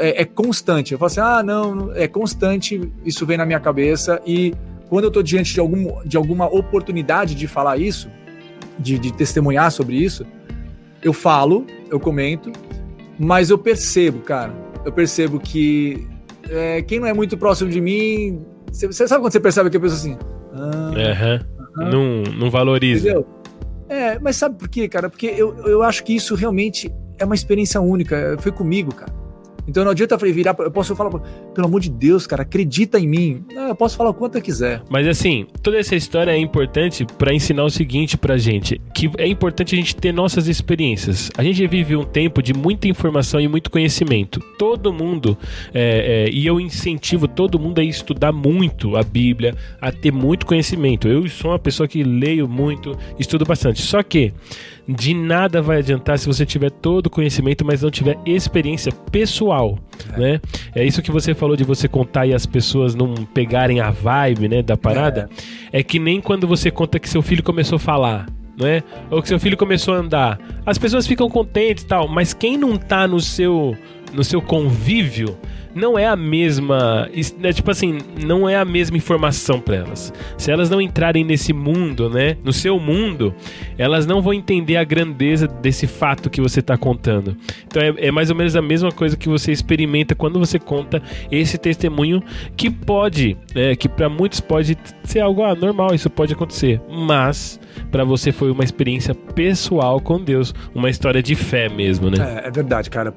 é, 0.00 0.22
é 0.22 0.24
constante. 0.24 0.92
Eu 0.92 0.98
falo 0.98 1.06
assim, 1.06 1.20
ah, 1.20 1.42
não, 1.42 1.74
não, 1.74 1.92
é 1.92 2.06
constante, 2.08 2.92
isso 3.04 3.24
vem 3.24 3.38
na 3.38 3.46
minha 3.46 3.60
cabeça 3.60 4.20
e 4.26 4.54
quando 4.94 5.06
eu 5.06 5.10
tô 5.10 5.24
diante 5.24 5.52
de, 5.52 5.58
algum, 5.58 6.04
de 6.04 6.16
alguma 6.16 6.46
oportunidade 6.46 7.34
de 7.34 7.48
falar 7.48 7.78
isso, 7.78 8.08
de, 8.78 8.96
de 8.96 9.12
testemunhar 9.12 9.68
sobre 9.72 9.96
isso, 9.96 10.24
eu 11.02 11.12
falo, 11.12 11.66
eu 11.90 11.98
comento, 11.98 12.52
mas 13.18 13.50
eu 13.50 13.58
percebo, 13.58 14.20
cara, 14.20 14.54
eu 14.84 14.92
percebo 14.92 15.40
que 15.40 16.06
é, 16.48 16.80
quem 16.82 17.00
não 17.00 17.08
é 17.08 17.12
muito 17.12 17.36
próximo 17.36 17.68
de 17.72 17.80
mim, 17.80 18.46
você, 18.70 19.08
sabe 19.08 19.20
quando 19.20 19.32
você 19.32 19.40
percebe 19.40 19.68
que 19.68 19.76
a 19.76 19.80
pessoa 19.80 19.98
assim, 19.98 20.16
ah. 20.52 20.92
Não, 21.90 22.22
não 22.38 22.48
valoriza. 22.48 23.08
Entendeu? 23.08 23.26
É, 23.88 24.16
mas 24.20 24.36
sabe 24.36 24.56
por 24.56 24.68
quê, 24.68 24.86
cara? 24.88 25.10
Porque 25.10 25.26
eu, 25.26 25.56
eu 25.66 25.82
acho 25.82 26.04
que 26.04 26.14
isso 26.14 26.36
realmente 26.36 26.88
é 27.18 27.24
uma 27.24 27.34
experiência 27.34 27.80
única. 27.80 28.36
Foi 28.38 28.52
comigo, 28.52 28.94
cara. 28.94 29.12
Então 29.66 29.82
não 29.82 29.90
adianta 29.90 30.14
eu 30.14 30.32
virar. 30.32 30.54
Eu 30.56 30.70
posso 30.70 30.94
falar, 30.94 31.20
pelo 31.54 31.66
amor 31.66 31.80
de 31.80 31.90
Deus, 31.90 32.26
cara, 32.26 32.42
acredita 32.42 32.98
em 32.98 33.06
mim. 33.06 33.44
Não, 33.54 33.68
eu 33.68 33.74
posso 33.74 33.96
falar 33.96 34.10
o 34.10 34.14
quanto 34.14 34.36
eu 34.36 34.42
quiser. 34.42 34.82
Mas 34.90 35.06
assim, 35.06 35.46
toda 35.62 35.78
essa 35.78 35.94
história 35.94 36.32
é 36.32 36.38
importante 36.38 37.06
pra 37.18 37.32
ensinar 37.32 37.64
o 37.64 37.70
seguinte 37.70 38.18
pra 38.18 38.36
gente: 38.36 38.80
que 38.94 39.10
é 39.18 39.26
importante 39.26 39.74
a 39.74 39.78
gente 39.78 39.96
ter 39.96 40.12
nossas 40.12 40.48
experiências. 40.48 41.30
A 41.36 41.42
gente 41.42 41.66
vive 41.66 41.96
um 41.96 42.04
tempo 42.04 42.42
de 42.42 42.52
muita 42.52 42.88
informação 42.88 43.40
e 43.40 43.48
muito 43.48 43.70
conhecimento. 43.70 44.40
Todo 44.58 44.92
mundo, 44.92 45.38
é, 45.72 46.26
é, 46.26 46.30
e 46.30 46.46
eu 46.46 46.60
incentivo 46.60 47.28
todo 47.28 47.58
mundo 47.58 47.78
a 47.80 47.84
estudar 47.84 48.32
muito 48.32 48.96
a 48.96 49.02
Bíblia, 49.02 49.54
a 49.80 49.92
ter 49.92 50.12
muito 50.12 50.46
conhecimento. 50.46 51.08
Eu 51.08 51.26
sou 51.28 51.50
uma 51.52 51.58
pessoa 51.58 51.88
que 51.88 52.02
leio 52.02 52.48
muito, 52.48 52.96
estudo 53.18 53.44
bastante. 53.44 53.80
Só 53.80 54.02
que 54.02 54.32
de 54.86 55.14
nada 55.14 55.62
vai 55.62 55.78
adiantar 55.78 56.18
se 56.18 56.26
você 56.26 56.44
tiver 56.44 56.70
todo 56.70 57.06
o 57.06 57.10
conhecimento, 57.10 57.64
mas 57.64 57.82
não 57.82 57.90
tiver 57.90 58.18
experiência 58.26 58.92
pessoal, 59.10 59.78
é. 60.12 60.20
né? 60.20 60.40
É 60.74 60.84
isso 60.84 61.00
que 61.00 61.10
você 61.10 61.34
falou 61.34 61.43
de 61.56 61.64
você 61.64 61.86
contar 61.86 62.26
e 62.26 62.32
as 62.32 62.46
pessoas 62.46 62.94
não 62.94 63.14
pegarem 63.14 63.80
a 63.80 63.90
vibe, 63.90 64.48
né, 64.48 64.62
da 64.62 64.76
parada. 64.76 65.28
É, 65.72 65.80
é 65.80 65.82
que 65.82 65.98
nem 65.98 66.20
quando 66.20 66.46
você 66.46 66.70
conta 66.70 66.98
que 66.98 67.08
seu 67.08 67.22
filho 67.22 67.42
começou 67.42 67.76
a 67.76 67.78
falar, 67.78 68.26
né? 68.58 68.82
Ou 69.10 69.20
que 69.20 69.28
seu 69.28 69.38
filho 69.38 69.56
começou 69.56 69.94
a 69.94 69.98
andar. 69.98 70.38
As 70.64 70.78
pessoas 70.78 71.06
ficam 71.06 71.28
contentes 71.28 71.84
e 71.84 71.86
tal, 71.86 72.08
mas 72.08 72.32
quem 72.32 72.56
não 72.56 72.76
tá 72.76 73.06
no 73.06 73.20
seu 73.20 73.76
no 74.12 74.22
seu 74.22 74.40
convívio 74.40 75.36
não 75.74 75.98
é 75.98 76.06
a 76.06 76.16
mesma, 76.16 77.08
é, 77.42 77.52
tipo 77.52 77.70
assim, 77.70 77.98
não 78.24 78.48
é 78.48 78.56
a 78.56 78.64
mesma 78.64 78.96
informação 78.96 79.60
para 79.60 79.76
elas. 79.76 80.12
Se 80.38 80.50
elas 80.50 80.70
não 80.70 80.80
entrarem 80.80 81.24
nesse 81.24 81.52
mundo, 81.52 82.08
né, 82.08 82.36
no 82.44 82.52
seu 82.52 82.78
mundo, 82.78 83.34
elas 83.76 84.06
não 84.06 84.22
vão 84.22 84.32
entender 84.32 84.76
a 84.76 84.84
grandeza 84.84 85.48
desse 85.48 85.86
fato 85.86 86.30
que 86.30 86.40
você 86.40 86.60
está 86.60 86.76
contando. 86.76 87.36
Então 87.66 87.82
é, 87.82 87.94
é, 88.06 88.10
mais 88.10 88.30
ou 88.30 88.36
menos 88.36 88.54
a 88.54 88.62
mesma 88.62 88.92
coisa 88.92 89.16
que 89.16 89.28
você 89.28 89.50
experimenta 89.50 90.14
quando 90.14 90.38
você 90.38 90.58
conta 90.58 91.02
esse 91.30 91.58
testemunho 91.58 92.22
que 92.56 92.70
pode, 92.70 93.36
né, 93.54 93.74
que 93.74 93.88
para 93.88 94.08
muitos 94.08 94.40
pode 94.40 94.76
ser 95.02 95.20
algo 95.20 95.42
ah, 95.42 95.54
normal, 95.54 95.94
isso 95.94 96.08
pode 96.08 96.32
acontecer, 96.32 96.80
mas 96.88 97.58
para 97.90 98.04
você 98.04 98.30
foi 98.30 98.50
uma 98.50 98.62
experiência 98.62 99.14
pessoal 99.14 100.00
com 100.00 100.20
Deus, 100.20 100.54
uma 100.74 100.88
história 100.88 101.22
de 101.22 101.34
fé 101.34 101.68
mesmo, 101.68 102.10
né? 102.10 102.42
É, 102.44 102.48
é 102.48 102.50
verdade, 102.50 102.90
cara. 102.90 103.12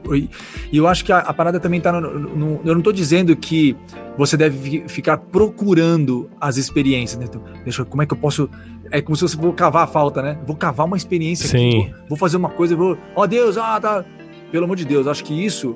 E 0.72 0.78
eu 0.78 0.88
acho 0.88 1.06
que 1.06 1.12
a, 1.12 1.20
a 1.20 1.34
parada 1.34 1.60
também 1.60 1.80
tá 1.80 1.92
no, 1.92 2.02
no 2.02 2.47
eu 2.64 2.74
não 2.74 2.80
estou 2.80 2.94
dizendo 2.94 3.36
que 3.36 3.76
você 4.18 4.36
deve 4.36 4.88
ficar 4.88 5.18
procurando 5.18 6.30
as 6.40 6.58
experiências, 6.58 7.20
né? 7.20 7.26
Então, 7.28 7.42
deixa, 7.64 7.86
como 7.86 8.02
é 8.02 8.06
que 8.06 8.14
eu 8.14 8.18
posso. 8.18 8.50
É 8.92 9.02
como 9.02 9.16
se 9.16 9.22
você 9.22 9.38
for 9.38 9.54
cavar 9.54 9.84
a 9.84 9.88
falta, 9.88 10.22
né? 10.22 10.40
Vou 10.46 10.56
cavar 10.56 10.86
uma 10.86 10.98
experiência 10.98 11.48
Sim. 11.48 11.68
aqui, 11.68 11.92
vou, 11.92 12.10
vou 12.10 12.18
fazer 12.18 12.38
uma 12.38 12.50
coisa, 12.50 12.76
vou. 12.76 12.98
Ó, 13.16 13.24
oh, 13.24 13.28
Deus, 13.28 13.58
ah, 13.58 13.80
tá. 13.80 14.06
Pelo 14.52 14.66
amor 14.66 14.78
de 14.78 14.86
Deus, 14.86 15.08
acho 15.08 15.24
que 15.24 15.34
isso. 15.46 15.76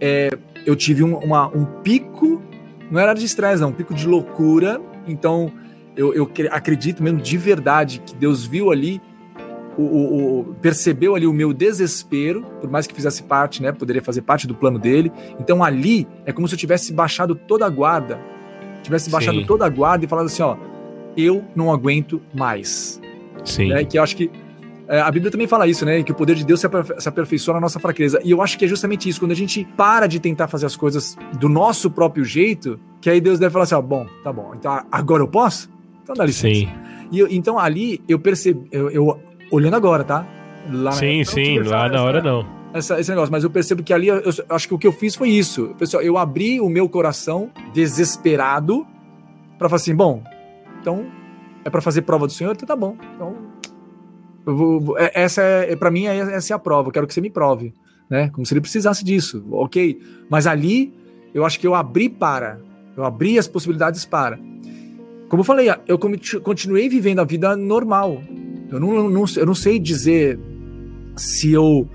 É, 0.00 0.30
eu 0.64 0.74
tive 0.76 1.02
um, 1.02 1.16
uma, 1.18 1.48
um 1.48 1.64
pico, 1.82 2.42
não 2.90 3.00
era 3.00 3.14
de 3.14 3.24
estresse, 3.24 3.60
não, 3.60 3.68
um 3.68 3.72
pico 3.72 3.94
de 3.94 4.06
loucura. 4.06 4.80
Então, 5.06 5.52
eu, 5.96 6.14
eu 6.14 6.30
acredito 6.50 7.02
mesmo 7.02 7.20
de 7.20 7.36
verdade 7.36 8.00
que 8.04 8.14
Deus 8.14 8.46
viu 8.46 8.70
ali 8.70 9.00
o, 9.78 9.82
o, 9.82 10.40
o, 10.40 10.44
percebeu 10.60 11.14
ali 11.14 11.26
o 11.26 11.32
meu 11.32 11.52
desespero, 11.52 12.42
por 12.60 12.68
mais 12.68 12.86
que 12.86 12.94
fizesse 12.94 13.22
parte, 13.22 13.62
né? 13.62 13.70
Poderia 13.70 14.02
fazer 14.02 14.22
parte 14.22 14.46
do 14.46 14.54
plano 14.54 14.78
dele. 14.78 15.12
Então 15.38 15.62
ali 15.62 16.06
é 16.26 16.32
como 16.32 16.48
se 16.48 16.54
eu 16.54 16.58
tivesse 16.58 16.92
baixado 16.92 17.34
toda 17.34 17.64
a 17.64 17.70
guarda, 17.70 18.18
tivesse 18.82 19.08
baixado 19.08 19.38
Sim. 19.38 19.46
toda 19.46 19.64
a 19.64 19.68
guarda 19.68 20.04
e 20.04 20.08
falado 20.08 20.26
assim, 20.26 20.42
ó, 20.42 20.56
eu 21.16 21.44
não 21.54 21.72
aguento 21.72 22.20
mais. 22.34 23.00
Sim. 23.44 23.68
Né? 23.68 23.84
Que 23.84 23.98
eu 23.98 24.02
acho 24.02 24.16
que 24.16 24.30
é, 24.88 25.00
a 25.00 25.10
Bíblia 25.10 25.30
também 25.30 25.46
fala 25.46 25.66
isso, 25.66 25.84
né? 25.84 26.02
Que 26.02 26.10
o 26.10 26.14
poder 26.14 26.34
de 26.34 26.44
Deus 26.44 26.60
se, 26.60 26.66
aperfei 26.66 26.98
se 26.98 27.08
aperfeiçoa 27.08 27.54
na 27.54 27.60
nossa 27.60 27.78
fraqueza. 27.78 28.20
E 28.24 28.30
eu 28.30 28.42
acho 28.42 28.58
que 28.58 28.64
é 28.64 28.68
justamente 28.68 29.08
isso. 29.08 29.20
Quando 29.20 29.32
a 29.32 29.36
gente 29.36 29.64
para 29.76 30.06
de 30.06 30.18
tentar 30.18 30.48
fazer 30.48 30.66
as 30.66 30.74
coisas 30.74 31.16
do 31.38 31.48
nosso 31.48 31.90
próprio 31.90 32.24
jeito, 32.24 32.80
que 33.00 33.08
aí 33.08 33.20
Deus 33.20 33.38
deve 33.38 33.52
falar 33.52 33.64
assim, 33.64 33.74
ó, 33.74 33.82
bom, 33.82 34.06
tá 34.24 34.32
bom. 34.32 34.54
Então 34.56 34.82
agora 34.90 35.22
eu 35.22 35.28
posso? 35.28 35.70
Então 36.02 36.16
dá 36.16 36.24
licença. 36.24 36.54
Sim. 36.54 36.68
E 37.12 37.18
eu, 37.18 37.28
então 37.28 37.58
ali 37.58 38.02
eu 38.08 38.18
percebi, 38.18 38.66
eu, 38.72 38.90
eu 38.90 39.20
olhando 39.50 39.76
agora, 39.76 40.04
tá? 40.04 40.26
Lá 40.70 40.92
sim, 40.92 41.24
sim, 41.24 41.58
lá 41.60 41.88
na 41.88 42.02
hora 42.02 42.22
não. 42.22 42.46
Essa, 42.72 43.00
esse 43.00 43.10
negócio, 43.10 43.32
mas 43.32 43.44
eu 43.44 43.50
percebo 43.50 43.82
que 43.82 43.92
ali, 43.92 44.08
eu, 44.08 44.16
eu, 44.16 44.32
acho 44.50 44.68
que 44.68 44.74
o 44.74 44.78
que 44.78 44.86
eu 44.86 44.92
fiz 44.92 45.14
foi 45.14 45.30
isso. 45.30 45.74
Pessoal, 45.78 46.02
eu 46.02 46.18
abri 46.18 46.60
o 46.60 46.68
meu 46.68 46.88
coração 46.88 47.50
desesperado 47.72 48.86
para 49.58 49.68
falar 49.68 49.76
assim, 49.76 49.94
bom, 49.94 50.22
então 50.80 51.06
é 51.64 51.70
para 51.70 51.80
fazer 51.80 52.02
prova 52.02 52.26
do 52.26 52.32
Senhor, 52.32 52.52
então 52.52 52.66
tá 52.66 52.76
bom. 52.76 52.96
Então, 53.14 53.36
eu 54.46 54.56
vou, 54.56 54.96
essa 54.98 55.42
é, 55.42 55.76
para 55.76 55.90
mim, 55.90 56.06
essa 56.06 56.52
é 56.52 56.56
a 56.56 56.58
prova. 56.58 56.88
Eu 56.88 56.92
quero 56.92 57.06
que 57.06 57.14
você 57.14 57.20
me 57.20 57.30
prove, 57.30 57.74
né? 58.08 58.30
Como 58.30 58.46
se 58.46 58.54
ele 58.54 58.60
precisasse 58.60 59.04
disso, 59.04 59.44
ok? 59.50 60.00
Mas 60.30 60.46
ali, 60.46 60.94
eu 61.34 61.44
acho 61.44 61.58
que 61.58 61.66
eu 61.66 61.74
abri 61.74 62.08
para, 62.08 62.58
eu 62.96 63.04
abri 63.04 63.38
as 63.38 63.46
possibilidades 63.46 64.04
para. 64.04 64.38
Como 65.28 65.40
eu 65.40 65.44
falei, 65.44 65.68
eu 65.86 65.98
continuei 66.42 66.88
vivendo 66.88 67.18
a 67.18 67.24
vida 67.24 67.54
normal, 67.54 68.22
eu 68.70 68.80
não, 68.80 69.08
não, 69.08 69.24
eu 69.36 69.46
não 69.46 69.54
sei 69.54 69.78
dizer 69.78 70.38
se 71.16 71.52
eu. 71.52 71.88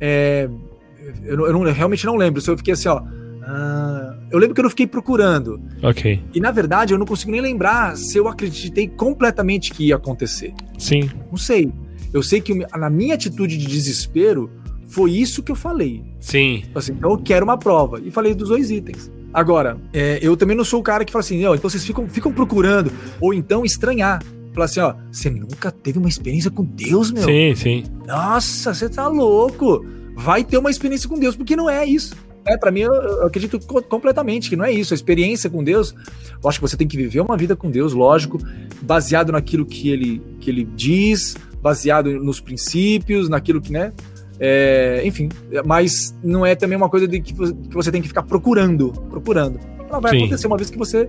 É, 0.00 0.48
eu, 1.24 1.46
eu, 1.46 1.52
não, 1.52 1.66
eu, 1.66 1.72
realmente 1.72 2.04
não 2.04 2.16
lembro. 2.16 2.40
Se 2.40 2.50
eu 2.50 2.56
fiquei 2.56 2.74
assim, 2.74 2.88
ó. 2.88 3.02
Ah, 3.48 4.16
eu 4.30 4.40
lembro 4.40 4.54
que 4.54 4.60
eu 4.60 4.64
não 4.64 4.70
fiquei 4.70 4.88
procurando. 4.88 5.60
Ok. 5.82 6.20
E 6.34 6.40
na 6.40 6.50
verdade 6.50 6.92
eu 6.92 6.98
não 6.98 7.06
consigo 7.06 7.30
nem 7.30 7.40
lembrar 7.40 7.96
se 7.96 8.18
eu 8.18 8.26
acreditei 8.26 8.88
completamente 8.88 9.72
que 9.72 9.86
ia 9.86 9.96
acontecer. 9.96 10.52
Sim. 10.76 11.08
Não 11.30 11.38
sei. 11.38 11.72
Eu 12.12 12.22
sei 12.24 12.40
que 12.40 12.54
na 12.76 12.90
minha 12.90 13.14
atitude 13.14 13.56
de 13.56 13.66
desespero 13.66 14.50
foi 14.88 15.12
isso 15.12 15.44
que 15.44 15.52
eu 15.52 15.56
falei. 15.56 16.02
Sim. 16.18 16.64
Assim, 16.74 16.92
então 16.92 17.10
eu 17.12 17.18
quero 17.18 17.44
uma 17.44 17.56
prova. 17.56 18.00
E 18.04 18.10
falei 18.10 18.34
dos 18.34 18.48
dois 18.48 18.70
itens. 18.70 19.10
Agora, 19.32 19.76
é, 19.92 20.18
eu 20.22 20.36
também 20.36 20.56
não 20.56 20.64
sou 20.64 20.80
o 20.80 20.82
cara 20.82 21.04
que 21.04 21.12
fala 21.12 21.20
assim, 21.20 21.44
então 21.44 21.58
vocês 21.58 21.84
ficam, 21.84 22.08
ficam 22.08 22.32
procurando. 22.32 22.90
Ou 23.20 23.32
então 23.34 23.64
estranhar 23.64 24.22
falar 24.56 24.64
assim, 24.64 24.80
ó, 24.80 24.94
você 25.12 25.30
nunca 25.30 25.70
teve 25.70 25.98
uma 25.98 26.08
experiência 26.08 26.50
com 26.50 26.64
Deus, 26.64 27.12
meu? 27.12 27.24
Sim, 27.24 27.54
sim. 27.54 27.84
Nossa, 28.06 28.74
você 28.74 28.88
tá 28.88 29.06
louco. 29.06 29.84
Vai 30.16 30.42
ter 30.42 30.56
uma 30.56 30.70
experiência 30.70 31.08
com 31.08 31.18
Deus, 31.18 31.36
porque 31.36 31.54
não 31.54 31.68
é 31.68 31.84
isso. 31.84 32.16
É, 32.46 32.56
para 32.56 32.70
mim, 32.70 32.80
eu, 32.80 32.92
eu, 32.92 33.26
acredito 33.26 33.58
completamente 33.88 34.48
que 34.48 34.56
não 34.56 34.64
é 34.64 34.72
isso. 34.72 34.94
A 34.94 34.96
experiência 34.96 35.50
com 35.50 35.62
Deus, 35.62 35.94
eu 36.42 36.48
acho 36.48 36.58
que 36.58 36.68
você 36.68 36.76
tem 36.76 36.86
que 36.86 36.96
viver 36.96 37.20
uma 37.20 37.36
vida 37.36 37.54
com 37.54 37.70
Deus, 37.70 37.92
lógico, 37.92 38.38
baseado 38.82 39.32
naquilo 39.32 39.66
que 39.66 39.90
ele, 39.90 40.22
que 40.40 40.48
ele 40.48 40.64
diz, 40.64 41.36
baseado 41.60 42.10
nos 42.22 42.40
princípios, 42.40 43.28
naquilo 43.28 43.60
que, 43.60 43.72
né? 43.72 43.92
É, 44.38 45.02
enfim, 45.04 45.28
mas 45.64 46.16
não 46.22 46.44
é 46.44 46.54
também 46.54 46.76
uma 46.76 46.88
coisa 46.88 47.08
de 47.08 47.20
que 47.20 47.34
você 47.70 47.90
tem 47.90 48.00
que 48.00 48.08
ficar 48.08 48.22
procurando, 48.22 48.92
procurando. 49.10 49.58
Ela 49.88 49.98
vai 49.98 50.12
Sim. 50.12 50.18
acontecer 50.18 50.46
uma 50.46 50.56
vez 50.56 50.70
que 50.70 50.78
você 50.78 51.08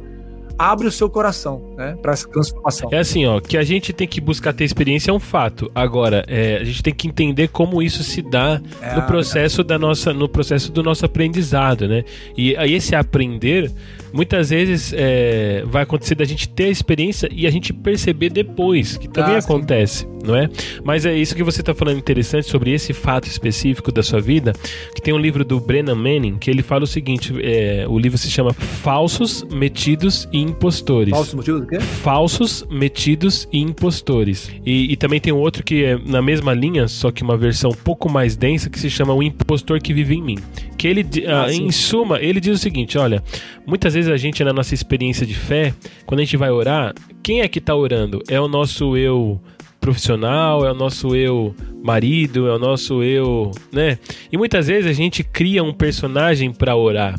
abre 0.58 0.88
o 0.88 0.92
seu 0.92 1.10
coração, 1.10 1.74
né, 1.78 1.98
para 2.02 2.14
essa 2.14 2.28
transformação. 2.28 2.90
É 2.92 3.00
assim, 3.00 3.26
ó, 3.26 3.40
que 3.40 3.58
a 3.58 3.64
gente 3.64 3.94
tem 3.94 4.08
que 4.08 4.20
buscar 4.20 4.54
ter 4.54 4.64
experiência 4.64 5.12
é 5.12 5.14
um 5.14 5.20
fato. 5.20 5.72
Agora, 5.74 6.24
é, 6.28 6.58
a 6.58 6.64
gente 6.64 6.82
tem 6.82 6.94
que 6.94 7.08
entender 7.08 7.50
como 7.50 7.82
isso 7.82 8.04
se 8.04 8.22
dá 8.22 8.62
é, 8.82 8.96
no 8.96 9.04
processo 9.04 9.62
é. 9.62 9.64
da 9.64 9.78
nossa, 9.78 10.14
no 10.14 10.28
processo 10.28 10.72
do 10.72 10.82
nosso 10.82 11.06
aprendizado, 11.06 11.88
né? 11.88 12.04
E 12.36 12.56
aí 12.58 12.74
esse 12.74 12.96
aprender 12.96 13.72
muitas 14.14 14.50
vezes 14.50 14.94
é, 14.96 15.64
vai 15.66 15.84
acontecer 15.84 16.16
da 16.16 16.26
gente 16.26 16.48
ter 16.50 16.66
a 16.66 16.70
experiência 16.70 17.30
e 17.32 17.48
a 17.48 17.50
gente 17.50 17.74
perceber 17.74 18.30
depois, 18.30 18.98
que 18.98 19.08
também 19.08 19.36
ah, 19.36 19.40
acontece, 19.40 20.08
não 20.24 20.36
é? 20.36 20.50
Mas 20.84 21.06
é 21.06 21.16
isso 21.16 21.36
que 21.36 21.44
você 21.44 21.62
está 21.62 21.74
falando 21.74 21.98
interessante 21.98 22.48
sobre 22.48 22.72
esse 22.72 22.94
fato 22.94 23.28
específico 23.28 23.92
da 23.92 24.04
sua 24.04 24.20
vida, 24.20 24.54
que 24.94 25.02
tem 25.02 25.14
um 25.14 25.18
livro 25.18 25.44
do 25.44 25.60
Brennan 25.60 25.96
Manning 25.96 26.38
que 26.38 26.50
ele 26.52 26.62
fala 26.62 26.84
o 26.84 26.88
seguinte, 26.88 27.34
é, 27.42 27.86
o 27.88 27.98
livro 27.98 28.18
se 28.18 28.30
chama 28.30 28.54
Falsos, 28.54 29.44
Metidos 29.52 30.28
e 30.32 30.40
Impostores. 30.40 31.12
Falsos 31.12 31.34
motivos 31.34 31.62
do 31.62 31.68
quê? 31.68 31.80
Falsos, 31.80 32.66
Metidos 32.70 33.48
e 33.52 33.60
Impostores. 33.60 34.52
E, 34.66 34.92
e 34.92 34.96
também 34.96 35.20
tem 35.20 35.34
um 35.34 35.38
outro 35.38 35.64
que 35.64 35.84
é 35.84 35.98
na 36.06 36.22
mesma 36.22 36.54
linha, 36.54 36.88
só 36.88 37.12
que 37.12 37.24
uma 37.24 37.38
versão 37.38 37.72
um 37.72 37.76
pouco 37.76 38.10
mais 38.10 38.36
densa, 38.36 38.70
que 38.70 38.80
se 38.80 38.90
chama 38.90 39.14
O 39.14 39.24
Impostor 39.24 39.82
que 39.82 39.94
Vive 39.94 40.16
em 40.16 40.22
Mim. 40.22 40.38
Que 40.78 40.88
ele, 40.88 41.06
ah, 41.26 41.46
Ah, 41.48 41.54
em 41.54 41.72
suma, 41.72 42.20
ele 42.22 42.40
diz 42.40 42.56
o 42.56 42.58
seguinte: 42.58 42.98
olha, 42.98 43.24
muitas 43.66 43.94
vezes 43.94 43.97
a 44.06 44.18
gente, 44.18 44.44
na 44.44 44.52
nossa 44.52 44.74
experiência 44.74 45.26
de 45.26 45.34
fé, 45.34 45.74
quando 46.06 46.20
a 46.20 46.24
gente 46.24 46.36
vai 46.36 46.52
orar, 46.52 46.94
quem 47.24 47.42
é 47.42 47.48
que 47.48 47.62
tá 47.62 47.74
orando? 47.74 48.22
É 48.28 48.40
o 48.40 48.48
nosso 48.48 48.98
eu 48.98 49.42
profissional, 49.80 50.66
é 50.66 50.72
o 50.72 50.76
nosso 50.76 51.16
eu 51.16 51.56
marido, 51.82 52.48
é 52.48 52.54
o 52.54 52.60
nosso 52.60 53.02
eu, 53.02 53.52
né? 53.72 53.98
E 54.32 54.38
muitas 54.38 54.68
vezes 54.68 54.90
a 54.90 54.94
gente 54.94 55.24
cria 55.24 55.64
um 55.64 55.72
personagem 55.72 56.52
para 56.52 56.76
orar. 56.76 57.16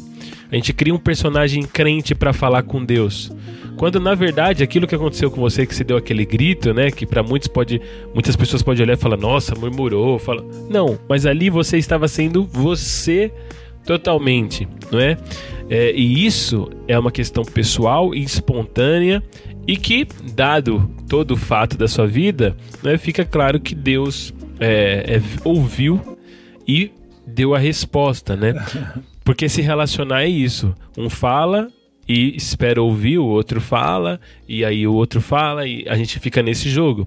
A 0.50 0.54
gente 0.54 0.72
cria 0.72 0.94
um 0.94 0.98
personagem 0.98 1.62
crente 1.62 2.14
para 2.14 2.32
falar 2.32 2.62
com 2.62 2.84
Deus. 2.84 3.30
Quando 3.76 4.00
na 4.00 4.14
verdade 4.14 4.62
aquilo 4.62 4.86
que 4.86 4.94
aconteceu 4.94 5.30
com 5.30 5.40
você 5.40 5.64
que 5.64 5.74
você 5.74 5.84
deu 5.84 5.96
aquele 5.96 6.24
grito, 6.24 6.74
né, 6.74 6.90
que 6.90 7.06
para 7.06 7.22
muitos 7.22 7.48
pode, 7.48 7.80
muitas 8.12 8.34
pessoas 8.34 8.62
podem 8.62 8.82
olhar 8.82 8.94
e 8.94 9.00
falar: 9.00 9.16
"Nossa, 9.16 9.54
murmurou", 9.54 10.18
fala. 10.18 10.44
Não, 10.68 10.98
mas 11.08 11.26
ali 11.26 11.48
você 11.48 11.78
estava 11.78 12.08
sendo 12.08 12.44
você 12.44 13.32
totalmente, 13.88 14.68
não 14.92 15.00
é? 15.00 15.16
É, 15.70 15.92
e 15.94 16.26
isso 16.26 16.68
é 16.86 16.98
uma 16.98 17.10
questão 17.10 17.42
pessoal 17.42 18.14
e 18.14 18.22
espontânea 18.22 19.22
e 19.66 19.78
que, 19.78 20.06
dado 20.34 20.90
todo 21.08 21.30
o 21.30 21.36
fato 21.38 21.78
da 21.78 21.88
sua 21.88 22.06
vida, 22.06 22.54
né, 22.82 22.98
fica 22.98 23.24
claro 23.24 23.58
que 23.58 23.74
Deus 23.74 24.34
é, 24.60 25.16
é, 25.16 25.22
ouviu 25.42 26.18
e 26.66 26.90
deu 27.26 27.54
a 27.54 27.58
resposta, 27.58 28.36
né? 28.36 28.52
Porque 29.24 29.48
se 29.48 29.62
relacionar 29.62 30.22
é 30.22 30.28
isso. 30.28 30.74
Um 30.96 31.08
fala 31.08 31.68
e 32.08 32.34
espera 32.34 32.80
ouvir, 32.82 33.18
o 33.18 33.26
outro 33.26 33.60
fala, 33.60 34.18
e 34.48 34.64
aí 34.64 34.86
o 34.86 34.94
outro 34.94 35.20
fala, 35.20 35.66
e 35.66 35.84
a 35.86 35.94
gente 35.94 36.18
fica 36.18 36.42
nesse 36.42 36.70
jogo. 36.70 37.06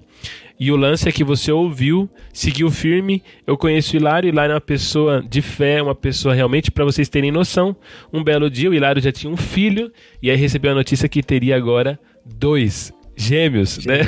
E 0.59 0.71
o 0.71 0.75
lance 0.75 1.09
é 1.09 1.11
que 1.11 1.23
você 1.23 1.51
ouviu, 1.51 2.07
seguiu 2.31 2.69
firme. 2.69 3.23
Eu 3.47 3.57
conheço 3.57 3.95
o 3.95 3.97
Hilário, 3.97 4.29
o 4.29 4.31
Hilário 4.31 4.51
é 4.51 4.55
uma 4.55 4.61
pessoa 4.61 5.25
de 5.27 5.41
fé, 5.41 5.81
uma 5.81 5.95
pessoa 5.95 6.35
realmente, 6.35 6.69
para 6.69 6.85
vocês 6.85 7.09
terem 7.09 7.31
noção. 7.31 7.75
Um 8.13 8.23
belo 8.23 8.47
dia, 8.47 8.69
o 8.69 8.73
Hilário 8.73 9.01
já 9.01 9.11
tinha 9.11 9.33
um 9.33 9.37
filho, 9.37 9.91
e 10.21 10.29
aí 10.29 10.37
recebeu 10.37 10.71
a 10.71 10.75
notícia 10.75 11.09
que 11.09 11.23
teria 11.23 11.57
agora 11.57 11.99
dois 12.23 12.93
gêmeos, 13.15 13.83
né? 13.85 14.01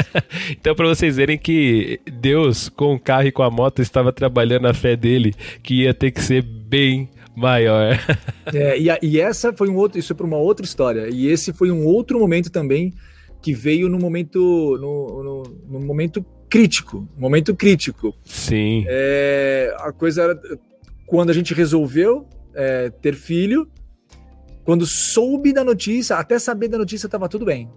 então, 0.50 0.74
para 0.74 0.88
vocês 0.88 1.16
verem 1.16 1.38
que 1.38 1.98
Deus, 2.12 2.68
com 2.68 2.94
o 2.94 3.00
carro 3.00 3.28
e 3.28 3.32
com 3.32 3.42
a 3.42 3.50
moto, 3.50 3.80
estava 3.80 4.12
trabalhando 4.12 4.66
a 4.66 4.74
fé 4.74 4.96
dele, 4.96 5.32
que 5.62 5.84
ia 5.84 5.94
ter 5.94 6.10
que 6.10 6.20
ser 6.20 6.42
bem 6.42 7.08
maior. 7.36 7.98
É, 8.52 8.78
e, 8.78 8.90
a- 8.90 8.98
e 9.02 9.20
essa 9.20 9.52
foi 9.52 9.68
um 9.68 9.76
outro, 9.76 9.98
isso 9.98 10.12
é 10.12 10.16
para 10.16 10.26
uma 10.26 10.36
outra 10.36 10.64
história. 10.64 11.08
E 11.10 11.26
esse 11.26 11.52
foi 11.52 11.70
um 11.70 11.84
outro 11.86 12.18
momento 12.18 12.50
também 12.50 12.92
que 13.42 13.52
veio 13.52 13.88
no 13.88 13.98
momento, 13.98 14.38
no, 14.80 15.22
no, 15.22 15.42
no 15.78 15.86
momento 15.86 16.24
crítico, 16.48 17.08
momento 17.18 17.54
crítico. 17.54 18.14
Sim. 18.24 18.84
É, 18.86 19.74
a 19.80 19.92
coisa 19.92 20.22
era 20.22 20.40
quando 21.06 21.30
a 21.30 21.32
gente 21.32 21.52
resolveu 21.52 22.26
é, 22.54 22.88
ter 22.90 23.14
filho, 23.14 23.68
quando 24.64 24.86
soube 24.86 25.52
da 25.52 25.62
notícia, 25.62 26.16
até 26.16 26.38
saber 26.38 26.68
da 26.68 26.78
notícia 26.78 27.06
estava 27.06 27.28
tudo 27.28 27.44
bem, 27.44 27.68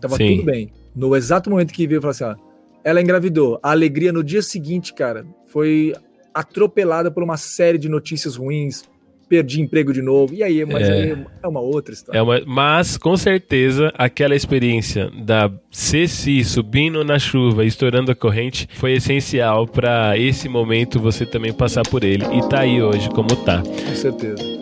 tava 0.00 0.16
Sim. 0.16 0.36
tudo 0.38 0.46
bem. 0.46 0.72
No 0.96 1.14
exato 1.14 1.48
momento 1.50 1.72
que 1.72 1.86
veio, 1.86 2.00
falou 2.00 2.10
assim, 2.10 2.24
ó, 2.24 2.34
ela 2.82 3.00
engravidou. 3.00 3.58
A 3.62 3.70
alegria 3.70 4.12
no 4.12 4.22
dia 4.24 4.42
seguinte, 4.42 4.92
cara, 4.94 5.24
foi 5.46 5.92
atropelada 6.32 7.10
por 7.10 7.22
uma 7.22 7.36
série 7.36 7.78
de 7.78 7.88
notícias 7.88 8.34
ruins. 8.36 8.82
Perdi 9.28 9.60
emprego 9.60 9.92
de 9.92 10.02
novo. 10.02 10.34
E 10.34 10.42
aí, 10.42 10.64
mas 10.64 10.88
É. 10.88 10.92
aí 10.92 11.16
é 11.42 11.48
uma 11.48 11.60
outra 11.60 11.92
história. 11.94 12.18
É 12.18 12.22
uma, 12.22 12.40
mas, 12.46 12.96
com 12.96 13.16
certeza, 13.16 13.92
aquela 13.96 14.34
experiência 14.34 15.10
da 15.24 15.50
Ceci 15.70 16.44
subindo 16.44 17.04
na 17.04 17.18
chuva 17.18 17.64
e 17.64 17.68
estourando 17.68 18.12
a 18.12 18.14
corrente 18.14 18.68
foi 18.74 18.92
essencial 18.92 19.66
para 19.66 20.16
esse 20.18 20.48
momento 20.48 21.00
você 21.00 21.26
também 21.26 21.52
passar 21.52 21.82
por 21.82 22.04
ele. 22.04 22.24
E 22.32 22.48
tá 22.48 22.60
aí 22.60 22.80
hoje 22.82 23.08
como 23.10 23.28
tá. 23.44 23.62
Com 23.62 23.94
certeza. 23.94 24.53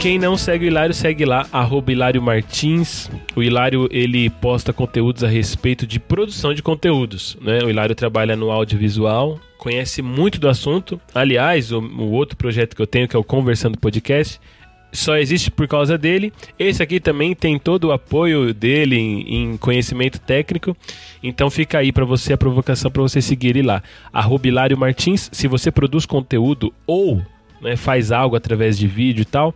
Quem 0.00 0.18
não 0.18 0.34
segue 0.34 0.64
o 0.64 0.68
Hilário, 0.68 0.94
segue 0.94 1.26
lá, 1.26 1.46
arroba 1.52 1.92
Hilário 1.92 2.22
Martins. 2.22 3.10
O 3.36 3.42
Hilário, 3.42 3.86
ele 3.92 4.30
posta 4.30 4.72
conteúdos 4.72 5.22
a 5.22 5.28
respeito 5.28 5.86
de 5.86 6.00
produção 6.00 6.54
de 6.54 6.62
conteúdos, 6.62 7.36
né? 7.38 7.58
O 7.62 7.68
Hilário 7.68 7.94
trabalha 7.94 8.34
no 8.34 8.50
audiovisual, 8.50 9.38
conhece 9.58 10.00
muito 10.00 10.40
do 10.40 10.48
assunto. 10.48 10.98
Aliás, 11.14 11.70
o, 11.70 11.80
o 11.80 12.12
outro 12.12 12.34
projeto 12.34 12.74
que 12.74 12.80
eu 12.80 12.86
tenho, 12.86 13.06
que 13.06 13.14
é 13.14 13.18
o 13.18 13.22
Conversando 13.22 13.76
Podcast, 13.76 14.40
só 14.90 15.18
existe 15.18 15.50
por 15.50 15.68
causa 15.68 15.98
dele. 15.98 16.32
Esse 16.58 16.82
aqui 16.82 16.98
também 16.98 17.34
tem 17.34 17.58
todo 17.58 17.88
o 17.88 17.92
apoio 17.92 18.54
dele 18.54 18.96
em, 18.96 19.34
em 19.34 19.56
conhecimento 19.58 20.18
técnico. 20.18 20.74
Então 21.22 21.50
fica 21.50 21.76
aí 21.76 21.92
para 21.92 22.06
você 22.06 22.32
a 22.32 22.38
provocação 22.38 22.90
para 22.90 23.02
você 23.02 23.20
seguir 23.20 23.50
ele 23.50 23.62
lá. 23.62 23.82
Hilário 24.48 24.78
Martins. 24.78 25.28
Se 25.30 25.46
você 25.46 25.70
produz 25.70 26.06
conteúdo 26.06 26.72
ou 26.86 27.20
né, 27.60 27.76
faz 27.76 28.10
algo 28.10 28.34
através 28.34 28.78
de 28.78 28.86
vídeo 28.86 29.20
e 29.20 29.26
tal, 29.26 29.54